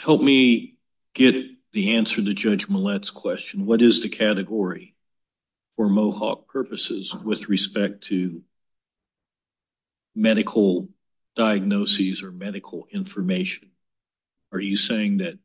help 0.05 0.21
me 0.21 0.77
get 1.15 1.35
the 1.73 1.97
answer 1.97 2.23
to 2.23 2.35
Judge 2.35 2.69
Millett's 2.69 3.11
question. 3.11 3.65
What 3.65 3.81
is 3.81 4.03
the 4.03 4.11
category 4.11 4.95
for 5.77 5.89
Mohawk 5.89 6.47
purposes 6.47 7.15
with 7.15 7.49
respect 7.49 8.05
to 8.05 8.43
medical 10.15 10.89
diagnoses 11.35 12.23
or 12.23 12.31
medical 12.31 12.87
information? 12.93 13.71
Are 14.53 14.61
you 14.61 14.77
saying 14.77 15.19
that 15.19 15.39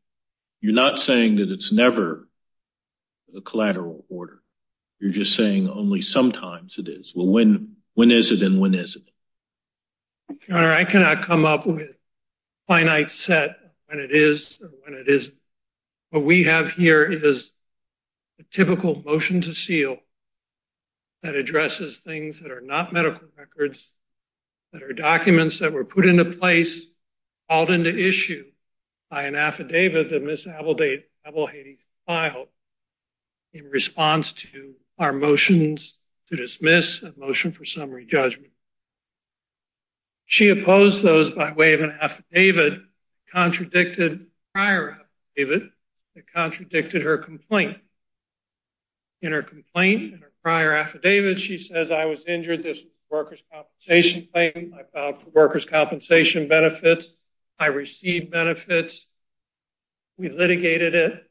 you're 0.60 0.74
not 0.74 1.00
saying 1.00 1.38
that 1.38 1.50
it's 1.50 1.72
never 1.72 2.28
a 3.36 3.42
collateral 3.42 4.06
order? 4.10 4.42
You're 5.00 5.12
just 5.12 5.36
saying 5.36 5.70
only 5.70 6.02
sometimes 6.02 6.78
it 6.78 6.90
is. 6.90 7.14
Well, 7.16 7.28
when 7.28 8.12
is 8.12 8.34
it 8.34 8.44
and 8.44 8.60
when 8.60 8.76
isn't 8.76 9.08
it? 9.08 10.38
Your 10.48 10.58
Honor, 10.58 10.74
I 10.74 10.84
cannot 10.84 11.24
come 11.24 11.46
up 11.46 11.66
with 11.66 11.80
a 11.80 11.96
finite 12.68 13.10
set 13.10 13.56
when 13.90 14.00
it 14.00 14.12
is 14.12 14.60
or 14.62 14.70
when 14.86 14.94
it 14.94 15.08
isn't. 15.08 15.36
What 16.12 16.24
we 16.24 16.44
have 16.44 16.72
here 16.72 17.04
is 17.04 17.52
a 18.40 18.44
typical 18.44 19.02
motion 19.04 19.42
to 19.42 19.54
seal 19.54 19.98
that 21.24 21.36
addresses 21.36 22.00
things 22.00 22.42
that 22.42 22.52
are 22.52 22.62
not 22.62 22.94
medical 22.94 23.28
records, 23.38 23.86
that 24.72 24.84
are 24.84 24.94
documents 24.94 25.60
that 25.60 25.74
were 25.74 25.86
put 25.86 26.06
into 26.06 26.26
place, 26.26 26.86
called 27.50 27.72
into 27.72 27.96
issue 27.96 28.46
by 29.10 29.24
an 29.24 29.36
affidavit 29.36 30.12
that 30.12 30.24
Ms. 30.24 30.46
Abdelhady 30.46 31.78
filed 32.06 32.48
in 33.54 33.66
response 33.66 34.34
to 34.34 34.76
our 35.00 35.12
motions 35.12 35.96
to 36.30 36.38
dismiss 36.38 37.02
a 37.02 37.14
motion 37.18 37.52
for 37.52 37.66
summary 37.66 38.06
judgment. 38.06 38.52
She 40.26 40.50
opposed 40.50 41.02
those 41.02 41.32
by 41.32 41.54
way 41.54 41.74
of 41.74 41.82
an 41.82 41.98
affidavit, 42.00 42.82
contradicted 43.32 44.28
prior 44.54 44.98
affidavit 45.38 45.70
that 46.16 46.32
contradicted 46.34 47.02
her 47.02 47.18
complaint. 47.18 47.78
In 49.22 49.32
her 49.32 49.44
complaint, 49.44 50.14
in 50.14 50.20
her 50.20 50.32
prior 50.44 50.74
affidavit, 50.74 51.40
she 51.40 51.58
says, 51.58 51.92
I 51.92 52.06
was 52.06 52.26
injured. 52.26 52.64
This 52.64 52.78
was 52.78 52.86
a 52.86 53.16
workers' 53.16 53.44
compensation 53.52 54.28
claim. 54.32 54.74
I 54.78 54.84
filed 54.94 55.18
for 55.18 55.30
workers' 55.30 55.66
compensation 55.66 56.48
benefits. 56.48 57.14
I 57.58 57.68
received 57.68 58.32
benefits. 58.32 59.06
We 60.18 60.30
litigated 60.30 60.96
it. 60.96 61.26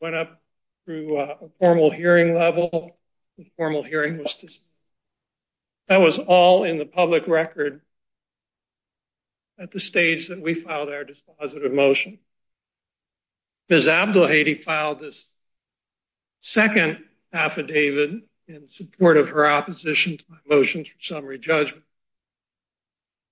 Went 0.00 0.14
up 0.14 0.40
through 0.84 1.16
uh, 1.16 1.36
a 1.42 1.48
formal 1.58 1.90
hearing 1.90 2.34
level. 2.34 2.96
The 3.36 3.50
formal 3.56 3.82
hearing 3.82 4.18
was 4.18 4.34
dismissed. 4.34 4.62
That 5.88 6.00
was 6.00 6.18
all 6.18 6.64
in 6.64 6.78
the 6.78 6.86
public 6.86 7.26
record 7.26 7.80
at 9.58 9.70
the 9.70 9.80
stage 9.80 10.28
that 10.28 10.40
we 10.40 10.54
filed 10.54 10.88
our 10.88 11.04
dispositive 11.04 11.74
motion. 11.74 12.18
Ms. 13.68 13.88
Abdelhady 13.88 14.62
filed 14.62 15.00
this 15.00 15.28
second 16.40 16.98
affidavit 17.32 18.22
in 18.46 18.68
support 18.68 19.16
of 19.16 19.30
her 19.30 19.46
opposition 19.46 20.16
to 20.16 20.24
my 20.28 20.38
motions 20.48 20.88
for 20.88 20.96
summary 21.00 21.38
judgment. 21.38 21.84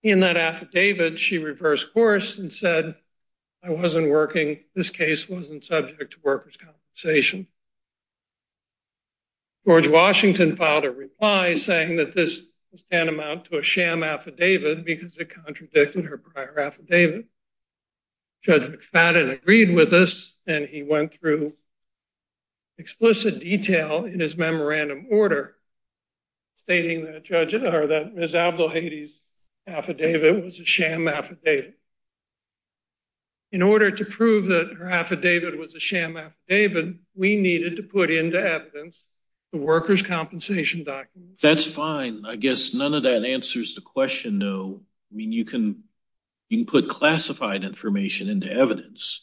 In 0.03 0.21
that 0.21 0.37
affidavit, 0.37 1.19
she 1.19 1.39
reversed 1.39 1.93
course 1.93 2.39
and 2.39 2.53
said, 2.53 2.97
I 3.63 3.71
wasn't 3.71 4.11
working. 4.11 4.61
This 4.75 4.91
case 4.91 5.29
wasn't 5.29 5.65
subject 5.65 6.13
to 6.13 6.19
workers' 6.23 6.57
compensation. 6.57 7.47
George 9.67 9.89
Washington 9.89 10.55
filed 10.55 10.85
a 10.85 10.91
reply 10.91 11.55
saying 11.55 11.97
that 11.97 12.15
this 12.15 12.41
was 12.73 12.85
tantamount 12.91 13.47
to 13.47 13.59
a 13.59 13.63
sham 13.63 14.03
affidavit 14.03 14.85
because 14.85 15.17
it 15.19 15.35
contradicted 15.45 16.05
her 16.05 16.19
prior 16.19 16.59
affidavit. 16.59 17.27
Judge 18.43 18.63
McFadden 18.63 19.33
agreed 19.33 19.75
with 19.75 19.93
us, 19.93 20.37
and 20.47 20.67
he 20.67 20.83
went 20.83 21.15
through 21.15 21.55
explicit 22.79 23.41
detail 23.41 24.05
in 24.05 24.21
his 24.21 24.37
memorandum 24.37 25.07
order 25.11 25.57
stating 26.57 27.05
that 27.05 28.13
Ms. 28.15 28.35
Abdelhady's 28.35 29.23
affidavit 29.67 30.43
was 30.43 30.59
a 30.59 30.65
sham 30.65 31.07
affidavit. 31.07 31.79
In 33.53 33.63
order 33.63 33.91
to 33.93 34.05
prove 34.05 34.47
that 34.47 34.75
her 34.75 34.91
affidavit 34.91 35.57
was 35.57 35.75
a 35.75 35.81
sham 35.81 36.17
affidavit, 36.17 36.97
we 37.15 37.37
needed 37.37 37.77
to 37.77 37.85
put 37.85 38.11
into 38.11 38.41
evidence 38.41 39.07
the 39.57 39.65
workers' 39.65 40.03
compensation 40.03 40.85
document. 40.85 41.41
That's 41.43 41.65
fine. 41.65 42.25
I 42.27 42.37
guess 42.37 42.75
none 42.75 42.95
of 42.95 43.05
that 43.05 43.25
answers 43.25 43.75
the 43.75 43.81
question, 43.81 44.39
though. 44.39 44.83
I 45.13 45.15
mean, 45.15 45.33
you 45.33 45.45
can 45.45 45.85
put 46.67 46.89
classified 46.89 47.65
information 47.65 48.29
into 48.29 48.53
evidence. 48.53 49.23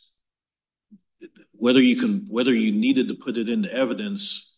Whether 1.54 1.82
you 1.82 2.72
needed 2.72 3.08
to 3.10 3.14
put 3.16 3.38
it 3.38 3.50
into 3.50 3.72
evidence 3.72 4.50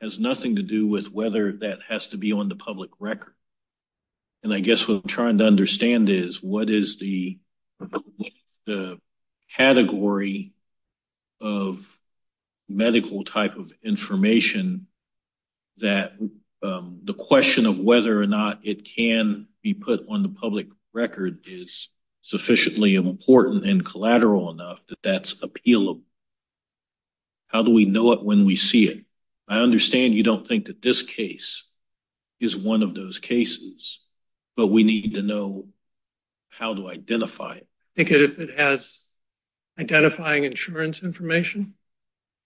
has 0.00 0.18
nothing 0.18 0.56
to 0.56 0.62
do 0.62 0.86
with 0.86 1.10
whether 1.10 1.52
that 1.58 1.78
has 1.88 2.08
to 2.08 2.18
be 2.18 2.32
on 2.32 2.48
the 2.48 2.56
public 2.56 2.90
record. 2.98 3.34
And 4.42 4.52
I 4.52 4.60
guess 4.60 4.86
what 4.86 4.96
I'm 4.96 5.08
trying 5.08 5.38
to 5.38 5.46
understand 5.46 6.10
is 6.10 6.42
what 6.42 6.68
is 6.68 6.98
the 6.98 7.38
category 9.56 10.52
of 11.40 11.86
medical 12.68 13.24
type 13.24 13.56
of 13.56 13.72
information 13.82 14.86
that 15.78 16.12
um, 16.62 17.00
the 17.04 17.14
question 17.14 17.66
of 17.66 17.78
whether 17.78 18.20
or 18.20 18.26
not 18.26 18.60
it 18.62 18.84
can 18.84 19.48
be 19.62 19.74
put 19.74 20.06
on 20.08 20.22
the 20.22 20.28
public 20.28 20.68
record 20.92 21.40
is 21.46 21.88
sufficiently 22.22 22.94
important 22.94 23.66
and 23.66 23.84
collateral 23.84 24.50
enough 24.50 24.80
that 24.88 25.02
that's 25.02 25.34
appealable. 25.42 26.02
How 27.48 27.62
do 27.62 27.70
we 27.70 27.84
know 27.84 28.12
it 28.12 28.24
when 28.24 28.46
we 28.46 28.56
see 28.56 28.88
it? 28.88 29.04
I 29.46 29.58
understand 29.58 30.14
you 30.14 30.22
don't 30.22 30.46
think 30.48 30.66
that 30.66 30.80
this 30.80 31.02
case 31.02 31.64
is 32.40 32.56
one 32.56 32.82
of 32.82 32.94
those 32.94 33.18
cases, 33.18 34.00
but 34.56 34.68
we 34.68 34.84
need 34.84 35.14
to 35.14 35.22
know 35.22 35.66
how 36.48 36.74
to 36.74 36.88
identify 36.88 37.56
it. 37.56 37.68
I 37.96 38.04
think 38.04 38.10
if 38.10 38.38
it 38.38 38.58
has 38.58 38.98
identifying 39.78 40.44
insurance 40.44 41.02
information, 41.02 41.74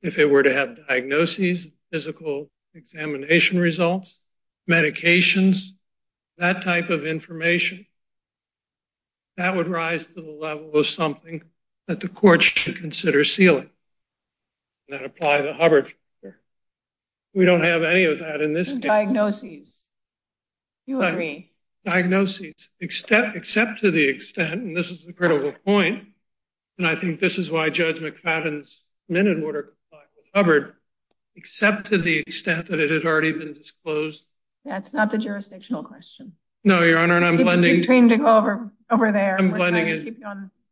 if 0.02 0.18
it 0.18 0.26
were 0.26 0.42
to 0.42 0.52
have 0.52 0.86
diagnoses, 0.88 1.68
physical 1.92 2.50
examination 2.78 3.58
results, 3.58 4.18
medications, 4.68 5.70
that 6.38 6.62
type 6.62 6.90
of 6.90 7.04
information, 7.04 7.86
that 9.36 9.56
would 9.56 9.68
rise 9.68 10.06
to 10.06 10.14
the 10.14 10.30
level 10.30 10.72
of 10.74 10.86
something 10.86 11.42
that 11.86 12.00
the 12.00 12.08
court 12.08 12.42
should 12.42 12.76
consider 12.76 13.24
sealing. 13.24 13.70
That 14.88 15.04
apply 15.04 15.42
the 15.42 15.52
Hubbard. 15.52 15.92
We 17.34 17.44
don't 17.44 17.62
have 17.62 17.82
any 17.82 18.04
of 18.04 18.20
that 18.20 18.40
in 18.40 18.52
this. 18.52 18.72
Diagnoses. 18.72 19.84
You 20.86 21.02
agree. 21.02 21.50
Diagnoses, 21.84 22.68
except 22.80 23.80
to 23.80 23.90
the 23.90 24.08
extent, 24.08 24.62
and 24.62 24.76
this 24.76 24.90
is 24.90 25.04
the 25.04 25.12
critical 25.12 25.52
point, 25.64 26.08
and 26.78 26.86
I 26.86 26.96
think 26.96 27.20
this 27.20 27.38
is 27.38 27.50
why 27.50 27.70
Judge 27.70 27.98
McFadden's 27.98 28.82
minute 29.08 29.42
order 29.42 29.74
complied 29.90 30.08
with 30.16 30.26
Hubbard, 30.34 30.74
except 31.38 31.86
to 31.86 31.98
the 31.98 32.18
extent 32.18 32.66
that 32.66 32.80
it 32.80 32.90
had 32.90 33.06
already 33.06 33.32
been 33.32 33.54
disclosed. 33.54 34.24
That's 34.64 34.92
not 34.92 35.12
the 35.12 35.18
jurisdictional 35.18 35.84
question. 35.84 36.32
No, 36.64 36.82
Your 36.82 36.98
Honor, 36.98 37.16
and 37.16 37.24
I'm 37.24 37.36
blending. 37.36 37.84
You're 37.84 38.08
to 38.08 38.16
go 38.16 38.72
over 38.90 39.12
there. 39.12 39.36
I'm 39.38 39.52
blending 39.52 39.86
it. 39.86 40.18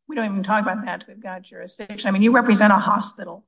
We 0.08 0.14
don't 0.16 0.24
even 0.24 0.42
talk 0.42 0.62
about 0.62 0.84
that. 0.84 1.04
We've 1.08 1.22
got 1.22 1.42
jurisdiction. 1.42 2.08
I 2.08 2.10
mean, 2.10 2.22
you 2.22 2.32
represent 2.32 2.72
a 2.72 2.76
hospital 2.76 3.44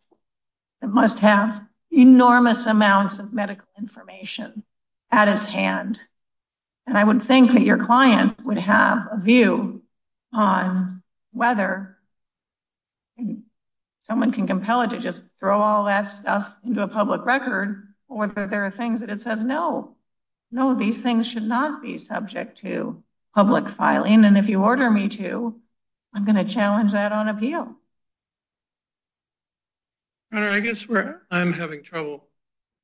that 0.80 0.88
must 0.88 1.18
have 1.18 1.60
enormous 1.90 2.66
amounts 2.66 3.18
of 3.18 3.32
medical 3.32 3.66
information 3.76 4.62
at 5.10 5.28
its 5.28 5.44
hand. 5.44 6.00
And 6.86 6.96
I 6.96 7.02
would 7.04 7.22
think 7.22 7.52
that 7.52 7.62
your 7.62 7.78
client 7.78 8.44
would 8.44 8.58
have 8.58 9.08
a 9.12 9.20
view 9.20 9.82
on 10.32 11.02
whether 11.32 11.98
someone 14.08 14.32
can 14.32 14.46
compel 14.46 14.82
it 14.82 14.90
to 14.90 14.98
just 14.98 15.22
throw 15.38 15.60
all 15.60 15.84
that 15.84 16.08
stuff 16.08 16.50
into 16.64 16.82
a 16.82 16.88
public 16.88 17.24
record, 17.24 17.88
or 18.08 18.26
there 18.28 18.64
are 18.64 18.70
things 18.70 19.00
that 19.00 19.10
it 19.10 19.20
says, 19.20 19.44
no, 19.44 19.96
no, 20.50 20.74
these 20.74 21.02
things 21.02 21.26
should 21.26 21.42
not 21.42 21.82
be 21.82 21.98
subject 21.98 22.58
to 22.58 23.02
public 23.34 23.68
filing. 23.68 24.24
And 24.24 24.38
if 24.38 24.48
you 24.48 24.62
order 24.62 24.90
me 24.90 25.08
to, 25.10 25.60
I'm 26.14 26.24
going 26.24 26.36
to 26.36 26.44
challenge 26.44 26.92
that 26.92 27.12
on 27.12 27.28
appeal. 27.28 27.76
I 30.32 30.60
guess 30.60 30.88
where 30.88 31.22
I'm 31.30 31.52
having 31.52 31.82
trouble 31.82 32.24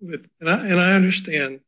with, 0.01 0.29
and 0.41 0.49
I 0.51 0.93
understand 0.93 1.61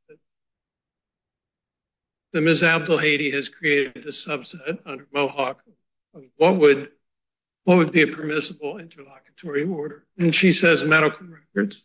that 2.32 2.40
Ms. 2.42 2.62
Abdelhady 2.62 3.32
has 3.32 3.48
created 3.48 4.04
a 4.04 4.10
subset 4.10 4.78
under 4.84 5.06
Mohawk 5.12 5.62
of 6.14 6.24
what 7.66 7.78
would 7.78 7.90
be 7.90 8.02
a 8.02 8.06
permissible 8.06 8.78
interlocutory 8.78 9.64
order. 9.64 10.04
And 10.16 10.32
she 10.32 10.52
says 10.52 10.84
medical 10.84 11.26
records. 11.26 11.84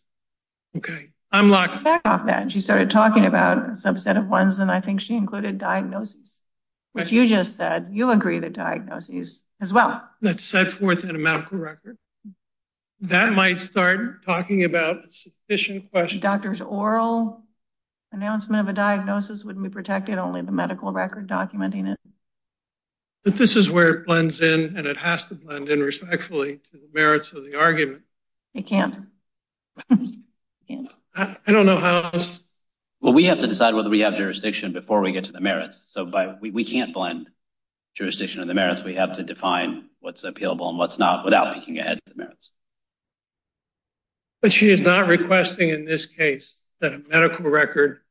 Okay. 0.78 1.10
I'm 1.32 1.50
locked. 1.50 1.84
Back 1.84 2.02
off 2.06 2.28
that. 2.28 2.52
She 2.52 2.62
started 2.62 2.92
talking 2.92 3.26
about 3.26 3.58
a 3.58 3.72
subset 3.72 4.16
of 4.16 4.28
ones, 4.28 4.60
and 4.60 4.70
I 4.72 4.80
think 4.80 5.02
she 5.02 5.16
included 5.16 5.58
diagnoses, 5.58 6.40
which 6.94 7.12
you 7.12 7.28
just 7.28 7.58
said. 7.58 7.88
You 7.92 8.12
agree 8.12 8.38
that 8.40 8.54
diagnoses 8.54 9.42
as 9.60 9.74
well. 9.74 10.08
That's 10.22 10.44
set 10.44 10.70
forth 10.70 11.04
in 11.04 11.16
a 11.16 11.20
medical 11.20 11.58
record. 11.58 11.98
That 13.00 13.34
might 13.34 13.62
start 13.62 14.24
talking 14.24 14.64
about 14.64 15.06
a 15.06 15.12
sufficient 15.12 15.90
question. 15.90 16.20
Doctor's 16.20 16.62
oral 16.62 17.44
announcement 18.12 18.62
of 18.62 18.68
a 18.70 18.74
diagnosis 18.74 19.44
wouldn't 19.44 19.64
be 19.64 19.72
protected, 19.72 20.20
only 20.20 20.44
the 20.44 20.52
medical 20.52 20.92
record 20.92 21.28
documenting 21.28 21.92
it. 21.92 22.00
But 23.24 23.36
this 23.36 23.56
is 23.56 23.70
where 23.70 23.90
it 23.90 24.06
blends 24.06 24.42
in, 24.42 24.78
and 24.78 24.88
it 24.88 24.98
has 24.98 25.26
to 25.26 25.36
blend 25.36 25.70
in 25.70 25.82
respectfully 25.82 26.60
to 26.72 26.78
the 26.78 26.90
merits 26.94 27.34
of 27.34 27.44
the 27.44 27.56
argument. 27.56 28.02
It 28.54 28.66
can't. 28.68 28.96
I 31.16 31.36
don't 31.48 31.66
know 31.66 31.78
how 31.78 32.10
else. 32.14 32.44
Well, 33.00 33.14
we 33.14 33.26
have 33.26 33.40
to 33.40 33.48
decide 33.48 33.76
whether 33.76 33.90
we 33.90 34.02
have 34.02 34.16
jurisdiction 34.16 34.74
before 34.74 35.02
we 35.02 35.12
get 35.12 35.26
to 35.26 35.32
the 35.32 35.42
merits. 35.42 35.84
So 35.90 36.10
we 36.42 36.64
can't 36.64 36.94
blend 36.94 37.30
jurisdiction 37.96 38.42
and 38.42 38.50
the 38.50 38.54
merits. 38.54 38.84
We 38.84 38.96
have 38.96 39.14
to 39.14 39.24
define 39.24 39.90
what's 40.00 40.24
appealable 40.24 40.70
and 40.70 40.78
what's 40.78 40.98
not 40.98 41.26
without 41.26 41.56
peeking 41.56 41.80
ahead 41.80 42.00
to 42.06 42.14
the 42.14 42.18
merits. 42.18 42.52
But 44.42 44.52
she 44.52 44.70
is 44.70 44.82
not 44.82 45.08
requesting 45.08 45.70
in 45.70 45.86
this 45.86 46.06
case 46.06 46.56
that 46.80 46.94
a 46.94 47.00
medical 47.00 47.50
record 47.50 48.02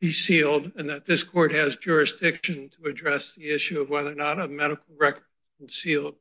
be 0.00 0.12
sealed 0.12 0.72
and 0.76 0.90
that 0.90 1.06
this 1.06 1.24
court 1.24 1.52
has 1.52 1.76
jurisdiction 1.76 2.70
to 2.70 2.88
address 2.88 3.34
the 3.34 3.50
issue 3.50 3.80
of 3.80 3.90
whether 3.90 4.12
or 4.12 4.16
not 4.16 4.40
a 4.40 4.48
medical 4.48 4.94
record 4.96 5.24
is 5.60 5.74
sealed. 5.74 6.14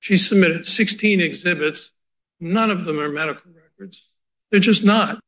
She 0.00 0.16
submitted 0.16 0.66
16 0.66 1.20
exhibits. 1.20 1.92
None 2.40 2.70
of 2.70 2.84
them 2.84 2.98
are 2.98 3.08
medical 3.08 3.52
records. 3.52 4.08
They're 4.50 4.60
just 4.60 4.84
not. 4.84 5.20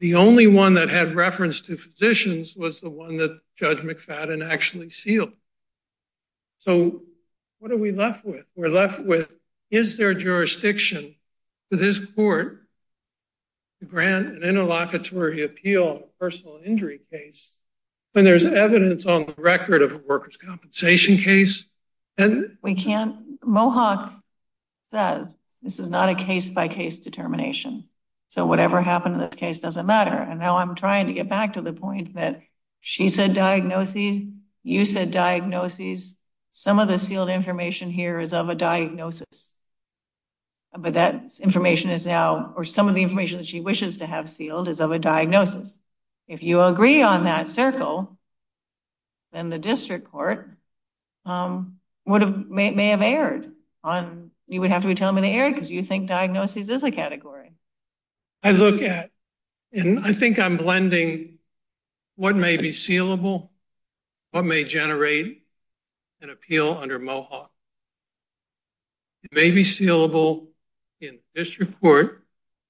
The 0.00 0.16
only 0.16 0.46
one 0.46 0.74
that 0.74 0.90
had 0.90 1.14
reference 1.14 1.62
to 1.62 1.76
physicians 1.76 2.54
was 2.54 2.80
the 2.80 2.90
one 2.90 3.16
that 3.16 3.40
Judge 3.56 3.78
McFadden 3.78 4.46
actually 4.46 4.90
sealed. 4.90 5.32
So 6.60 7.02
what 7.58 7.72
are 7.72 7.78
we 7.78 7.92
left 7.92 8.24
with? 8.24 8.44
We're 8.54 8.68
left 8.68 9.00
with, 9.00 9.32
is 9.70 9.96
there 9.96 10.14
jurisdiction 10.14 11.14
for 11.70 11.76
this 11.76 11.98
court 11.98 12.63
to 13.84 13.90
grant 13.90 14.28
an 14.28 14.42
interlocutory 14.42 15.42
appeal 15.42 15.88
on 15.88 15.96
a 15.96 16.18
personal 16.20 16.60
injury 16.64 17.00
case 17.12 17.52
when 18.12 18.24
there's 18.24 18.44
evidence 18.44 19.06
on 19.06 19.26
the 19.26 19.34
record 19.36 19.82
of 19.82 19.92
a 19.92 19.98
workers' 19.98 20.36
compensation 20.36 21.18
case? 21.18 21.64
And 22.16 22.56
we 22.62 22.74
can't. 22.74 23.16
Mohawk 23.44 24.12
says 24.92 25.36
this 25.62 25.78
is 25.78 25.90
not 25.90 26.08
a 26.08 26.14
case-by-case 26.14 26.98
determination. 26.98 27.88
So 28.28 28.46
whatever 28.46 28.80
happened 28.82 29.14
in 29.14 29.20
this 29.20 29.34
case 29.34 29.60
doesn't 29.60 29.86
matter. 29.86 30.16
And 30.16 30.40
now 30.40 30.58
I'm 30.58 30.74
trying 30.74 31.06
to 31.06 31.12
get 31.12 31.28
back 31.28 31.54
to 31.54 31.62
the 31.62 31.72
point 31.72 32.14
that 32.14 32.42
she 32.80 33.08
said 33.08 33.32
diagnoses, 33.32 34.20
you 34.62 34.84
said 34.84 35.10
diagnoses. 35.10 36.14
Some 36.52 36.78
of 36.78 36.88
the 36.88 36.98
sealed 36.98 37.30
information 37.30 37.90
here 37.90 38.20
is 38.20 38.32
of 38.32 38.48
a 38.48 38.54
diagnosis. 38.54 39.52
But 40.76 40.94
that 40.94 41.32
information 41.38 41.90
is 41.90 42.04
now, 42.04 42.52
or 42.56 42.64
some 42.64 42.88
of 42.88 42.94
the 42.94 43.02
information 43.02 43.38
that 43.38 43.46
she 43.46 43.60
wishes 43.60 43.98
to 43.98 44.06
have 44.06 44.28
sealed 44.28 44.68
is 44.68 44.80
of 44.80 44.90
a 44.90 44.98
diagnosis. 44.98 45.78
If 46.26 46.42
you 46.42 46.62
agree 46.62 47.02
on 47.02 47.24
that 47.24 47.46
circle, 47.46 48.18
then 49.32 49.50
the 49.50 49.58
district 49.58 50.10
court 50.10 50.50
um 51.26 51.76
would 52.06 52.22
have 52.22 52.48
may 52.48 52.88
have 52.88 53.02
erred. 53.02 53.52
You 54.46 54.60
would 54.60 54.70
have 54.70 54.82
to 54.82 54.88
be 54.88 54.94
telling 54.94 55.14
me 55.14 55.22
they 55.22 55.32
erred 55.32 55.54
because 55.54 55.70
you 55.70 55.82
think 55.82 56.08
diagnoses 56.08 56.68
is 56.68 56.84
a 56.84 56.90
category. 56.90 57.52
I 58.42 58.50
look 58.52 58.82
at, 58.82 59.10
and 59.72 60.00
I 60.00 60.12
think 60.12 60.38
I'm 60.38 60.58
blending 60.58 61.38
what 62.16 62.36
may 62.36 62.58
be 62.58 62.70
sealable, 62.70 63.48
what 64.32 64.44
may 64.44 64.64
generate 64.64 65.44
an 66.20 66.30
appeal 66.30 66.76
under 66.78 66.98
Mohawk. 66.98 67.50
It 69.22 69.32
may 69.32 69.50
be 69.50 69.62
sealable 69.62 70.48
in 71.06 71.18
district 71.34 71.80
court 71.80 72.24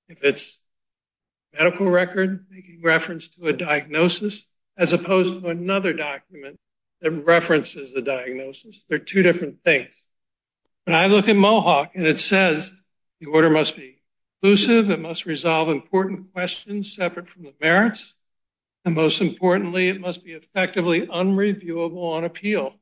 if 0.08 0.22
it's 0.22 0.60
medical 1.52 1.88
record 1.88 2.46
making 2.50 2.80
reference 2.82 3.28
to 3.28 3.46
a 3.46 3.52
diagnosis 3.52 4.44
as 4.76 4.92
opposed 4.92 5.42
to 5.42 5.48
another 5.48 5.92
document 5.92 6.58
that 7.00 7.10
references 7.10 7.92
the 7.92 8.02
diagnosis. 8.02 8.84
They're 8.88 8.98
two 8.98 9.22
different 9.22 9.62
things. 9.62 9.94
When 10.84 10.96
I 10.96 11.06
look 11.06 11.28
at 11.28 11.36
Mohawk 11.36 11.92
and 11.94 12.06
it 12.06 12.20
says 12.20 12.72
the 13.20 13.26
order 13.26 13.50
must 13.50 13.76
be 13.76 14.02
inclusive. 14.44 14.90
It 14.90 15.00
must 15.00 15.24
resolve 15.24 15.70
important 15.70 16.32
questions 16.34 16.94
separate 16.94 17.28
from 17.28 17.44
the 17.44 17.54
merits. 17.60 18.14
And 18.84 18.94
most 18.94 19.22
importantly, 19.22 19.88
it 19.88 20.00
must 20.00 20.22
be 20.22 20.32
effectively 20.32 21.06
unreviewable 21.06 22.12
on 22.12 22.24
appeal. 22.24 22.74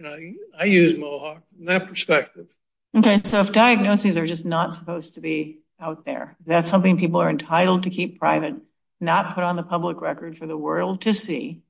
And 0.00 0.36
I 0.58 0.64
use 0.64 0.98
Mohawk 0.98 1.42
from 1.54 1.66
that 1.66 1.86
perspective. 1.86 2.48
Okay, 2.96 3.20
so 3.24 3.40
if 3.40 3.52
diagnoses 3.52 4.16
are 4.16 4.24
just 4.24 4.46
not 4.46 4.74
supposed 4.74 5.16
to 5.16 5.20
be 5.20 5.58
out 5.78 6.06
there, 6.06 6.34
that's 6.46 6.70
something 6.70 6.96
people 6.96 7.20
are 7.20 7.28
entitled 7.28 7.82
to 7.82 7.90
keep 7.90 8.18
private, 8.18 8.54
not 9.00 9.34
put 9.34 9.44
on 9.44 9.56
the 9.56 9.62
public 9.62 10.00
record 10.00 10.38
for 10.38 10.46
the 10.46 10.56
world 10.56 11.02
to 11.02 11.12
see. 11.12 11.60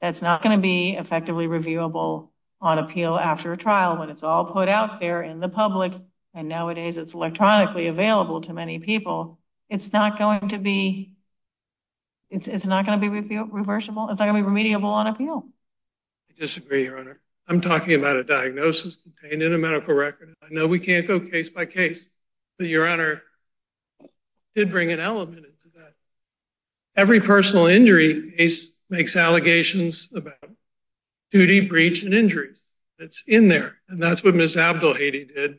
That's 0.00 0.20
not 0.20 0.42
going 0.42 0.58
to 0.58 0.60
be 0.60 0.96
effectively 0.96 1.46
reviewable 1.46 2.30
on 2.60 2.80
appeal 2.80 3.16
after 3.16 3.52
a 3.52 3.56
trial 3.56 3.98
when 3.98 4.10
it's 4.10 4.24
all 4.24 4.46
put 4.46 4.68
out 4.68 4.98
there 4.98 5.22
in 5.22 5.38
the 5.38 5.48
public. 5.48 5.92
And 6.34 6.48
nowadays 6.48 6.98
it's 6.98 7.14
electronically 7.14 7.86
available 7.86 8.40
to 8.42 8.52
many 8.52 8.80
people. 8.80 9.38
It's 9.68 9.92
not 9.92 10.18
going 10.18 10.48
to 10.48 10.58
be, 10.58 11.12
it's 12.30 12.66
not 12.66 12.84
going 12.84 13.00
to 13.00 13.22
be 13.22 13.38
reversible. 13.38 14.08
It's 14.10 14.18
not 14.18 14.26
going 14.26 14.42
to 14.42 14.50
be 14.50 14.54
remediable 14.54 14.92
on 14.92 15.06
appeal. 15.06 15.46
I 16.30 16.40
disagree, 16.40 16.84
Your 16.84 16.98
Honor. 16.98 17.20
I'm 17.48 17.60
talking 17.60 17.94
about 17.94 18.16
a 18.16 18.24
diagnosis 18.24 18.96
contained 18.96 19.42
in 19.42 19.52
a 19.52 19.58
medical 19.58 19.94
record. 19.94 20.34
I 20.42 20.46
know 20.50 20.66
we 20.66 20.78
can't 20.78 21.06
go 21.06 21.20
case 21.20 21.50
by 21.50 21.66
case, 21.66 22.08
but 22.58 22.68
Your 22.68 22.86
Honor 22.86 23.22
did 24.54 24.70
bring 24.70 24.92
an 24.92 25.00
element 25.00 25.38
into 25.38 25.78
that. 25.78 25.94
Every 26.96 27.20
personal 27.20 27.66
injury 27.66 28.32
case 28.36 28.70
makes 28.88 29.16
allegations 29.16 30.08
about 30.14 30.34
duty, 31.30 31.60
breach, 31.60 32.02
and 32.02 32.14
injuries. 32.14 32.58
It's 32.98 33.24
in 33.26 33.48
there. 33.48 33.76
And 33.88 34.02
that's 34.02 34.22
what 34.22 34.34
Ms. 34.34 34.56
Abdelhady 34.56 35.32
did 35.32 35.58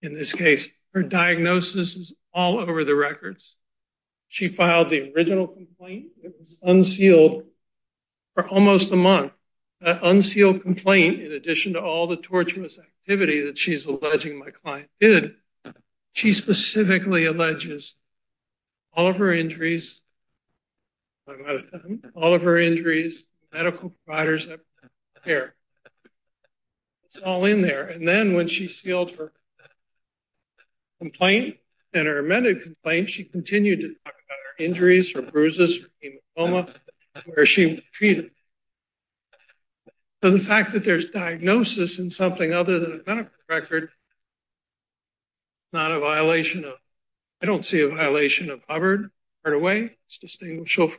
in 0.00 0.14
this 0.14 0.32
case. 0.32 0.70
Her 0.94 1.02
diagnosis 1.02 1.96
is 1.96 2.14
all 2.32 2.60
over 2.60 2.84
the 2.84 2.94
records. 2.94 3.56
She 4.28 4.48
filed 4.48 4.88
the 4.88 5.12
original 5.12 5.46
complaint. 5.46 6.06
It 6.22 6.34
was 6.38 6.56
unsealed 6.62 7.44
for 8.34 8.48
almost 8.48 8.92
a 8.92 8.96
month. 8.96 9.32
Unsealed 9.84 10.62
complaint, 10.62 11.20
in 11.20 11.32
addition 11.32 11.72
to 11.72 11.80
all 11.80 12.06
the 12.06 12.16
torturous 12.16 12.78
activity 12.78 13.46
that 13.46 13.58
she's 13.58 13.86
alleging 13.86 14.38
my 14.38 14.50
client 14.50 14.88
did, 15.00 15.34
she 16.12 16.32
specifically 16.32 17.24
alleges 17.24 17.96
all 18.92 19.08
of 19.08 19.16
her 19.16 19.32
injuries, 19.32 20.00
all 22.14 22.34
of 22.34 22.42
her 22.42 22.58
injuries, 22.58 23.26
medical 23.52 23.92
providers 24.04 24.46
that 24.46 24.60
care. 25.24 25.54
It's 27.06 27.16
all 27.16 27.44
in 27.44 27.60
there. 27.60 27.88
And 27.88 28.06
then 28.06 28.34
when 28.34 28.46
she 28.46 28.68
sealed 28.68 29.10
her 29.12 29.32
complaint 31.00 31.56
and 31.92 32.06
her 32.06 32.20
amended 32.20 32.62
complaint, 32.62 33.10
she 33.10 33.24
continued 33.24 33.80
to 33.80 33.88
talk 33.88 34.14
about 34.14 34.38
her 34.46 34.64
injuries, 34.64 35.12
her 35.14 35.22
bruises, 35.22 35.82
her 35.82 35.88
hematoma, 36.38 36.72
where 37.26 37.46
she 37.46 37.82
treated. 37.92 38.30
So 40.22 40.30
the 40.30 40.38
fact 40.38 40.72
that 40.72 40.84
there's 40.84 41.06
diagnosis 41.06 41.98
in 41.98 42.10
something 42.10 42.52
other 42.52 42.78
than 42.78 42.92
a 42.92 43.00
medical 43.04 43.32
record, 43.48 43.90
not 45.72 45.90
a 45.90 45.98
violation 45.98 46.64
of, 46.64 46.74
I 47.42 47.46
don't 47.46 47.64
see 47.64 47.80
a 47.80 47.88
violation 47.88 48.50
of 48.50 48.60
Hubbard 48.68 49.10
right 49.44 49.54
away. 49.54 49.96
It's 50.06 50.18
distinguishable 50.18 50.94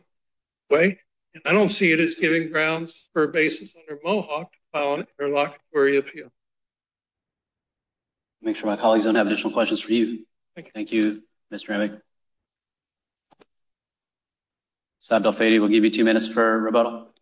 way. 0.70 1.00
And 1.34 1.44
I 1.46 1.54
don't 1.54 1.70
see 1.70 1.92
it 1.92 2.02
as 2.02 2.16
giving 2.16 2.52
grounds 2.52 3.02
for 3.14 3.24
a 3.24 3.28
basis 3.30 3.74
under 3.80 4.00
Mohawk 4.04 4.52
to 4.52 4.58
file 4.74 4.96
an 4.96 5.08
interlocutory 5.18 5.96
appeal. 5.96 6.28
Make 8.42 8.58
sure 8.58 8.66
my 8.66 8.76
colleagues 8.76 9.06
don't 9.06 9.16
have 9.16 9.28
additional 9.28 9.54
questions 9.54 9.80
for 9.80 9.94
you. 9.94 10.26
Thank 10.74 10.92
you, 10.92 11.24
Mr. 11.52 11.70
Emig. 11.70 12.02
Ms. 15.00 15.10
Abdelhady, 15.12 15.62
we'll 15.62 15.70
give 15.70 15.86
you 15.86 15.92
two 15.92 16.04
minutes 16.04 16.28
for 16.28 16.60
rebuttal. 16.60 17.13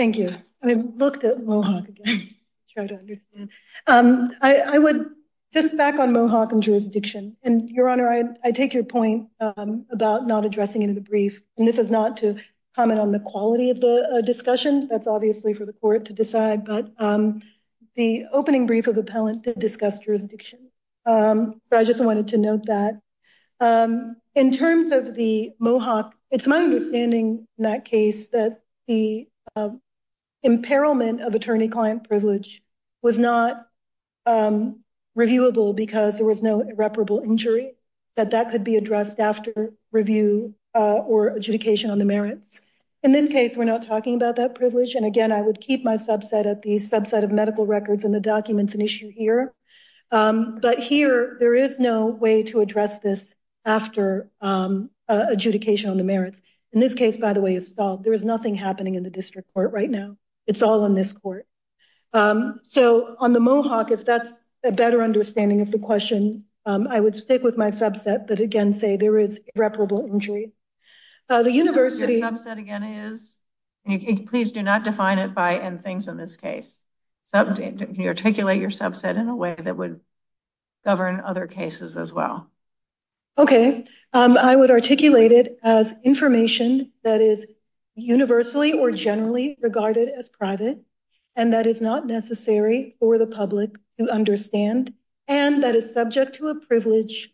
Thank 0.00 0.16
you. 0.16 0.34
I 0.62 0.72
looked 0.72 1.24
at 1.24 1.44
Mohawk 1.44 1.86
again 1.86 2.20
to 2.20 2.72
try 2.72 2.86
to 2.86 2.94
understand. 2.94 3.50
Um, 3.86 4.32
I 4.40 4.78
would 4.78 5.10
just 5.52 5.76
back 5.76 5.98
on 5.98 6.14
Mohawk 6.14 6.52
and 6.52 6.62
jurisdiction. 6.62 7.36
And 7.42 7.68
Your 7.68 7.86
Honor, 7.86 8.34
I 8.42 8.50
take 8.52 8.72
your 8.72 8.84
point 8.84 9.28
um, 9.40 9.84
about 9.92 10.26
not 10.26 10.46
addressing 10.46 10.80
it 10.80 10.88
in 10.88 10.94
the 10.94 11.02
brief. 11.02 11.42
And 11.58 11.68
this 11.68 11.78
is 11.78 11.90
not 11.90 12.16
to 12.18 12.38
comment 12.74 12.98
on 12.98 13.12
the 13.12 13.20
quality 13.20 13.68
of 13.68 13.78
the 13.78 14.08
uh, 14.10 14.20
discussion. 14.22 14.88
That's 14.88 15.06
obviously 15.06 15.52
for 15.52 15.66
the 15.66 15.74
court 15.74 16.06
to 16.06 16.14
decide. 16.14 16.64
But 16.64 16.90
um, 16.96 17.42
the 17.94 18.24
opening 18.32 18.66
brief 18.66 18.86
of 18.86 18.94
the 18.94 19.02
appellant 19.02 19.42
did 19.42 19.58
discuss 19.58 19.98
jurisdiction. 19.98 20.70
So 21.06 21.52
I 21.72 21.84
just 21.84 22.02
wanted 22.02 22.28
to 22.28 22.38
note 22.38 22.64
that. 22.68 23.02
In 24.34 24.52
terms 24.56 24.92
of 24.92 25.14
the 25.14 25.52
Mohawk, 25.58 26.14
it's 26.30 26.46
my 26.46 26.62
understanding 26.62 27.46
in 27.58 27.64
that 27.64 27.84
case 27.84 28.30
that 28.30 28.62
the 28.88 29.28
uh, 29.54 29.70
imperilment 30.44 31.20
of 31.20 31.34
attorney-client 31.34 32.08
privilege 32.08 32.62
was 33.02 33.18
not 33.18 33.66
um, 34.26 34.80
reviewable 35.16 35.74
because 35.74 36.16
there 36.16 36.26
was 36.26 36.42
no 36.42 36.60
irreparable 36.60 37.20
injury, 37.20 37.74
that 38.16 38.30
that 38.30 38.50
could 38.50 38.64
be 38.64 38.76
addressed 38.76 39.20
after 39.20 39.72
review 39.92 40.54
uh, 40.74 40.96
or 40.96 41.28
adjudication 41.28 41.90
on 41.90 41.98
the 41.98 42.04
merits. 42.04 42.60
In 43.02 43.12
this 43.12 43.28
case, 43.28 43.56
we're 43.56 43.64
not 43.64 43.82
talking 43.82 44.14
about 44.14 44.36
that 44.36 44.54
privilege. 44.54 44.94
And 44.94 45.06
again, 45.06 45.32
I 45.32 45.40
would 45.40 45.60
keep 45.60 45.84
my 45.84 45.96
subset 45.96 46.46
at 46.46 46.62
the 46.62 46.76
subset 46.76 47.24
of 47.24 47.32
medical 47.32 47.66
records 47.66 48.04
and 48.04 48.14
the 48.14 48.20
documents 48.20 48.74
and 48.74 48.82
issue 48.82 49.10
here. 49.10 49.52
Um, 50.10 50.58
but 50.60 50.78
here, 50.78 51.36
there 51.40 51.54
is 51.54 51.78
no 51.78 52.06
way 52.06 52.42
to 52.44 52.60
address 52.60 52.98
this 52.98 53.34
after 53.64 54.30
um, 54.40 54.90
uh, 55.08 55.26
adjudication 55.28 55.90
on 55.90 55.96
the 55.96 56.04
merits. 56.04 56.42
In 56.72 56.80
this 56.80 56.94
case, 56.94 57.16
by 57.16 57.32
the 57.32 57.40
way, 57.40 57.56
it's 57.56 57.68
stalled. 57.68 58.04
There 58.04 58.12
is 58.12 58.24
nothing 58.24 58.54
happening 58.54 58.96
in 58.96 59.02
the 59.02 59.10
district 59.10 59.52
court 59.54 59.72
right 59.72 59.90
now. 59.90 60.16
It's 60.50 60.62
all 60.62 60.84
in 60.84 60.96
this 60.96 61.12
court. 61.12 61.46
Um, 62.12 62.58
so 62.64 63.14
on 63.20 63.32
the 63.32 63.38
Mohawk, 63.38 63.92
if 63.92 64.04
that's 64.04 64.32
a 64.64 64.72
better 64.72 65.00
understanding 65.00 65.60
of 65.60 65.70
the 65.70 65.78
question, 65.78 66.44
um, 66.66 66.88
I 66.88 66.98
would 66.98 67.14
stick 67.14 67.44
with 67.44 67.56
my 67.56 67.68
subset, 67.68 68.26
but 68.26 68.40
again, 68.40 68.74
say 68.74 68.96
there 68.96 69.16
is 69.16 69.38
irreparable 69.54 70.06
injury. 70.12 70.50
Uh, 71.28 71.44
the 71.44 71.52
university- 71.52 72.14
Your 72.14 72.32
subset 72.32 72.58
again 72.58 72.82
is, 72.82 73.36
please 74.26 74.50
do 74.50 74.62
not 74.64 74.82
define 74.82 75.20
it 75.20 75.36
by 75.36 75.52
and 75.52 75.80
things 75.80 76.08
in 76.08 76.16
this 76.16 76.36
case. 76.36 76.76
Can 77.32 77.94
you 77.94 78.08
articulate 78.08 78.60
your 78.60 78.70
subset 78.70 79.16
in 79.16 79.28
a 79.28 79.36
way 79.36 79.54
that 79.54 79.76
would 79.76 80.00
govern 80.84 81.20
other 81.20 81.46
cases 81.46 81.96
as 81.96 82.12
well? 82.12 82.50
Okay. 83.38 83.84
Um, 84.12 84.36
I 84.36 84.56
would 84.56 84.72
articulate 84.72 85.30
it 85.30 85.60
as 85.62 85.94
information 86.02 86.90
that 87.04 87.20
is 87.20 87.46
universally 88.00 88.72
or 88.72 88.90
generally 88.90 89.56
regarded 89.60 90.08
as 90.08 90.28
private, 90.28 90.80
and 91.36 91.52
that 91.52 91.66
is 91.66 91.80
not 91.80 92.06
necessary 92.06 92.96
for 92.98 93.18
the 93.18 93.26
public 93.26 93.76
to 93.98 94.10
understand, 94.10 94.92
and 95.28 95.62
that 95.62 95.76
is 95.76 95.92
subject 95.92 96.36
to 96.36 96.48
a 96.48 96.54
privilege. 96.54 97.32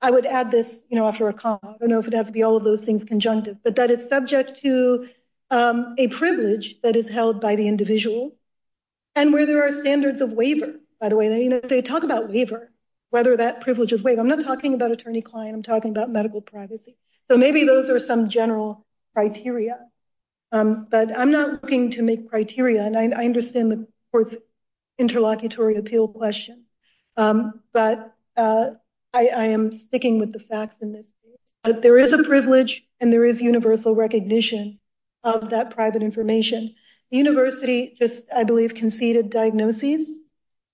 I 0.00 0.10
would 0.10 0.26
add 0.26 0.50
this 0.50 0.84
you 0.88 0.96
know, 0.96 1.06
after 1.06 1.28
a 1.28 1.32
comma. 1.32 1.58
I 1.62 1.76
don't 1.80 1.88
know 1.88 1.98
if 1.98 2.06
it 2.06 2.14
has 2.14 2.26
to 2.26 2.32
be 2.32 2.42
all 2.42 2.56
of 2.56 2.64
those 2.64 2.82
things 2.82 3.04
conjunctive, 3.04 3.58
but 3.64 3.76
that 3.76 3.90
is 3.90 4.08
subject 4.08 4.60
to 4.60 5.08
um, 5.50 5.94
a 5.98 6.08
privilege 6.08 6.80
that 6.82 6.96
is 6.96 7.08
held 7.08 7.40
by 7.40 7.56
the 7.56 7.66
individual 7.68 8.36
and 9.14 9.32
where 9.32 9.46
there 9.46 9.64
are 9.64 9.72
standards 9.72 10.20
of 10.20 10.32
waiver. 10.32 10.74
By 11.00 11.08
the 11.08 11.16
way, 11.16 11.48
they 11.48 11.82
talk 11.82 12.02
about 12.02 12.28
waiver, 12.28 12.70
whether 13.10 13.36
that 13.36 13.60
privilege 13.60 13.92
is 13.92 14.02
waived. 14.02 14.18
I'm 14.18 14.28
not 14.28 14.42
talking 14.42 14.74
about 14.74 14.90
attorney-client. 14.90 15.54
I'm 15.54 15.62
talking 15.62 15.90
about 15.90 16.10
medical 16.10 16.40
privacy. 16.40 16.96
So 17.30 17.36
maybe 17.36 17.64
those 17.64 17.88
are 17.88 17.98
some 17.98 18.28
general 18.28 18.84
criteria, 19.14 19.78
Um, 20.54 20.86
but 20.88 21.18
I'm 21.18 21.32
not 21.32 21.50
looking 21.50 21.90
to 21.90 22.02
make 22.02 22.30
criteria, 22.30 22.84
and 22.84 22.96
I 22.96 23.24
understand 23.24 23.72
the 23.72 23.88
court's 24.12 24.36
interlocutory 24.98 25.74
appeal 25.74 26.06
question, 26.06 26.66
um, 27.16 27.60
but 27.72 28.14
uh, 28.36 28.70
I 29.12 29.46
am 29.46 29.72
sticking 29.72 30.20
with 30.20 30.32
the 30.32 30.38
facts 30.38 30.80
in 30.80 30.92
this 30.92 31.10
case. 31.24 31.74
There 31.82 31.98
is 31.98 32.12
a 32.12 32.22
privilege, 32.22 32.86
and 33.00 33.12
there 33.12 33.24
is 33.24 33.40
universal 33.40 33.96
recognition 33.96 34.78
of 35.24 35.50
that 35.50 35.70
private 35.70 36.04
information. 36.04 36.76
The 37.10 37.16
university 37.16 37.96
just, 37.98 38.24
I 38.32 38.44
believe, 38.44 38.76
conceded 38.76 39.30
diagnoses. 39.30 40.08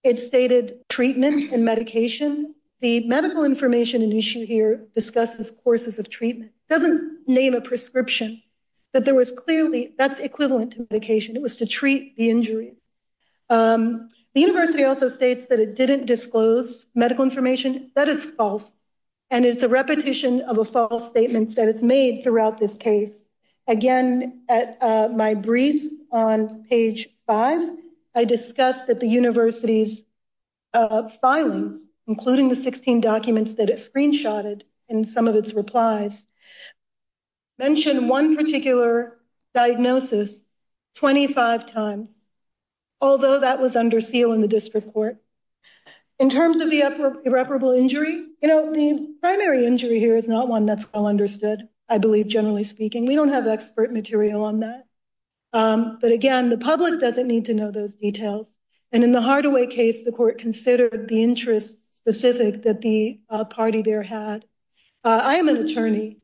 It 0.03 0.21
stated 0.21 0.81
treatment 0.91 1.53
and 1.53 1.65
medication. 1.65 2.55
The 2.81 3.07
medical 3.07 3.45
information 3.45 4.03
in 4.03 4.13
issue 4.13 4.45
here 4.45 4.87
discusses 4.95 5.55
courses 5.65 5.99
of 5.99 6.11
treatment. 6.11 6.53
It 6.69 6.73
doesn't 6.75 7.29
name 7.29 7.55
a 7.55 7.63
prescription, 7.63 8.43
but 8.93 9.05
there 9.05 9.15
was 9.15 9.33
clearly, 9.33 9.93
that's 9.97 10.19
equivalent 10.19 10.73
to 10.73 10.87
medication. 10.91 11.37
It 11.37 11.43
was 11.43 11.57
to 11.57 11.67
treat 11.67 12.17
the 12.17 12.31
injuries. 12.31 12.77
Um, 13.49 14.09
the 14.35 14.41
university 14.41 14.85
also 14.85 15.09
states 15.09 15.49
that 15.49 15.61
it 15.61 15.75
didn't 15.75 16.07
disclose 16.07 16.87
medical 16.95 17.25
information. 17.25 17.91
That 17.95 18.09
is 18.09 18.25
false, 18.25 18.73
and 19.31 19.45
it's 19.45 19.63
a 19.63 19.69
repetition 19.69 20.43
of 20.43 20.59
a 20.59 20.65
false 20.65 21.09
statement 21.09 21.57
that 21.57 21.69
is 21.69 21.83
made 21.83 22.23
throughout 22.23 22.59
this 22.59 22.77
case. 22.77 23.25
Again, 23.67 24.43
at 24.49 24.79
uh, 24.81 25.09
my 25.09 25.35
brief 25.35 25.91
on 26.13 26.65
page 26.65 27.09
five, 27.27 27.61
I 28.15 28.25
discussed 28.25 28.87
that 28.89 29.01
the 29.01 29.09
university's 29.09 30.05
uh, 30.73 31.09
filings, 31.09 31.85
including 32.07 32.49
the 32.49 32.57
16 32.57 33.01
documents 33.01 33.55
that 33.55 33.71
it 33.71 33.77
screenshotted 33.77 34.63
in 34.89 35.05
some 35.05 35.29
of 35.29 35.37
its 35.37 35.53
replies, 35.55 36.27
mentioned 37.61 38.09
one 38.09 38.37
particular 38.37 39.19
diagnosis 39.53 40.43
25 40.95 41.67
times, 41.67 42.19
although 43.03 43.41
that 43.41 43.61
was 43.61 43.77
under 43.77 44.01
seal 44.01 44.33
in 44.33 44.41
the 44.41 44.49
district 44.49 44.95
court. 44.95 45.19
In 46.19 46.31
terms 46.31 46.61
of 46.61 46.71
the 46.71 46.81
irreparable 47.27 47.73
injury, 47.73 48.15
you 48.41 48.49
know, 48.49 48.73
the 48.73 49.15
primary 49.21 49.67
injury 49.67 49.99
here 49.99 50.17
is 50.17 50.27
not 50.27 50.49
one 50.49 50.65
that's 50.65 50.91
well 50.95 51.07
understood, 51.07 51.69
I 51.87 51.99
believe, 51.99 52.29
generally 52.29 52.65
speaking. 52.65 53.05
We 53.05 53.15
don't 53.15 53.29
have 53.29 53.47
expert 53.47 53.93
material 53.93 54.43
on 54.43 54.61
that. 54.61 54.87
Um, 55.53 55.99
but 56.01 56.13
again, 56.13 56.49
the 56.49 56.57
public 56.57 56.99
doesn't 56.99 57.29
need 57.29 57.45
to 57.47 57.55
know 57.55 57.71
those 57.71 57.95
details. 57.95 58.57
And 58.91 59.05
in 59.05 59.13
the 59.13 59.21
Hardaway 59.21 59.67
case, 59.67 60.03
the 60.03 60.13
court 60.13 60.39
considered 60.39 61.09
the 61.09 61.23
interest 61.23 61.79
specific 61.95 62.63
that 62.63 62.81
the 62.81 63.21
uh, 63.29 63.45
party 63.45 63.83
there 63.83 64.03
had. 64.03 64.47
Uh, 65.05 65.21
I 65.23 65.37
am 65.37 65.49
an 65.49 65.59
attorney, 65.59 66.20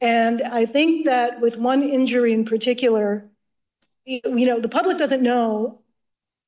and 0.00 0.42
I 0.42 0.66
think 0.66 1.06
that 1.06 1.40
with 1.40 1.56
one 1.56 1.82
injury 1.82 2.32
in 2.32 2.44
particular, 2.44 3.28
you 4.04 4.46
know, 4.46 4.60
the 4.60 4.68
public 4.68 4.98
doesn't 4.98 5.22
know 5.22 5.80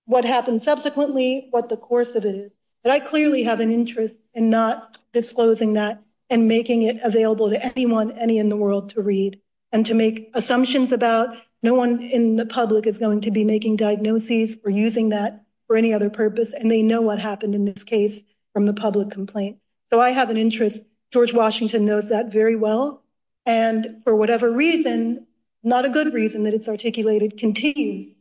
what 0.06 0.24
happened 0.24 0.62
subsequently, 0.62 1.48
what 1.50 1.68
the 1.68 1.76
course 1.76 2.14
of 2.14 2.24
it 2.24 2.34
is. 2.34 2.54
But 2.82 2.92
I 2.92 3.00
clearly 3.00 3.44
have 3.44 3.60
an 3.60 3.70
interest 3.70 4.20
in 4.34 4.50
not 4.50 4.98
disclosing 5.12 5.74
that 5.74 6.02
and 6.30 6.48
making 6.48 6.82
it 6.82 6.98
available 7.02 7.50
to 7.50 7.64
anyone, 7.64 8.12
any 8.12 8.38
in 8.38 8.48
the 8.48 8.56
world 8.56 8.90
to 8.90 9.02
read 9.02 9.40
and 9.70 9.86
to 9.86 9.94
make 9.94 10.30
assumptions 10.34 10.92
about. 10.92 11.36
No 11.62 11.74
one 11.74 12.02
in 12.02 12.36
the 12.36 12.46
public 12.46 12.86
is 12.86 12.98
going 12.98 13.20
to 13.20 13.30
be 13.30 13.44
making 13.44 13.76
diagnoses 13.76 14.56
or 14.64 14.70
using 14.70 15.10
that 15.10 15.44
for 15.66 15.76
any 15.76 15.94
other 15.94 16.10
purpose. 16.10 16.52
And 16.52 16.70
they 16.70 16.82
know 16.82 17.02
what 17.02 17.20
happened 17.20 17.54
in 17.54 17.64
this 17.64 17.84
case 17.84 18.24
from 18.52 18.66
the 18.66 18.74
public 18.74 19.10
complaint. 19.10 19.58
So 19.90 20.00
I 20.00 20.10
have 20.10 20.30
an 20.30 20.36
interest. 20.36 20.82
George 21.12 21.32
Washington 21.32 21.84
knows 21.84 22.08
that 22.08 22.32
very 22.32 22.56
well. 22.56 23.01
And 23.46 24.02
for 24.04 24.14
whatever 24.14 24.50
reason, 24.50 25.26
not 25.62 25.84
a 25.84 25.90
good 25.90 26.12
reason 26.12 26.44
that 26.44 26.54
it's 26.54 26.68
articulated, 26.68 27.38
continues 27.38 28.18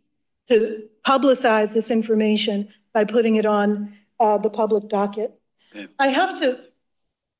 to 0.50 0.88
publicize 1.06 1.74
this 1.74 1.92
information 1.92 2.70
by 2.94 3.06
putting 3.06 3.36
it 3.36 3.46
on 3.46 3.98
uh, 4.20 4.38
the 4.38 4.50
public 4.50 4.90
docket. 4.90 5.34
I 5.98 6.08
have 6.08 6.40
to, 6.42 6.60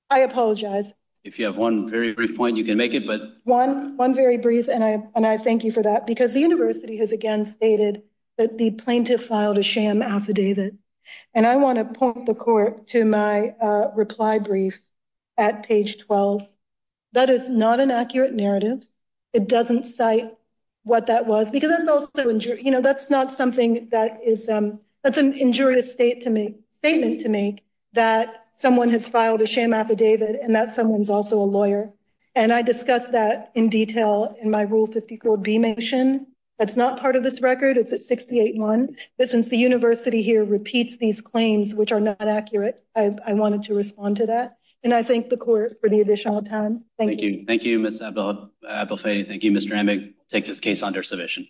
I 0.10 0.20
apologize. 0.20 0.94
If 1.24 1.38
you 1.38 1.46
have 1.46 1.58
one 1.58 1.90
very 1.90 2.14
brief 2.14 2.36
point, 2.36 2.58
you 2.58 2.64
can 2.64 2.78
make 2.78 2.94
it. 2.94 3.06
But 3.06 3.22
one, 3.44 3.98
one 3.98 4.16
very 4.16 4.38
brief. 4.38 4.68
And 4.68 4.84
I, 4.84 5.04
and 5.14 5.28
I 5.28 5.38
thank 5.38 5.64
you 5.64 5.72
for 5.72 5.84
that, 5.84 6.08
because 6.08 6.34
the 6.34 6.40
university 6.40 6.98
has 6.98 7.12
again 7.12 7.46
stated 7.46 8.04
that 8.38 8.58
the 8.58 8.72
plaintiff 8.72 9.26
filed 9.26 9.58
a 9.58 9.64
sham 9.64 10.02
affidavit. 10.02 10.76
And 11.34 11.46
I 11.46 11.58
want 11.58 11.78
to 11.78 12.00
point 12.00 12.26
the 12.26 12.34
court 12.34 12.88
to 12.90 13.06
my 13.06 13.50
uh, 13.62 13.92
reply 13.96 14.40
brief 14.40 14.82
at 15.38 15.64
page 15.64 16.00
12. 16.00 16.48
That 17.14 17.30
is 17.30 17.50
not 17.50 17.80
an 17.80 17.92
accurate 17.92 18.34
narrative. 18.34 18.84
It 19.34 19.48
doesn't 19.48 19.86
cite 19.86 20.34
what 20.84 21.08
that 21.08 21.28
was, 21.28 21.52
because 21.52 21.70
that's 21.70 21.88
also, 21.88 22.30
you 22.30 22.72
know, 22.72 22.82
that's 22.82 23.10
not 23.10 23.34
something 23.34 23.90
that 23.92 24.22
is, 24.26 24.50
um, 24.50 24.80
that's 25.04 25.18
an 25.18 25.34
injurious 25.34 25.92
state 25.92 26.22
to 26.22 26.30
make, 26.30 26.60
statement 26.74 27.22
to 27.22 27.30
make 27.30 27.64
that 27.94 28.46
someone 28.56 28.90
has 28.90 29.08
filed 29.08 29.42
a 29.42 29.48
sham 29.48 29.74
affidavit 29.74 30.40
and 30.42 30.56
that 30.56 30.72
someone's 30.72 31.10
also 31.10 31.42
a 31.42 31.44
lawyer. 31.44 31.92
And 32.34 32.54
I 32.54 32.62
discussed 32.62 33.12
that 33.12 33.52
in 33.56 33.70
detail 33.70 34.36
in 34.42 34.50
my 34.50 34.62
Rule 34.62 34.88
54B 34.88 35.60
motion. 35.60 36.28
That's 36.58 36.78
not 36.78 37.00
part 37.00 37.16
of 37.16 37.24
this 37.24 37.42
record. 37.42 37.78
It's 37.78 37.92
at 37.92 38.02
68-1. 38.02 38.98
But 39.18 39.30
since 39.30 39.50
the 39.50 39.58
university 39.58 40.22
here 40.22 40.44
repeats 40.44 40.98
these 40.98 41.22
claims, 41.22 41.76
which 41.76 41.92
are 41.92 42.00
not 42.00 42.22
accurate, 42.22 42.84
I 42.96 43.34
wanted 43.34 43.64
to 43.64 43.74
respond 43.74 44.18
to 44.18 44.28
that. 44.28 44.58
And 44.84 44.94
I 44.94 45.04
thank 45.04 45.30
the 45.30 45.38
court 45.38 45.78
for 45.80 45.90
the 45.90 46.00
additional 46.00 46.42
time. 46.42 46.86
Thank 46.98 47.22
you. 47.22 47.46
Thank 47.46 47.64
you, 47.64 47.78
Ms. 47.80 48.02
Abdelhady. 48.02 49.28
Thank 49.28 49.44
you, 49.44 49.52
Mr. 49.52 49.74
Emig. 49.74 50.14
Take 50.30 50.48
this 50.48 50.60
case 50.60 50.82
under 50.82 51.04
submission. 51.04 51.48